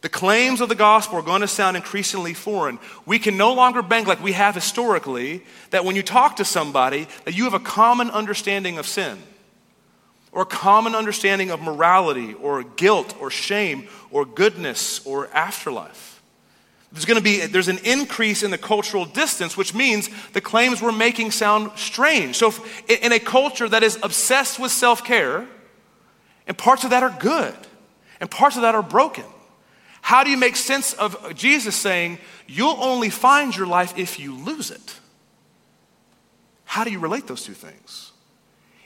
The 0.00 0.08
claims 0.08 0.62
of 0.62 0.70
the 0.70 0.74
gospel 0.74 1.18
are 1.18 1.22
going 1.22 1.42
to 1.42 1.46
sound 1.46 1.76
increasingly 1.76 2.32
foreign. 2.32 2.78
We 3.04 3.18
can 3.18 3.36
no 3.36 3.52
longer 3.52 3.82
bank 3.82 4.08
like 4.08 4.22
we 4.22 4.32
have 4.32 4.54
historically 4.54 5.44
that 5.72 5.84
when 5.84 5.94
you 5.94 6.02
talk 6.02 6.36
to 6.36 6.46
somebody 6.46 7.06
that 7.26 7.34
you 7.34 7.44
have 7.44 7.52
a 7.52 7.60
common 7.60 8.08
understanding 8.12 8.78
of 8.78 8.86
sin 8.86 9.18
or 10.32 10.40
a 10.40 10.46
common 10.46 10.94
understanding 10.94 11.50
of 11.50 11.60
morality 11.60 12.32
or 12.32 12.62
guilt 12.62 13.14
or 13.20 13.30
shame 13.30 13.88
or 14.10 14.24
goodness 14.24 15.04
or 15.04 15.28
afterlife. 15.34 16.11
There's 16.92 17.06
going 17.06 17.18
to 17.18 17.24
be 17.24 17.46
there's 17.46 17.68
an 17.68 17.78
increase 17.84 18.42
in 18.42 18.50
the 18.50 18.58
cultural 18.58 19.06
distance, 19.06 19.56
which 19.56 19.74
means 19.74 20.10
the 20.32 20.42
claims 20.42 20.82
we're 20.82 20.92
making 20.92 21.30
sound 21.30 21.70
strange. 21.76 22.36
So, 22.36 22.48
if, 22.48 22.90
in 22.90 23.12
a 23.12 23.18
culture 23.18 23.68
that 23.68 23.82
is 23.82 23.98
obsessed 24.02 24.58
with 24.58 24.70
self 24.70 25.02
care, 25.02 25.48
and 26.46 26.56
parts 26.56 26.84
of 26.84 26.90
that 26.90 27.02
are 27.02 27.16
good, 27.18 27.54
and 28.20 28.30
parts 28.30 28.56
of 28.56 28.62
that 28.62 28.74
are 28.74 28.82
broken, 28.82 29.24
how 30.02 30.22
do 30.22 30.30
you 30.30 30.36
make 30.36 30.54
sense 30.54 30.92
of 30.92 31.34
Jesus 31.34 31.74
saying, 31.74 32.18
You'll 32.46 32.76
only 32.78 33.08
find 33.08 33.56
your 33.56 33.66
life 33.66 33.96
if 33.96 34.18
you 34.20 34.34
lose 34.34 34.70
it? 34.70 35.00
How 36.66 36.84
do 36.84 36.90
you 36.90 36.98
relate 36.98 37.26
those 37.26 37.42
two 37.42 37.54
things? 37.54 38.12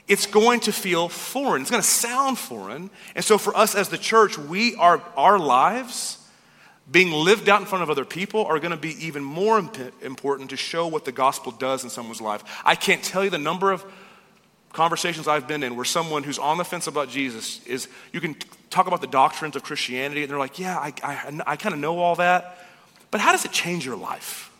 It's 0.07 0.25
going 0.25 0.61
to 0.61 0.71
feel 0.71 1.09
foreign. 1.09 1.61
It's 1.61 1.71
going 1.71 1.83
to 1.83 1.87
sound 1.87 2.37
foreign. 2.37 2.89
And 3.15 3.25
so, 3.25 3.37
for 3.37 3.55
us 3.57 3.75
as 3.75 3.89
the 3.89 3.97
church, 3.97 4.37
we 4.37 4.75
are, 4.75 5.01
our 5.17 5.37
lives 5.37 6.23
being 6.89 7.11
lived 7.11 7.49
out 7.49 7.59
in 7.59 7.67
front 7.67 7.83
of 7.83 7.89
other 7.89 8.05
people 8.05 8.45
are 8.45 8.59
going 8.59 8.71
to 8.71 8.77
be 8.77 9.05
even 9.05 9.23
more 9.23 9.59
imp- 9.59 10.03
important 10.03 10.49
to 10.51 10.57
show 10.57 10.87
what 10.87 11.05
the 11.05 11.11
gospel 11.11 11.51
does 11.51 11.83
in 11.83 11.89
someone's 11.89 12.21
life. 12.21 12.43
I 12.63 12.75
can't 12.75 13.03
tell 13.03 13.23
you 13.23 13.29
the 13.29 13.37
number 13.37 13.71
of 13.71 13.85
conversations 14.71 15.27
I've 15.27 15.47
been 15.47 15.63
in 15.63 15.75
where 15.75 15.85
someone 15.85 16.23
who's 16.23 16.39
on 16.39 16.57
the 16.57 16.63
fence 16.63 16.87
about 16.87 17.09
Jesus 17.09 17.65
is, 17.65 17.87
you 18.13 18.21
can 18.21 18.35
talk 18.69 18.87
about 18.87 19.01
the 19.01 19.07
doctrines 19.07 19.55
of 19.55 19.63
Christianity, 19.63 20.21
and 20.21 20.31
they're 20.31 20.37
like, 20.37 20.59
yeah, 20.59 20.77
I, 20.77 20.93
I, 21.03 21.39
I 21.45 21.55
kind 21.55 21.73
of 21.73 21.79
know 21.79 21.99
all 21.99 22.15
that, 22.15 22.57
but 23.11 23.19
how 23.19 23.31
does 23.31 23.43
it 23.43 23.51
change 23.51 23.85
your 23.85 23.97
life? 23.97 24.51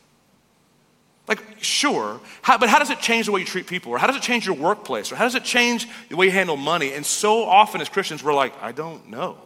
Like, 1.28 1.44
sure, 1.62 2.22
how, 2.42 2.58
but 2.58 2.70
how 2.70 2.80
does 2.80 2.90
it 2.90 3.00
change 3.00 3.26
the 3.26 3.34
way 3.34 3.42
you 3.42 3.46
treat 3.46 3.68
people? 3.68 3.92
Or 3.92 3.98
how 3.98 4.08
does 4.08 4.16
it 4.16 4.22
change 4.22 4.46
your 4.46 4.56
workplace? 4.56 5.12
Or 5.12 5.18
how 5.18 5.26
does 5.26 5.36
it 5.36 5.44
change 5.44 5.88
the 6.10 6.16
way 6.16 6.28
you 6.28 6.32
handle 6.32 6.56
money? 6.56 6.94
And 6.94 7.06
so 7.06 7.44
often 7.44 7.82
as 7.82 7.90
Christians, 7.90 8.24
we're 8.24 8.34
like, 8.34 8.54
I 8.64 8.72
don't 8.72 9.10
know. 9.10 9.38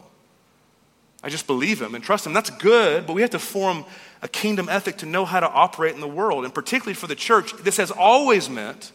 I 1.22 1.28
just 1.28 1.46
believe 1.46 1.80
him 1.80 1.94
and 1.94 2.02
trust 2.02 2.26
him. 2.26 2.32
That's 2.32 2.50
good, 2.50 3.06
but 3.06 3.12
we 3.12 3.22
have 3.22 3.30
to 3.30 3.38
form 3.38 3.84
a 4.22 4.28
kingdom 4.28 4.68
ethic 4.68 4.98
to 4.98 5.06
know 5.06 5.24
how 5.24 5.40
to 5.40 5.48
operate 5.48 5.94
in 5.94 6.00
the 6.00 6.08
world. 6.08 6.44
And 6.44 6.52
particularly 6.52 6.94
for 6.94 7.06
the 7.06 7.14
church, 7.14 7.52
this 7.54 7.76
has 7.76 7.90
always 7.90 8.50
meant 8.50 8.92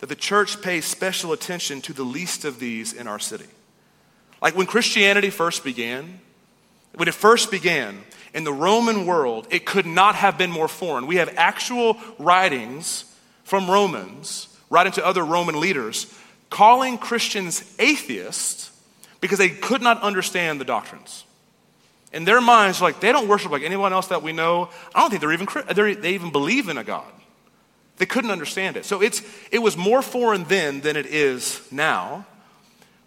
that 0.00 0.08
the 0.08 0.16
church 0.16 0.60
pays 0.62 0.84
special 0.84 1.32
attention 1.32 1.80
to 1.82 1.92
the 1.92 2.02
least 2.02 2.44
of 2.44 2.58
these 2.58 2.92
in 2.92 3.06
our 3.06 3.18
city. 3.18 3.46
Like 4.42 4.56
when 4.56 4.66
Christianity 4.66 5.30
first 5.30 5.64
began, 5.64 6.20
when 6.94 7.08
it 7.08 7.14
first 7.14 7.50
began 7.50 8.00
in 8.34 8.44
the 8.44 8.52
Roman 8.52 9.06
world, 9.06 9.46
it 9.50 9.64
could 9.64 9.86
not 9.86 10.16
have 10.16 10.36
been 10.36 10.50
more 10.50 10.68
foreign. 10.68 11.06
We 11.06 11.16
have 11.16 11.32
actual 11.36 11.96
writings 12.18 13.04
from 13.44 13.70
Romans, 13.70 14.48
writing 14.70 14.92
to 14.94 15.06
other 15.06 15.24
Roman 15.24 15.60
leaders, 15.60 16.12
calling 16.50 16.98
Christians 16.98 17.74
atheists 17.78 18.70
because 19.20 19.38
they 19.38 19.48
could 19.48 19.82
not 19.82 20.02
understand 20.02 20.60
the 20.60 20.64
doctrines. 20.64 21.24
In 22.14 22.24
their 22.24 22.40
minds, 22.40 22.80
like 22.80 23.00
they 23.00 23.10
don't 23.10 23.26
worship 23.26 23.50
like 23.50 23.62
anyone 23.62 23.92
else 23.92 24.06
that 24.06 24.22
we 24.22 24.32
know. 24.32 24.70
I 24.94 25.00
don't 25.00 25.10
think 25.10 25.20
they're 25.20 25.32
even 25.32 25.48
they're, 25.74 25.94
they 25.94 26.14
even 26.14 26.30
believe 26.30 26.68
in 26.68 26.78
a 26.78 26.84
God. 26.84 27.12
They 27.96 28.06
couldn't 28.06 28.30
understand 28.30 28.76
it. 28.76 28.84
So 28.84 29.02
it's 29.02 29.20
it 29.50 29.58
was 29.58 29.76
more 29.76 30.00
foreign 30.00 30.44
then 30.44 30.80
than 30.80 30.96
it 30.96 31.06
is 31.06 31.60
now. 31.72 32.24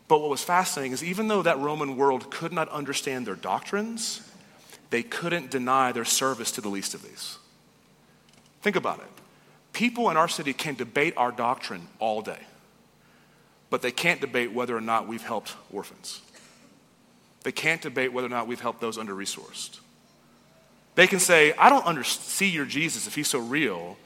But 0.09 0.19
what 0.19 0.29
was 0.29 0.43
fascinating 0.43 0.91
is 0.91 1.03
even 1.03 1.29
though 1.29 1.41
that 1.41 1.57
Roman 1.57 1.95
world 1.95 2.29
could 2.31 2.51
not 2.51 2.67
understand 2.69 3.25
their 3.25 3.35
doctrines, 3.35 4.21
they 4.89 5.03
couldn't 5.03 5.51
deny 5.51 5.93
their 5.93 6.05
service 6.05 6.51
to 6.53 6.61
the 6.61 6.69
least 6.69 6.93
of 6.93 7.01
these. 7.01 7.37
Think 8.61 8.75
about 8.75 8.99
it. 8.99 9.07
People 9.71 10.09
in 10.09 10.17
our 10.17 10.27
city 10.27 10.51
can 10.51 10.75
debate 10.75 11.13
our 11.15 11.31
doctrine 11.31 11.87
all 11.99 12.21
day, 12.21 12.39
but 13.69 13.81
they 13.81 13.91
can't 13.91 14.19
debate 14.19 14.51
whether 14.51 14.75
or 14.75 14.81
not 14.81 15.07
we've 15.07 15.23
helped 15.23 15.55
orphans. 15.71 16.21
They 17.43 17.51
can't 17.51 17.81
debate 17.81 18.13
whether 18.13 18.27
or 18.27 18.31
not 18.31 18.47
we've 18.47 18.59
helped 18.59 18.81
those 18.81 18.97
under 18.97 19.13
resourced. 19.13 19.79
They 20.95 21.07
can 21.07 21.19
say, 21.19 21.53
I 21.53 21.69
don't 21.69 21.85
under- 21.85 22.03
see 22.03 22.49
your 22.49 22.65
Jesus 22.65 23.07
if 23.07 23.15
he's 23.15 23.27
so 23.27 23.39
real, 23.39 23.97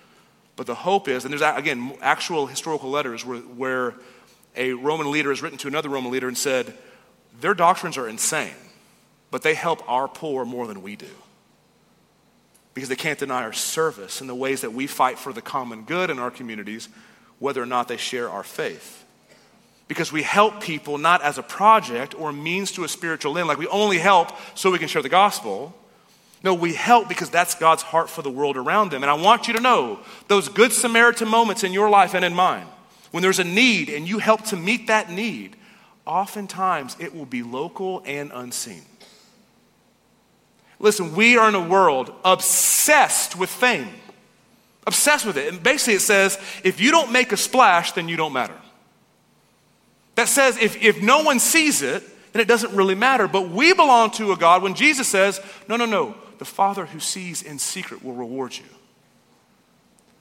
but 0.55 0.67
the 0.67 0.75
hope 0.75 1.07
is, 1.07 1.23
and 1.23 1.31
there's 1.31 1.41
again 1.41 1.93
actual 2.01 2.47
historical 2.47 2.89
letters 2.89 3.25
where, 3.25 3.39
where 3.39 3.93
a 4.55 4.73
Roman 4.73 5.11
leader 5.11 5.29
has 5.29 5.41
written 5.41 5.57
to 5.59 5.67
another 5.67 5.89
Roman 5.89 6.11
leader 6.11 6.27
and 6.27 6.37
said, 6.37 6.73
Their 7.39 7.53
doctrines 7.53 7.97
are 7.97 8.07
insane, 8.07 8.53
but 9.31 9.41
they 9.41 9.53
help 9.53 9.87
our 9.89 10.07
poor 10.07 10.43
more 10.43 10.67
than 10.67 10.81
we 10.81 10.95
do. 10.95 11.09
Because 12.73 12.89
they 12.89 12.95
can't 12.95 13.19
deny 13.19 13.43
our 13.43 13.53
service 13.53 14.21
in 14.21 14.27
the 14.27 14.35
ways 14.35 14.61
that 14.61 14.73
we 14.73 14.87
fight 14.87 15.17
for 15.17 15.33
the 15.33 15.41
common 15.41 15.83
good 15.83 16.09
in 16.09 16.19
our 16.19 16.31
communities, 16.31 16.89
whether 17.39 17.61
or 17.61 17.65
not 17.65 17.87
they 17.87 17.97
share 17.97 18.29
our 18.29 18.43
faith 18.43 19.01
because 19.91 20.09
we 20.09 20.23
help 20.23 20.61
people 20.61 20.97
not 20.97 21.21
as 21.21 21.37
a 21.37 21.43
project 21.43 22.17
or 22.17 22.31
means 22.31 22.71
to 22.71 22.85
a 22.85 22.87
spiritual 22.87 23.37
end, 23.37 23.49
like 23.49 23.57
we 23.57 23.67
only 23.67 23.97
help 23.97 24.31
so 24.55 24.71
we 24.71 24.79
can 24.79 24.87
share 24.87 25.01
the 25.01 25.09
gospel. 25.09 25.75
No, 26.45 26.53
we 26.53 26.73
help 26.73 27.09
because 27.09 27.29
that's 27.29 27.55
God's 27.55 27.83
heart 27.83 28.09
for 28.09 28.21
the 28.21 28.29
world 28.29 28.55
around 28.55 28.91
them. 28.91 29.03
And 29.03 29.09
I 29.09 29.15
want 29.15 29.49
you 29.49 29.53
to 29.55 29.59
know 29.59 29.99
those 30.29 30.47
good 30.47 30.71
Samaritan 30.71 31.27
moments 31.27 31.65
in 31.65 31.73
your 31.73 31.89
life 31.89 32.13
and 32.13 32.23
in 32.23 32.33
mine, 32.33 32.67
when 33.11 33.21
there's 33.21 33.39
a 33.39 33.43
need 33.43 33.89
and 33.89 34.07
you 34.07 34.19
help 34.19 34.45
to 34.45 34.55
meet 34.55 34.87
that 34.87 35.09
need, 35.09 35.57
oftentimes 36.05 36.95
it 36.97 37.13
will 37.13 37.25
be 37.25 37.43
local 37.43 38.01
and 38.05 38.31
unseen. 38.33 38.83
Listen, 40.79 41.13
we 41.15 41.35
are 41.35 41.49
in 41.49 41.55
a 41.55 41.67
world 41.67 42.13
obsessed 42.23 43.35
with 43.35 43.49
fame, 43.49 43.89
obsessed 44.87 45.25
with 45.25 45.35
it. 45.35 45.51
And 45.53 45.61
basically, 45.61 45.95
it 45.95 45.99
says 45.99 46.39
if 46.63 46.79
you 46.79 46.91
don't 46.91 47.11
make 47.11 47.33
a 47.33 47.37
splash, 47.37 47.91
then 47.91 48.07
you 48.07 48.15
don't 48.15 48.31
matter. 48.31 48.55
That 50.15 50.27
says 50.27 50.57
if, 50.57 50.81
if 50.81 51.01
no 51.01 51.23
one 51.23 51.39
sees 51.39 51.81
it, 51.81 52.03
then 52.33 52.41
it 52.41 52.47
doesn't 52.47 52.75
really 52.75 52.95
matter. 52.95 53.27
But 53.27 53.49
we 53.49 53.73
belong 53.73 54.11
to 54.11 54.31
a 54.31 54.37
God 54.37 54.63
when 54.63 54.75
Jesus 54.75 55.07
says, 55.07 55.39
no, 55.67 55.75
no, 55.75 55.85
no, 55.85 56.15
the 56.37 56.45
Father 56.45 56.85
who 56.85 56.99
sees 56.99 57.41
in 57.41 57.59
secret 57.59 58.03
will 58.03 58.13
reward 58.13 58.55
you. 58.55 58.65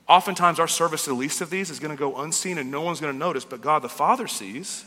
Oftentimes, 0.09 0.59
our 0.59 0.69
service 0.69 1.05
to 1.05 1.11
the 1.11 1.17
least 1.17 1.41
of 1.41 1.51
these 1.51 1.71
is 1.71 1.79
going 1.79 1.97
to 1.97 1.99
go 1.99 2.17
unseen 2.17 2.59
and 2.59 2.71
no 2.71 2.81
one's 2.83 3.01
going 3.01 3.13
to 3.13 3.19
notice, 3.19 3.45
but 3.45 3.61
God 3.61 3.83
the 3.83 3.89
Father 3.89 4.27
sees, 4.27 4.85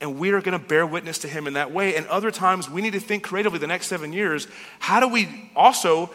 and 0.00 0.18
we 0.18 0.30
are 0.30 0.40
going 0.40 0.58
to 0.58 0.66
bear 0.66 0.86
witness 0.86 1.18
to 1.18 1.28
Him 1.28 1.46
in 1.46 1.52
that 1.52 1.70
way. 1.70 1.96
And 1.96 2.06
other 2.06 2.30
times, 2.30 2.70
we 2.70 2.80
need 2.80 2.94
to 2.94 3.00
think 3.00 3.22
creatively 3.22 3.58
the 3.58 3.66
next 3.66 3.88
seven 3.88 4.14
years 4.14 4.48
how 4.78 5.00
do 5.00 5.08
we 5.08 5.50
also 5.54 6.10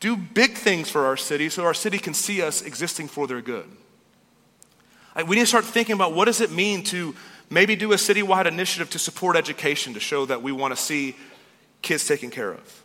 do 0.00 0.16
big 0.16 0.54
things 0.54 0.90
for 0.90 1.06
our 1.06 1.16
city 1.16 1.48
so 1.48 1.64
our 1.64 1.74
city 1.74 1.98
can 1.98 2.12
see 2.12 2.42
us 2.42 2.60
existing 2.60 3.06
for 3.06 3.28
their 3.28 3.40
good? 3.40 3.70
We 5.16 5.36
need 5.36 5.42
to 5.42 5.46
start 5.46 5.64
thinking 5.64 5.94
about 5.94 6.12
what 6.12 6.24
does 6.24 6.40
it 6.40 6.50
mean 6.50 6.82
to 6.84 7.14
maybe 7.50 7.76
do 7.76 7.92
a 7.92 7.96
citywide 7.96 8.46
initiative 8.46 8.90
to 8.90 8.98
support 8.98 9.36
education 9.36 9.94
to 9.94 10.00
show 10.00 10.26
that 10.26 10.42
we 10.42 10.50
want 10.50 10.74
to 10.74 10.82
see 10.82 11.14
kids 11.82 12.06
taken 12.06 12.30
care 12.30 12.52
of. 12.52 12.82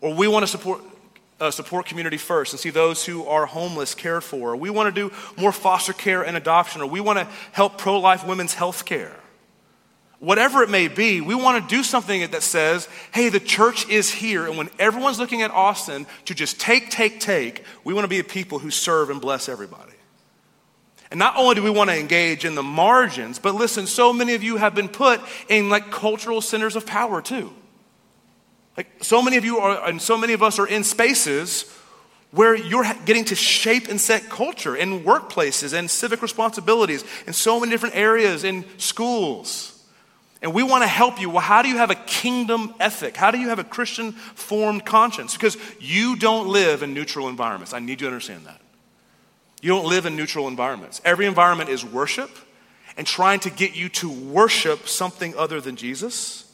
Or 0.00 0.14
we 0.14 0.26
want 0.26 0.42
to 0.42 0.48
support, 0.48 0.80
uh, 1.38 1.50
support 1.52 1.86
community 1.86 2.16
first 2.16 2.52
and 2.52 2.58
see 2.58 2.70
those 2.70 3.04
who 3.04 3.24
are 3.26 3.46
homeless 3.46 3.94
cared 3.94 4.24
for. 4.24 4.54
Or 4.54 4.56
we 4.56 4.70
want 4.70 4.92
to 4.92 5.08
do 5.08 5.14
more 5.40 5.52
foster 5.52 5.92
care 5.92 6.22
and 6.22 6.36
adoption. 6.36 6.80
Or 6.80 6.86
we 6.86 7.00
want 7.00 7.20
to 7.20 7.28
help 7.52 7.78
pro 7.78 8.00
life 8.00 8.26
women's 8.26 8.54
health 8.54 8.84
care. 8.84 9.16
whatever 10.22 10.62
it 10.62 10.70
may 10.70 10.86
be, 10.86 11.20
we 11.20 11.34
want 11.34 11.60
to 11.60 11.76
do 11.76 11.82
something 11.82 12.30
that 12.30 12.44
says, 12.44 12.88
hey, 13.12 13.28
the 13.28 13.40
church 13.40 13.88
is 13.88 14.08
here. 14.08 14.46
And 14.46 14.56
when 14.56 14.70
everyone's 14.78 15.18
looking 15.18 15.42
at 15.42 15.50
Austin 15.50 16.06
to 16.26 16.34
just 16.34 16.60
take, 16.60 16.90
take, 16.90 17.18
take, 17.18 17.64
we 17.82 17.92
want 17.92 18.04
to 18.04 18.08
be 18.08 18.20
a 18.20 18.24
people 18.24 18.60
who 18.60 18.70
serve 18.70 19.10
and 19.10 19.20
bless 19.20 19.48
everybody. 19.48 19.91
And 21.12 21.18
not 21.18 21.36
only 21.36 21.54
do 21.54 21.62
we 21.62 21.68
want 21.68 21.90
to 21.90 22.00
engage 22.00 22.46
in 22.46 22.54
the 22.54 22.62
margins, 22.62 23.38
but 23.38 23.54
listen, 23.54 23.86
so 23.86 24.14
many 24.14 24.32
of 24.32 24.42
you 24.42 24.56
have 24.56 24.74
been 24.74 24.88
put 24.88 25.20
in 25.50 25.68
like 25.68 25.90
cultural 25.90 26.40
centers 26.40 26.74
of 26.74 26.86
power 26.86 27.20
too. 27.20 27.52
Like 28.78 29.04
so 29.04 29.20
many 29.20 29.36
of 29.36 29.44
you 29.44 29.58
are, 29.58 29.86
and 29.86 30.00
so 30.00 30.16
many 30.16 30.32
of 30.32 30.42
us 30.42 30.58
are 30.58 30.66
in 30.66 30.84
spaces 30.84 31.70
where 32.30 32.54
you're 32.54 32.90
getting 33.04 33.26
to 33.26 33.34
shape 33.34 33.88
and 33.88 34.00
set 34.00 34.30
culture 34.30 34.74
in 34.74 35.00
workplaces 35.00 35.78
and 35.78 35.90
civic 35.90 36.22
responsibilities 36.22 37.04
in 37.26 37.34
so 37.34 37.60
many 37.60 37.70
different 37.70 37.94
areas 37.94 38.42
in 38.42 38.64
schools. 38.78 39.84
And 40.40 40.54
we 40.54 40.62
want 40.62 40.82
to 40.82 40.88
help 40.88 41.20
you. 41.20 41.28
Well, 41.28 41.40
how 41.40 41.60
do 41.60 41.68
you 41.68 41.76
have 41.76 41.90
a 41.90 41.94
kingdom 41.94 42.74
ethic? 42.80 43.18
How 43.18 43.30
do 43.30 43.38
you 43.38 43.50
have 43.50 43.58
a 43.58 43.64
Christian 43.64 44.12
formed 44.12 44.86
conscience? 44.86 45.34
Because 45.34 45.58
you 45.78 46.16
don't 46.16 46.48
live 46.48 46.82
in 46.82 46.94
neutral 46.94 47.28
environments. 47.28 47.74
I 47.74 47.80
need 47.80 48.00
you 48.00 48.06
to 48.06 48.14
understand 48.14 48.46
that. 48.46 48.61
You 49.62 49.68
don't 49.68 49.86
live 49.86 50.04
in 50.06 50.16
neutral 50.16 50.48
environments. 50.48 51.00
Every 51.04 51.24
environment 51.24 51.70
is 51.70 51.84
worship 51.84 52.30
and 52.96 53.06
trying 53.06 53.40
to 53.40 53.50
get 53.50 53.74
you 53.74 53.88
to 53.90 54.10
worship 54.10 54.88
something 54.88 55.34
other 55.36 55.60
than 55.60 55.76
Jesus. 55.76 56.52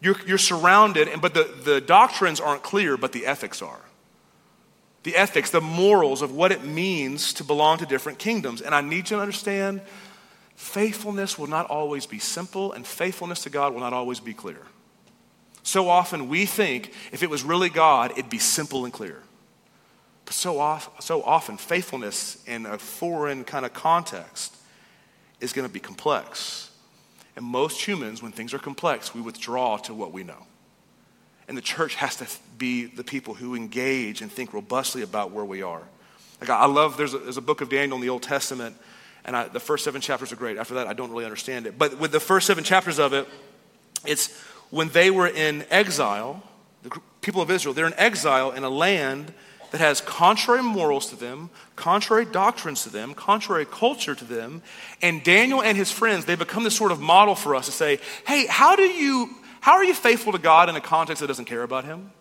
You're, 0.00 0.16
you're 0.26 0.38
surrounded, 0.38 1.08
and, 1.08 1.22
but 1.22 1.32
the, 1.32 1.50
the 1.64 1.80
doctrines 1.80 2.40
aren't 2.40 2.62
clear, 2.62 2.98
but 2.98 3.12
the 3.12 3.26
ethics 3.26 3.62
are. 3.62 3.80
The 5.04 5.16
ethics, 5.16 5.50
the 5.50 5.62
morals 5.62 6.20
of 6.20 6.32
what 6.32 6.52
it 6.52 6.62
means 6.62 7.32
to 7.34 7.44
belong 7.44 7.78
to 7.78 7.86
different 7.86 8.18
kingdoms. 8.18 8.60
And 8.60 8.74
I 8.74 8.82
need 8.82 9.10
you 9.10 9.16
to 9.16 9.20
understand 9.20 9.80
faithfulness 10.54 11.38
will 11.38 11.46
not 11.46 11.66
always 11.66 12.04
be 12.04 12.18
simple, 12.18 12.72
and 12.72 12.86
faithfulness 12.86 13.42
to 13.44 13.50
God 13.50 13.72
will 13.72 13.80
not 13.80 13.94
always 13.94 14.20
be 14.20 14.34
clear. 14.34 14.60
So 15.62 15.88
often 15.88 16.28
we 16.28 16.44
think 16.44 16.92
if 17.10 17.22
it 17.22 17.30
was 17.30 17.42
really 17.42 17.70
God, 17.70 18.12
it'd 18.12 18.28
be 18.28 18.38
simple 18.38 18.84
and 18.84 18.92
clear. 18.92 19.22
But 20.24 20.34
so, 20.34 20.58
off, 20.58 21.02
so 21.02 21.22
often, 21.22 21.56
faithfulness 21.56 22.42
in 22.46 22.66
a 22.66 22.78
foreign 22.78 23.44
kind 23.44 23.66
of 23.66 23.74
context 23.74 24.56
is 25.40 25.52
going 25.52 25.66
to 25.66 25.72
be 25.72 25.80
complex. 25.80 26.70
And 27.36 27.44
most 27.44 27.86
humans, 27.86 28.22
when 28.22 28.32
things 28.32 28.54
are 28.54 28.58
complex, 28.58 29.14
we 29.14 29.20
withdraw 29.20 29.76
to 29.78 29.94
what 29.94 30.12
we 30.12 30.24
know. 30.24 30.46
And 31.46 31.58
the 31.58 31.62
church 31.62 31.96
has 31.96 32.16
to 32.16 32.26
be 32.56 32.86
the 32.86 33.04
people 33.04 33.34
who 33.34 33.54
engage 33.54 34.22
and 34.22 34.32
think 34.32 34.54
robustly 34.54 35.02
about 35.02 35.30
where 35.30 35.44
we 35.44 35.62
are. 35.62 35.82
Like 36.40 36.48
I 36.48 36.66
love, 36.66 36.96
there's 36.96 37.12
a, 37.12 37.18
there's 37.18 37.36
a 37.36 37.42
book 37.42 37.60
of 37.60 37.68
Daniel 37.68 37.96
in 37.96 38.02
the 38.02 38.08
Old 38.08 38.22
Testament 38.22 38.76
and 39.24 39.36
I, 39.36 39.48
the 39.48 39.60
first 39.60 39.84
seven 39.84 40.00
chapters 40.00 40.32
are 40.32 40.36
great. 40.36 40.58
After 40.58 40.74
that, 40.74 40.86
I 40.86 40.92
don't 40.92 41.10
really 41.10 41.24
understand 41.24 41.66
it. 41.66 41.78
But 41.78 41.98
with 41.98 42.12
the 42.12 42.20
first 42.20 42.46
seven 42.46 42.62
chapters 42.62 42.98
of 42.98 43.12
it, 43.14 43.26
it's 44.04 44.38
when 44.70 44.88
they 44.90 45.10
were 45.10 45.26
in 45.26 45.64
exile, 45.70 46.42
the 46.82 47.00
people 47.22 47.40
of 47.40 47.50
Israel, 47.50 47.74
they're 47.74 47.86
in 47.86 47.94
exile 47.94 48.50
in 48.50 48.64
a 48.64 48.68
land 48.68 49.32
that 49.74 49.80
has 49.80 50.00
contrary 50.00 50.62
morals 50.62 51.06
to 51.06 51.16
them, 51.16 51.50
contrary 51.74 52.24
doctrines 52.24 52.84
to 52.84 52.90
them, 52.90 53.12
contrary 53.12 53.66
culture 53.66 54.14
to 54.14 54.24
them. 54.24 54.62
And 55.02 55.20
Daniel 55.24 55.60
and 55.60 55.76
his 55.76 55.90
friends, 55.90 56.26
they 56.26 56.36
become 56.36 56.62
this 56.62 56.76
sort 56.76 56.92
of 56.92 57.00
model 57.00 57.34
for 57.34 57.56
us 57.56 57.66
to 57.66 57.72
say, 57.72 57.98
hey, 58.24 58.46
how 58.46 58.76
do 58.76 58.84
you, 58.84 59.30
how 59.60 59.72
are 59.72 59.82
you 59.82 59.92
faithful 59.92 60.30
to 60.30 60.38
God 60.38 60.68
in 60.68 60.76
a 60.76 60.80
context 60.80 61.22
that 61.22 61.26
doesn't 61.26 61.46
care 61.46 61.64
about 61.64 61.84
him? 61.84 62.12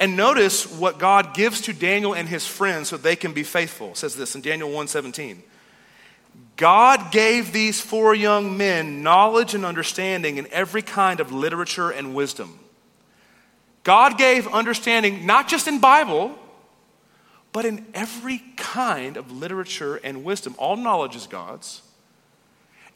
And 0.00 0.16
notice 0.16 0.64
what 0.66 0.98
God 0.98 1.34
gives 1.34 1.60
to 1.60 1.74
Daniel 1.74 2.14
and 2.14 2.26
his 2.26 2.46
friends 2.46 2.88
so 2.88 2.96
they 2.96 3.16
can 3.16 3.34
be 3.34 3.42
faithful. 3.42 3.90
It 3.90 3.98
says 3.98 4.16
this 4.16 4.34
in 4.34 4.40
Daniel 4.40 4.70
1:17. 4.70 5.42
God 6.56 7.12
gave 7.12 7.52
these 7.52 7.82
four 7.82 8.14
young 8.14 8.56
men 8.56 9.02
knowledge 9.02 9.54
and 9.54 9.66
understanding 9.66 10.38
in 10.38 10.46
every 10.50 10.80
kind 10.80 11.20
of 11.20 11.32
literature 11.32 11.90
and 11.90 12.14
wisdom. 12.14 12.58
God 13.84 14.16
gave 14.16 14.48
understanding 14.48 15.26
not 15.26 15.48
just 15.48 15.68
in 15.68 15.80
Bible, 15.80 16.38
but 17.56 17.64
in 17.64 17.86
every 17.94 18.42
kind 18.58 19.16
of 19.16 19.32
literature 19.32 19.96
and 20.04 20.22
wisdom. 20.22 20.54
All 20.58 20.76
knowledge 20.76 21.16
is 21.16 21.26
God's. 21.26 21.80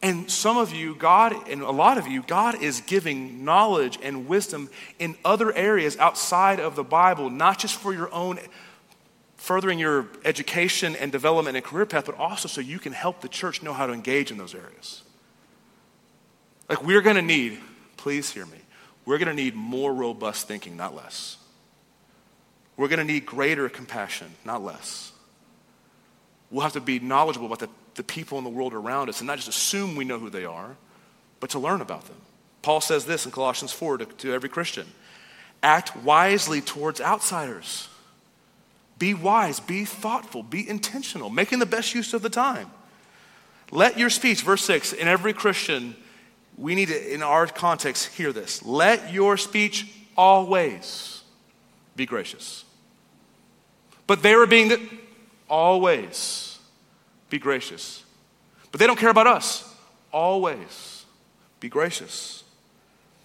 And 0.02 0.30
some 0.30 0.58
of 0.58 0.70
you, 0.70 0.94
God, 0.94 1.48
and 1.48 1.62
a 1.62 1.70
lot 1.70 1.96
of 1.96 2.06
you, 2.06 2.22
God 2.22 2.62
is 2.62 2.82
giving 2.82 3.42
knowledge 3.42 3.98
and 4.02 4.28
wisdom 4.28 4.68
in 4.98 5.16
other 5.24 5.50
areas 5.54 5.96
outside 5.96 6.60
of 6.60 6.76
the 6.76 6.84
Bible, 6.84 7.30
not 7.30 7.58
just 7.58 7.76
for 7.76 7.94
your 7.94 8.12
own 8.12 8.38
furthering 9.38 9.78
your 9.78 10.08
education 10.26 10.94
and 10.94 11.10
development 11.10 11.56
and 11.56 11.64
career 11.64 11.86
path, 11.86 12.04
but 12.04 12.16
also 12.16 12.46
so 12.46 12.60
you 12.60 12.78
can 12.78 12.92
help 12.92 13.22
the 13.22 13.28
church 13.28 13.62
know 13.62 13.72
how 13.72 13.86
to 13.86 13.94
engage 13.94 14.30
in 14.30 14.36
those 14.36 14.54
areas. 14.54 15.00
Like, 16.68 16.84
we're 16.84 17.00
going 17.00 17.16
to 17.16 17.22
need, 17.22 17.60
please 17.96 18.28
hear 18.28 18.44
me, 18.44 18.58
we're 19.06 19.16
going 19.16 19.34
to 19.34 19.42
need 19.42 19.54
more 19.54 19.94
robust 19.94 20.48
thinking, 20.48 20.76
not 20.76 20.94
less. 20.94 21.38
We're 22.80 22.88
going 22.88 23.06
to 23.06 23.12
need 23.12 23.26
greater 23.26 23.68
compassion, 23.68 24.28
not 24.42 24.64
less. 24.64 25.12
We'll 26.50 26.62
have 26.62 26.72
to 26.72 26.80
be 26.80 26.98
knowledgeable 26.98 27.44
about 27.44 27.58
the, 27.58 27.68
the 27.94 28.02
people 28.02 28.38
in 28.38 28.44
the 28.44 28.48
world 28.48 28.72
around 28.72 29.10
us 29.10 29.20
and 29.20 29.26
not 29.26 29.36
just 29.36 29.50
assume 29.50 29.96
we 29.96 30.04
know 30.06 30.18
who 30.18 30.30
they 30.30 30.46
are, 30.46 30.76
but 31.40 31.50
to 31.50 31.58
learn 31.58 31.82
about 31.82 32.06
them. 32.06 32.16
Paul 32.62 32.80
says 32.80 33.04
this 33.04 33.26
in 33.26 33.32
Colossians 33.32 33.70
4 33.70 33.98
to, 33.98 34.06
to 34.06 34.32
every 34.32 34.48
Christian 34.48 34.86
act 35.62 35.94
wisely 35.94 36.62
towards 36.62 37.02
outsiders 37.02 37.90
be 38.98 39.12
wise, 39.12 39.60
be 39.60 39.84
thoughtful, 39.84 40.42
be 40.42 40.66
intentional, 40.66 41.28
making 41.28 41.58
the 41.58 41.66
best 41.66 41.94
use 41.94 42.14
of 42.14 42.22
the 42.22 42.30
time. 42.30 42.70
Let 43.70 43.98
your 43.98 44.08
speech, 44.08 44.40
verse 44.40 44.64
6, 44.64 44.94
in 44.94 45.06
every 45.06 45.34
Christian, 45.34 45.94
we 46.56 46.74
need 46.74 46.88
to, 46.88 47.14
in 47.14 47.22
our 47.22 47.46
context, 47.46 48.06
hear 48.14 48.32
this. 48.32 48.64
Let 48.64 49.12
your 49.12 49.36
speech 49.36 49.86
always 50.16 51.22
be 51.94 52.06
gracious. 52.06 52.64
But 54.10 54.24
they 54.24 54.34
were 54.34 54.48
being 54.48 54.70
that 54.70 54.80
always 55.48 56.58
be 57.28 57.38
gracious. 57.38 58.02
But 58.72 58.80
they 58.80 58.88
don't 58.88 58.98
care 58.98 59.10
about 59.10 59.28
us. 59.28 59.72
Always 60.12 61.04
be 61.60 61.68
gracious. 61.68 62.42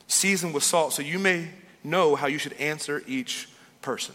Season 0.06 0.54
with 0.54 0.62
salt 0.62 0.94
so 0.94 1.02
you 1.02 1.18
may 1.18 1.50
know 1.84 2.14
how 2.14 2.28
you 2.28 2.38
should 2.38 2.54
answer 2.54 3.02
each 3.08 3.50
person 3.82 4.14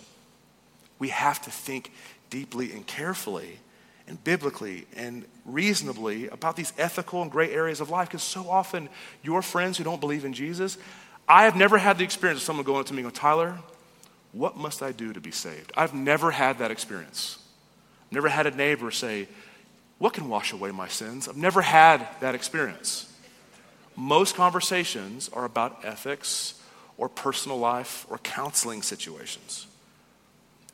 we 1.00 1.08
have 1.08 1.42
to 1.42 1.50
think 1.50 1.90
deeply 2.28 2.70
and 2.70 2.86
carefully 2.86 3.58
and 4.06 4.22
biblically 4.22 4.86
and 4.94 5.24
reasonably 5.44 6.28
about 6.28 6.54
these 6.54 6.72
ethical 6.78 7.20
and 7.20 7.32
gray 7.32 7.52
areas 7.52 7.80
of 7.80 7.90
life 7.90 8.08
because 8.08 8.22
so 8.22 8.48
often 8.48 8.88
your 9.24 9.42
friends 9.42 9.76
who 9.76 9.82
don't 9.82 10.00
believe 10.00 10.24
in 10.24 10.32
Jesus, 10.32 10.78
I 11.28 11.44
have 11.44 11.56
never 11.56 11.78
had 11.78 11.98
the 11.98 12.04
experience 12.04 12.40
of 12.40 12.44
someone 12.44 12.64
going 12.64 12.80
up 12.80 12.86
to 12.86 12.94
me 12.94 13.02
and 13.02 13.12
go, 13.12 13.18
Tyler, 13.18 13.58
what 14.32 14.56
must 14.56 14.82
I 14.82 14.92
do 14.92 15.12
to 15.12 15.20
be 15.20 15.30
saved? 15.30 15.72
I've 15.76 15.94
never 15.94 16.30
had 16.30 16.58
that 16.58 16.70
experience. 16.70 17.38
I've 18.06 18.12
never 18.12 18.28
had 18.28 18.46
a 18.46 18.50
neighbor 18.50 18.90
say, 18.90 19.28
What 19.98 20.12
can 20.12 20.28
wash 20.28 20.52
away 20.52 20.70
my 20.70 20.88
sins? 20.88 21.28
I've 21.28 21.36
never 21.36 21.62
had 21.62 22.06
that 22.20 22.34
experience. 22.34 23.06
Most 23.96 24.34
conversations 24.34 25.28
are 25.32 25.44
about 25.44 25.84
ethics 25.84 26.54
or 26.96 27.08
personal 27.08 27.58
life 27.58 28.06
or 28.08 28.18
counseling 28.18 28.82
situations. 28.82 29.66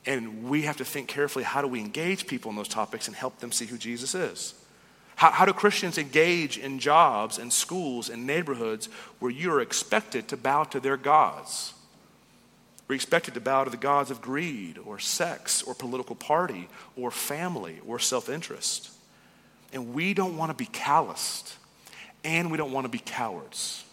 And 0.04 0.44
we 0.44 0.62
have 0.62 0.76
to 0.76 0.84
think 0.84 1.08
carefully 1.08 1.44
how 1.44 1.62
do 1.62 1.66
we 1.66 1.80
engage 1.80 2.26
people 2.26 2.50
in 2.50 2.56
those 2.56 2.68
topics 2.68 3.08
and 3.08 3.16
help 3.16 3.38
them 3.38 3.50
see 3.50 3.66
who 3.66 3.76
Jesus 3.76 4.14
is? 4.14 4.54
How, 5.16 5.30
how 5.30 5.46
do 5.46 5.52
Christians 5.52 5.98
engage 5.98 6.58
in 6.58 6.78
jobs 6.78 7.38
and 7.38 7.52
schools 7.52 8.10
and 8.10 8.26
neighborhoods 8.26 8.86
where 9.18 9.30
you 9.30 9.50
are 9.52 9.60
expected 9.60 10.28
to 10.28 10.36
bow 10.36 10.64
to 10.64 10.78
their 10.78 10.96
gods? 10.96 11.72
We're 12.88 12.94
expected 12.94 13.34
to 13.34 13.40
bow 13.40 13.64
to 13.64 13.70
the 13.70 13.76
gods 13.76 14.10
of 14.10 14.20
greed 14.20 14.78
or 14.84 14.98
sex 14.98 15.62
or 15.62 15.74
political 15.74 16.14
party 16.14 16.68
or 16.96 17.10
family 17.10 17.80
or 17.86 17.98
self 17.98 18.28
interest. 18.28 18.90
And 19.72 19.92
we 19.92 20.14
don't 20.14 20.36
want 20.36 20.50
to 20.50 20.56
be 20.56 20.66
calloused 20.66 21.56
and 22.24 22.50
we 22.50 22.56
don't 22.56 22.72
want 22.72 22.84
to 22.84 22.88
be 22.88 22.98
cowards. 22.98 23.84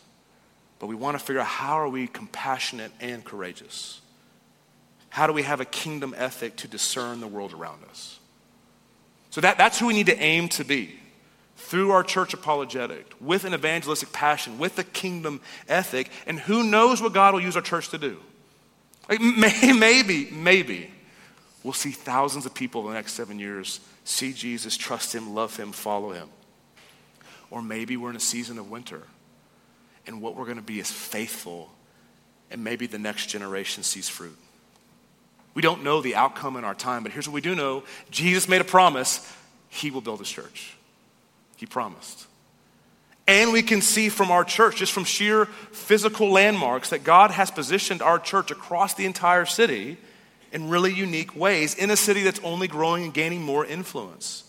But 0.79 0.87
we 0.87 0.95
want 0.95 1.17
to 1.17 1.23
figure 1.23 1.41
out 1.41 1.47
how 1.47 1.79
are 1.79 1.87
we 1.87 2.07
compassionate 2.07 2.91
and 2.99 3.23
courageous? 3.23 4.01
How 5.09 5.27
do 5.27 5.33
we 5.33 5.43
have 5.43 5.61
a 5.61 5.65
kingdom 5.65 6.13
ethic 6.17 6.55
to 6.57 6.67
discern 6.67 7.19
the 7.19 7.27
world 7.27 7.53
around 7.53 7.83
us? 7.89 8.19
So 9.29 9.41
that, 9.41 9.57
that's 9.57 9.79
who 9.79 9.87
we 9.87 9.93
need 9.93 10.07
to 10.07 10.19
aim 10.19 10.49
to 10.49 10.63
be 10.63 10.99
through 11.55 11.91
our 11.91 12.03
church 12.03 12.33
apologetic, 12.33 13.13
with 13.21 13.45
an 13.45 13.53
evangelistic 13.53 14.11
passion, 14.11 14.59
with 14.59 14.77
a 14.77 14.83
kingdom 14.83 15.39
ethic, 15.69 16.09
and 16.27 16.39
who 16.39 16.63
knows 16.63 17.01
what 17.01 17.13
God 17.13 17.33
will 17.33 17.41
use 17.41 17.55
our 17.55 17.61
church 17.61 17.89
to 17.89 17.97
do. 17.97 18.19
Like 19.09 19.21
maybe, 19.75 20.29
maybe 20.31 20.91
we'll 21.63 21.73
see 21.73 21.91
thousands 21.91 22.45
of 22.45 22.53
people 22.53 22.81
in 22.81 22.87
the 22.87 22.93
next 22.93 23.13
seven 23.13 23.39
years 23.39 23.79
see 24.03 24.33
Jesus, 24.33 24.75
trust 24.77 25.13
Him, 25.13 25.33
love 25.33 25.55
Him, 25.55 25.71
follow 25.71 26.11
Him. 26.11 26.29
Or 27.49 27.61
maybe 27.61 27.97
we're 27.97 28.09
in 28.09 28.15
a 28.15 28.21
season 28.21 28.57
of 28.57 28.69
winter, 28.69 29.03
and 30.07 30.21
what 30.21 30.35
we're 30.35 30.45
going 30.45 30.57
to 30.57 30.63
be 30.63 30.79
is 30.79 30.91
faithful, 30.91 31.71
and 32.51 32.63
maybe 32.63 32.87
the 32.87 32.97
next 32.97 33.27
generation 33.27 33.83
sees 33.83 34.09
fruit. 34.09 34.37
We 35.53 35.61
don't 35.61 35.83
know 35.83 36.01
the 36.01 36.15
outcome 36.15 36.57
in 36.57 36.63
our 36.63 36.73
time, 36.73 37.03
but 37.03 37.11
here's 37.11 37.27
what 37.27 37.35
we 37.35 37.41
do 37.41 37.55
know 37.55 37.83
Jesus 38.09 38.49
made 38.49 38.61
a 38.61 38.65
promise 38.65 39.31
He 39.69 39.91
will 39.91 40.01
build 40.01 40.19
His 40.19 40.29
church. 40.29 40.75
He 41.57 41.65
promised. 41.65 42.25
And 43.25 43.53
we 43.53 43.61
can 43.61 43.81
see 43.81 44.09
from 44.09 44.31
our 44.31 44.43
church, 44.43 44.77
just 44.77 44.91
from 44.91 45.05
sheer 45.05 45.45
physical 45.71 46.29
landmarks, 46.29 46.89
that 46.89 47.03
God 47.03 47.31
has 47.31 47.49
positioned 47.49 48.01
our 48.01 48.19
church 48.19 48.51
across 48.51 48.93
the 48.93 49.05
entire 49.05 49.45
city 49.45 49.97
in 50.51 50.69
really 50.69 50.93
unique 50.93 51.35
ways 51.35 51.73
in 51.73 51.89
a 51.89 51.97
city 51.97 52.23
that's 52.23 52.41
only 52.43 52.67
growing 52.67 53.05
and 53.05 53.13
gaining 53.13 53.41
more 53.41 53.65
influence. 53.65 54.43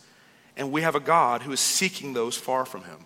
And 0.56 0.72
we 0.72 0.82
have 0.82 0.94
a 0.94 1.00
God 1.00 1.42
who 1.42 1.52
is 1.52 1.60
seeking 1.60 2.12
those 2.12 2.36
far 2.36 2.64
from 2.64 2.82
him. 2.84 2.98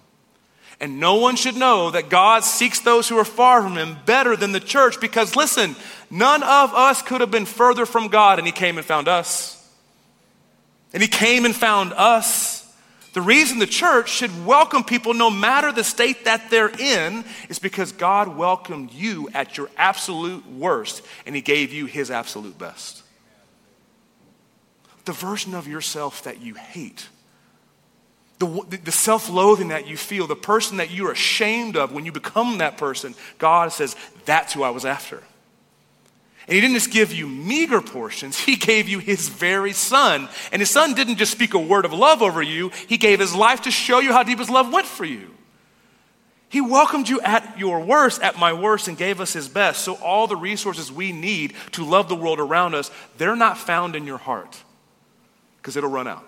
And 0.80 1.00
no 1.00 1.16
one 1.16 1.36
should 1.36 1.56
know 1.56 1.90
that 1.90 2.08
God 2.08 2.44
seeks 2.44 2.80
those 2.80 3.08
who 3.08 3.18
are 3.18 3.24
far 3.24 3.62
from 3.62 3.76
him 3.76 3.98
better 4.06 4.36
than 4.36 4.52
the 4.52 4.60
church 4.60 5.00
because 5.00 5.34
listen, 5.34 5.74
none 6.10 6.42
of 6.42 6.72
us 6.72 7.02
could 7.02 7.20
have 7.20 7.30
been 7.30 7.46
further 7.46 7.84
from 7.84 8.08
God 8.08 8.38
and 8.38 8.46
he 8.46 8.52
came 8.52 8.78
and 8.78 8.86
found 8.86 9.08
us. 9.08 9.54
And 10.92 11.02
he 11.02 11.08
came 11.08 11.44
and 11.44 11.54
found 11.54 11.92
us. 11.94 12.57
The 13.12 13.22
reason 13.22 13.58
the 13.58 13.66
church 13.66 14.10
should 14.10 14.44
welcome 14.44 14.84
people 14.84 15.14
no 15.14 15.30
matter 15.30 15.72
the 15.72 15.84
state 15.84 16.24
that 16.26 16.50
they're 16.50 16.68
in 16.68 17.24
is 17.48 17.58
because 17.58 17.92
God 17.92 18.36
welcomed 18.36 18.92
you 18.92 19.28
at 19.34 19.56
your 19.56 19.70
absolute 19.76 20.46
worst 20.50 21.02
and 21.26 21.34
he 21.34 21.40
gave 21.40 21.72
you 21.72 21.86
his 21.86 22.10
absolute 22.10 22.58
best. 22.58 23.02
The 25.06 25.12
version 25.12 25.54
of 25.54 25.66
yourself 25.66 26.24
that 26.24 26.42
you 26.42 26.54
hate 26.54 27.08
the, 28.38 28.78
the 28.84 28.92
self 28.92 29.28
loathing 29.28 29.68
that 29.68 29.86
you 29.88 29.96
feel, 29.96 30.26
the 30.26 30.36
person 30.36 30.76
that 30.76 30.90
you're 30.90 31.12
ashamed 31.12 31.76
of 31.76 31.92
when 31.92 32.04
you 32.04 32.12
become 32.12 32.58
that 32.58 32.78
person, 32.78 33.14
God 33.38 33.72
says, 33.72 33.96
That's 34.24 34.52
who 34.52 34.62
I 34.62 34.70
was 34.70 34.84
after. 34.84 35.22
And 36.48 36.54
He 36.54 36.62
didn't 36.62 36.76
just 36.76 36.90
give 36.90 37.12
you 37.12 37.28
meager 37.28 37.82
portions, 37.82 38.38
He 38.38 38.56
gave 38.56 38.88
you 38.88 38.98
His 38.98 39.28
very 39.28 39.72
Son. 39.72 40.28
And 40.50 40.60
His 40.60 40.70
Son 40.70 40.94
didn't 40.94 41.16
just 41.16 41.30
speak 41.30 41.52
a 41.52 41.58
word 41.58 41.84
of 41.84 41.92
love 41.92 42.22
over 42.22 42.42
you, 42.42 42.70
He 42.88 42.96
gave 42.96 43.20
His 43.20 43.34
life 43.34 43.62
to 43.62 43.70
show 43.70 44.00
you 44.00 44.12
how 44.12 44.22
deep 44.22 44.38
His 44.38 44.50
love 44.50 44.72
went 44.72 44.86
for 44.86 45.04
you. 45.04 45.34
He 46.48 46.62
welcomed 46.62 47.10
you 47.10 47.20
at 47.20 47.58
your 47.58 47.80
worst, 47.80 48.22
at 48.22 48.38
my 48.38 48.54
worst, 48.54 48.88
and 48.88 48.96
gave 48.96 49.20
us 49.20 49.34
His 49.34 49.46
best. 49.48 49.84
So, 49.84 49.96
all 49.96 50.26
the 50.26 50.36
resources 50.36 50.90
we 50.90 51.12
need 51.12 51.54
to 51.72 51.84
love 51.84 52.08
the 52.08 52.16
world 52.16 52.40
around 52.40 52.74
us, 52.74 52.90
they're 53.18 53.36
not 53.36 53.58
found 53.58 53.94
in 53.94 54.06
your 54.06 54.16
heart 54.16 54.56
because 55.58 55.76
it'll 55.76 55.90
run 55.90 56.08
out. 56.08 56.24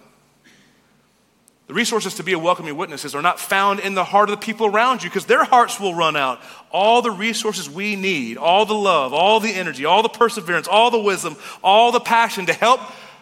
The 1.71 1.75
resources 1.75 2.17
to 2.17 2.25
be 2.25 2.33
a 2.33 2.39
welcoming 2.39 2.77
witnesses 2.77 3.15
are 3.15 3.23
not 3.23 3.39
found 3.39 3.79
in 3.79 3.95
the 3.95 4.03
heart 4.03 4.29
of 4.29 4.33
the 4.33 4.45
people 4.45 4.67
around 4.67 5.05
you 5.05 5.09
because 5.09 5.27
their 5.27 5.45
hearts 5.45 5.79
will 5.79 5.95
run 5.95 6.17
out. 6.17 6.41
All 6.73 7.01
the 7.01 7.13
resources 7.13 7.71
we 7.71 7.95
need, 7.95 8.39
all 8.39 8.67
the 8.67 8.75
love, 8.75 9.13
all 9.15 9.39
the 9.39 9.53
energy, 9.53 9.85
all 9.85 10.03
the 10.03 10.09
perseverance, 10.09 10.67
all 10.67 10.91
the 10.91 10.99
wisdom, 10.99 11.37
all 11.63 11.93
the 11.93 12.01
passion 12.01 12.47
to 12.47 12.53
help 12.53 12.81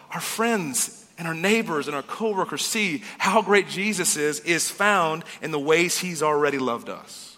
our 0.09 0.19
friends 0.19 1.07
and 1.19 1.27
our 1.27 1.35
neighbors 1.35 1.85
and 1.85 1.95
our 1.95 2.01
coworkers 2.01 2.65
see 2.65 3.03
how 3.19 3.43
great 3.43 3.67
Jesus 3.67 4.17
is, 4.17 4.39
is 4.39 4.67
found 4.67 5.25
in 5.43 5.51
the 5.51 5.59
ways 5.59 5.99
he's 5.99 6.23
already 6.23 6.57
loved 6.57 6.89
us. 6.89 7.37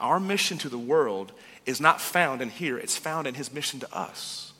Our 0.00 0.18
mission 0.18 0.58
to 0.58 0.68
the 0.68 0.78
world 0.78 1.30
is 1.64 1.80
not 1.80 2.00
found 2.00 2.42
in 2.42 2.50
here, 2.50 2.76
it's 2.76 2.96
found 2.96 3.28
in 3.28 3.34
his 3.34 3.54
mission 3.54 3.78
to 3.78 3.96
us. 3.96 4.52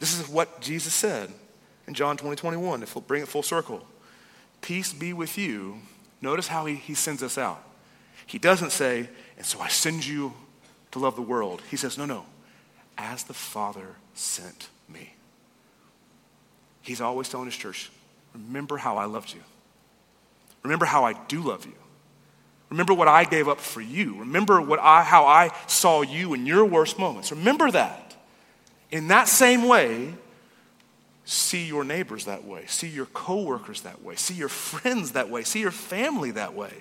This 0.00 0.18
is 0.18 0.28
what 0.28 0.60
Jesus 0.60 0.94
said 0.94 1.30
in 1.86 1.94
John 1.94 2.16
20, 2.16 2.34
21, 2.34 2.80
to 2.80 3.00
bring 3.02 3.22
it 3.22 3.28
full 3.28 3.44
circle. 3.44 3.86
Peace 4.60 4.92
be 4.92 5.12
with 5.12 5.38
you. 5.38 5.78
Notice 6.20 6.48
how 6.48 6.66
he, 6.66 6.74
he 6.74 6.94
sends 6.94 7.22
us 7.22 7.38
out. 7.38 7.62
He 8.26 8.38
doesn't 8.38 8.72
say, 8.72 9.08
and 9.36 9.46
so 9.46 9.60
I 9.60 9.68
send 9.68 10.06
you 10.06 10.34
to 10.90 10.98
love 10.98 11.16
the 11.16 11.22
world. 11.22 11.62
He 11.70 11.76
says, 11.76 11.96
no, 11.96 12.04
no, 12.04 12.26
as 12.96 13.24
the 13.24 13.34
Father 13.34 13.96
sent 14.14 14.68
me. 14.88 15.14
He's 16.82 17.00
always 17.00 17.28
telling 17.28 17.46
his 17.46 17.56
church, 17.56 17.90
remember 18.34 18.76
how 18.76 18.96
I 18.96 19.04
loved 19.04 19.32
you. 19.32 19.40
Remember 20.62 20.84
how 20.84 21.04
I 21.04 21.12
do 21.12 21.40
love 21.40 21.64
you. 21.64 21.74
Remember 22.70 22.92
what 22.92 23.08
I 23.08 23.24
gave 23.24 23.48
up 23.48 23.60
for 23.60 23.80
you. 23.80 24.18
Remember 24.18 24.60
what 24.60 24.78
I, 24.78 25.02
how 25.02 25.24
I 25.24 25.50
saw 25.66 26.02
you 26.02 26.34
in 26.34 26.44
your 26.44 26.64
worst 26.64 26.98
moments. 26.98 27.30
Remember 27.30 27.70
that. 27.70 28.16
In 28.90 29.08
that 29.08 29.28
same 29.28 29.66
way, 29.66 30.14
see 31.28 31.66
your 31.66 31.84
neighbors 31.84 32.24
that 32.24 32.44
way, 32.44 32.64
see 32.66 32.88
your 32.88 33.04
coworkers 33.04 33.82
that 33.82 34.02
way, 34.02 34.16
see 34.16 34.32
your 34.32 34.48
friends 34.48 35.12
that 35.12 35.28
way, 35.28 35.42
see 35.42 35.60
your 35.60 35.70
family 35.70 36.30
that 36.30 36.54
way. 36.54 36.72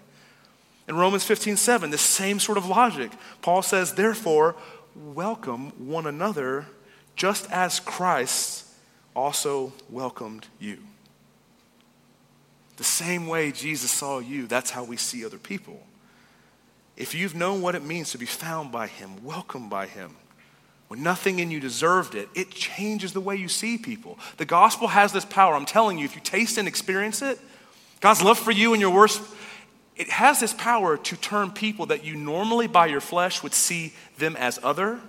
In 0.87 0.95
Romans 0.95 1.25
15, 1.25 1.57
7, 1.57 1.91
the 1.91 1.97
same 1.97 2.39
sort 2.39 2.57
of 2.57 2.65
logic. 2.65 3.11
Paul 3.41 3.61
says, 3.61 3.95
therefore, 3.95 4.55
welcome 4.95 5.71
one 5.85 6.07
another 6.07 6.65
just 7.17 7.51
as 7.51 7.81
Christ 7.81 8.65
also 9.13 9.73
welcomed 9.89 10.47
you. 10.59 10.77
The 12.77 12.85
same 12.85 13.27
way 13.27 13.51
Jesus 13.51 13.91
saw 13.91 14.19
you, 14.19 14.47
that's 14.47 14.71
how 14.71 14.85
we 14.85 14.95
see 14.95 15.25
other 15.25 15.39
people. 15.39 15.85
If 16.95 17.13
you've 17.13 17.35
known 17.35 17.61
what 17.61 17.75
it 17.75 17.83
means 17.83 18.11
to 18.11 18.17
be 18.17 18.25
found 18.25 18.71
by 18.71 18.87
Him, 18.87 19.25
welcomed 19.25 19.69
by 19.69 19.87
Him, 19.87 20.15
when 20.87 21.03
nothing 21.03 21.39
in 21.39 21.51
you 21.51 21.59
deserved 21.59 22.15
it, 22.15 22.29
it 22.33 22.49
changes 22.51 23.13
the 23.13 23.21
way 23.21 23.35
you 23.35 23.49
see 23.49 23.77
people. 23.77 24.17
The 24.37 24.45
gospel 24.45 24.87
has 24.87 25.11
this 25.11 25.25
power. 25.25 25.53
I'm 25.53 25.65
telling 25.65 25.97
you, 25.97 26.05
if 26.05 26.15
you 26.15 26.21
taste 26.21 26.57
and 26.57 26.67
experience 26.67 27.21
it, 27.21 27.39
God's 27.99 28.21
love 28.21 28.39
for 28.39 28.51
you 28.51 28.73
and 28.73 28.81
your 28.81 28.91
worst, 28.91 29.21
it 29.95 30.09
has 30.09 30.39
this 30.39 30.53
power 30.53 30.95
to 30.97 31.17
turn 31.17 31.51
people 31.51 31.87
that 31.87 32.05
you 32.05 32.15
normally 32.15 32.67
by 32.67 32.87
your 32.87 33.01
flesh 33.01 33.43
would 33.43 33.53
see 33.53 33.93
them 34.17 34.35
as 34.37 34.59
other, 34.63 34.99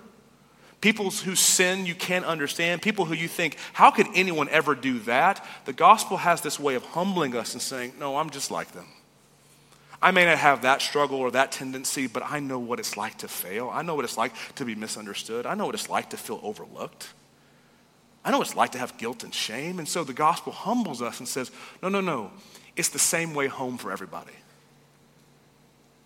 people 0.81 1.11
whose 1.11 1.39
sin 1.39 1.85
you 1.85 1.95
can't 1.95 2.25
understand, 2.25 2.81
people 2.81 3.05
who 3.05 3.13
you 3.13 3.27
think, 3.27 3.55
how 3.73 3.91
could 3.91 4.07
anyone 4.15 4.49
ever 4.49 4.75
do 4.75 4.99
that? 4.99 5.45
The 5.65 5.73
gospel 5.73 6.17
has 6.17 6.41
this 6.41 6.59
way 6.59 6.75
of 6.75 6.83
humbling 6.83 7.35
us 7.35 7.53
and 7.53 7.61
saying, 7.61 7.93
no, 7.99 8.17
I'm 8.17 8.31
just 8.31 8.49
like 8.51 8.71
them. 8.71 8.87
I 10.01 10.11
may 10.11 10.25
not 10.25 10.37
have 10.37 10.61
that 10.61 10.81
struggle 10.81 11.17
or 11.17 11.31
that 11.31 11.51
tendency, 11.51 12.07
but 12.07 12.23
I 12.25 12.39
know 12.39 12.57
what 12.59 12.79
it's 12.79 12.95
like 12.95 13.17
to 13.17 13.27
fail. 13.27 13.69
I 13.71 13.81
know 13.81 13.95
what 13.95 14.05
it's 14.05 14.17
like 14.17 14.33
to 14.55 14.65
be 14.65 14.75
misunderstood. 14.75 15.45
I 15.45 15.55
know 15.55 15.65
what 15.65 15.75
it's 15.75 15.89
like 15.89 16.11
to 16.11 16.17
feel 16.17 16.39
overlooked. 16.41 17.09
I 18.23 18.31
know 18.31 18.37
what 18.37 18.47
it's 18.47 18.55
like 18.55 18.71
to 18.73 18.77
have 18.77 18.97
guilt 18.97 19.23
and 19.23 19.33
shame. 19.33 19.77
And 19.77 19.87
so 19.87 20.03
the 20.03 20.13
gospel 20.13 20.53
humbles 20.53 21.01
us 21.01 21.19
and 21.19 21.27
says, 21.27 21.51
no, 21.81 21.89
no, 21.89 21.99
no. 21.99 22.31
It's 22.77 22.89
the 22.89 22.99
same 22.99 23.33
way 23.33 23.47
home 23.47 23.77
for 23.77 23.91
everybody. 23.91 24.31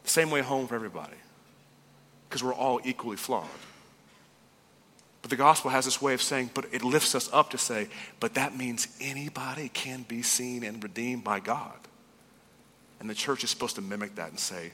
The 0.03 0.09
same 0.09 0.31
way 0.31 0.41
home 0.41 0.67
for 0.67 0.75
everybody. 0.75 1.17
Because 2.27 2.43
we're 2.43 2.53
all 2.53 2.81
equally 2.83 3.17
flawed. 3.17 3.47
But 5.21 5.29
the 5.29 5.37
gospel 5.37 5.69
has 5.69 5.85
this 5.85 6.01
way 6.01 6.13
of 6.13 6.21
saying, 6.21 6.49
but 6.53 6.65
it 6.71 6.83
lifts 6.83 7.13
us 7.13 7.29
up 7.31 7.51
to 7.51 7.57
say, 7.57 7.87
but 8.19 8.33
that 8.33 8.57
means 8.57 8.87
anybody 8.99 9.69
can 9.69 10.03
be 10.03 10.21
seen 10.21 10.63
and 10.63 10.81
redeemed 10.83 11.23
by 11.23 11.39
God. 11.39 11.77
And 13.03 13.09
the 13.09 13.15
church 13.15 13.43
is 13.43 13.49
supposed 13.49 13.75
to 13.75 13.81
mimic 13.81 14.15
that 14.15 14.29
and 14.29 14.39
say, 14.39 14.71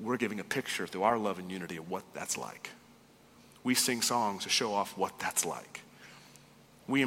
we're 0.00 0.16
giving 0.16 0.40
a 0.40 0.44
picture 0.44 0.86
through 0.86 1.02
our 1.02 1.18
love 1.18 1.38
and 1.38 1.50
unity 1.50 1.76
of 1.76 1.90
what 1.90 2.02
that's 2.14 2.38
like. 2.38 2.70
We 3.62 3.74
sing 3.74 4.00
songs 4.00 4.44
to 4.44 4.48
show 4.48 4.72
off 4.72 4.96
what 4.96 5.18
that's 5.18 5.44
like. 5.44 5.82
We 6.88 7.04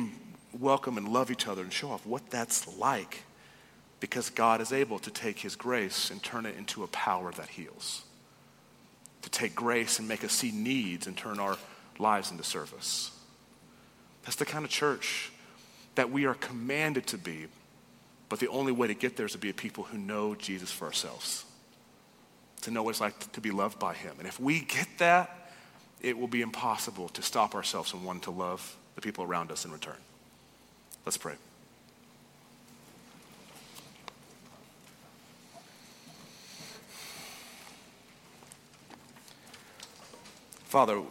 welcome 0.54 1.00
and 1.00 1.08
love 1.08 1.32
each 1.32 1.48
other 1.48 1.64
and 1.64 1.74
show 1.74 1.90
off 1.90 2.06
what 2.06 2.30
that's 2.30 2.78
like 2.78 3.24
because 4.00 4.30
God 4.30 4.62
is 4.62 4.72
able 4.72 5.00
to 5.00 5.10
take 5.10 5.40
his 5.40 5.56
grace 5.56 6.12
and 6.12 6.22
turn 6.22 6.46
it 6.46 6.56
into 6.56 6.84
a 6.84 6.88
power 6.90 7.32
that 7.32 7.48
heals. 7.48 8.04
To 9.24 9.32
take 9.32 9.56
grace 9.56 9.98
and 9.98 10.08
make 10.08 10.24
us 10.24 10.32
see 10.32 10.52
needs 10.52 11.08
and 11.08 11.18
turn 11.18 11.40
our 11.40 11.58
lives 11.98 12.30
into 12.30 12.44
service. 12.44 13.10
That's 14.26 14.36
the 14.36 14.46
kind 14.46 14.64
of 14.64 14.70
church 14.70 15.32
that 15.96 16.12
we 16.12 16.28
are 16.28 16.36
commanded 16.36 17.08
to 17.08 17.18
be 17.18 17.48
but 18.30 18.40
the 18.40 18.48
only 18.48 18.72
way 18.72 18.88
to 18.88 18.94
get 18.94 19.18
there 19.18 19.26
is 19.26 19.34
to 19.34 19.38
be 19.38 19.50
a 19.50 19.54
people 19.54 19.84
who 19.84 19.98
know 19.98 20.36
Jesus 20.36 20.72
for 20.72 20.86
ourselves, 20.86 21.46
to 22.62 22.72
know 22.72 22.84
what 22.84 22.92
it's 22.92 23.02
like 23.02 23.32
to 23.34 23.42
be 23.42 23.52
loved 23.52 23.80
by 23.80 23.94
Him. 23.94 24.16
And 24.18 24.28
if 24.28 24.40
we 24.40 24.62
get 24.62 24.88
that, 24.98 25.52
it 26.02 26.18
will 26.18 26.28
be 26.28 26.42
impossible 26.42 27.10
to 27.10 27.22
stop 27.22 27.56
ourselves 27.56 27.92
from 27.92 28.04
wanting 28.04 28.22
to 28.24 28.32
love 28.32 28.76
the 28.96 29.02
people 29.02 29.24
around 29.24 29.52
us 29.52 29.66
in 29.66 29.72
return. 29.72 29.98
Let's 31.06 31.18
pray. 31.18 31.36
Father, 40.66 41.02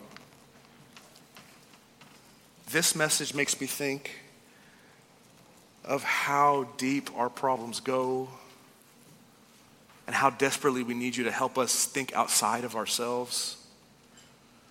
this 2.71 2.95
message 2.95 3.35
makes 3.35 3.61
me 3.61 3.67
think 3.67 4.24
of 5.85 6.03
how 6.03 6.69
deep 6.77 7.11
our 7.17 7.29
problems 7.29 7.81
go 7.81 8.29
and 10.07 10.15
how 10.15 10.31
desperately 10.31 10.83
we 10.83 10.95
need 10.95 11.17
you 11.17 11.25
to 11.25 11.31
help 11.31 11.59
us 11.59 11.87
think 11.87 12.15
outside 12.15 12.65
of 12.65 12.77
ourselves. 12.77 13.57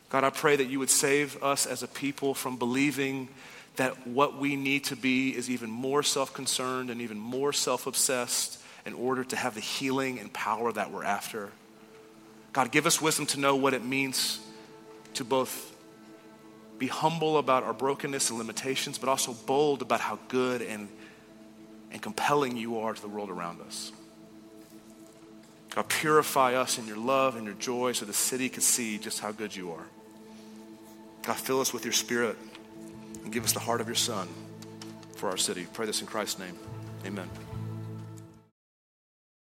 God, 0.10 0.24
I 0.24 0.30
pray 0.30 0.56
that 0.56 0.66
you 0.66 0.80
would 0.80 0.90
save 0.90 1.42
us 1.44 1.66
as 1.66 1.82
a 1.82 1.88
people 1.88 2.34
from 2.34 2.58
believing 2.58 3.30
that 3.76 4.06
what 4.06 4.38
we 4.38 4.56
need 4.56 4.84
to 4.86 4.96
be 4.96 5.36
is 5.36 5.50
even 5.50 5.70
more 5.70 6.04
self 6.04 6.34
concerned 6.34 6.92
and 6.92 7.02
even 7.02 7.18
more 7.18 7.52
self 7.52 7.88
obsessed 7.88 8.60
in 8.86 8.94
order 8.94 9.24
to 9.24 9.36
have 9.36 9.56
the 9.56 9.62
healing 9.62 10.20
and 10.20 10.32
power 10.32 10.72
that 10.72 10.92
we're 10.92 11.04
after. 11.04 11.50
God, 12.52 12.72
give 12.72 12.86
us 12.86 13.02
wisdom 13.02 13.26
to 13.28 13.40
know 13.40 13.56
what 13.56 13.74
it 13.74 13.84
means 13.84 14.40
to 15.16 15.24
both 15.24 15.72
be 16.78 16.88
humble 16.88 17.38
about 17.38 17.64
our 17.64 17.74
brokenness 17.74 18.30
and 18.30 18.38
limitations, 18.38 18.98
but 18.98 19.10
also 19.10 19.34
bold 19.34 19.82
about 19.82 20.02
how 20.02 20.20
good 20.28 20.62
and 20.62 20.88
and 21.94 22.02
compelling 22.02 22.58
you 22.58 22.80
are 22.80 22.94
to 22.94 23.02
the 23.02 23.08
world 23.08 23.30
around 23.30 23.62
us. 23.62 23.92
God, 25.76 25.88
purify 25.88 26.56
us 26.56 26.78
in 26.78 26.88
your 26.88 26.98
love 26.98 27.36
and 27.36 27.46
your 27.46 27.56
joy 27.56 27.94
so 27.94 28.06
the 28.06 28.14
city 28.14 28.50
can 28.50 28.62
see 28.62 28.98
just 28.98 29.20
how 29.20 29.32
good 29.32 29.56
you 29.56 29.72
are. 29.72 29.86
God, 31.24 31.38
fill 31.38 31.62
us 31.62 31.74
with 31.74 31.86
your 31.86 31.94
spirit 31.94 32.36
and 33.24 33.32
give 33.32 33.44
us 33.44 33.54
the 33.54 33.60
heart 33.60 33.80
of 33.80 33.88
your 33.88 33.96
Son 33.96 34.28
for 35.16 35.30
our 35.30 35.38
city. 35.38 35.66
Pray 35.74 35.86
this 35.86 36.02
in 36.02 36.08
Christ's 36.08 36.40
name. 36.40 36.58
Amen. 37.06 37.30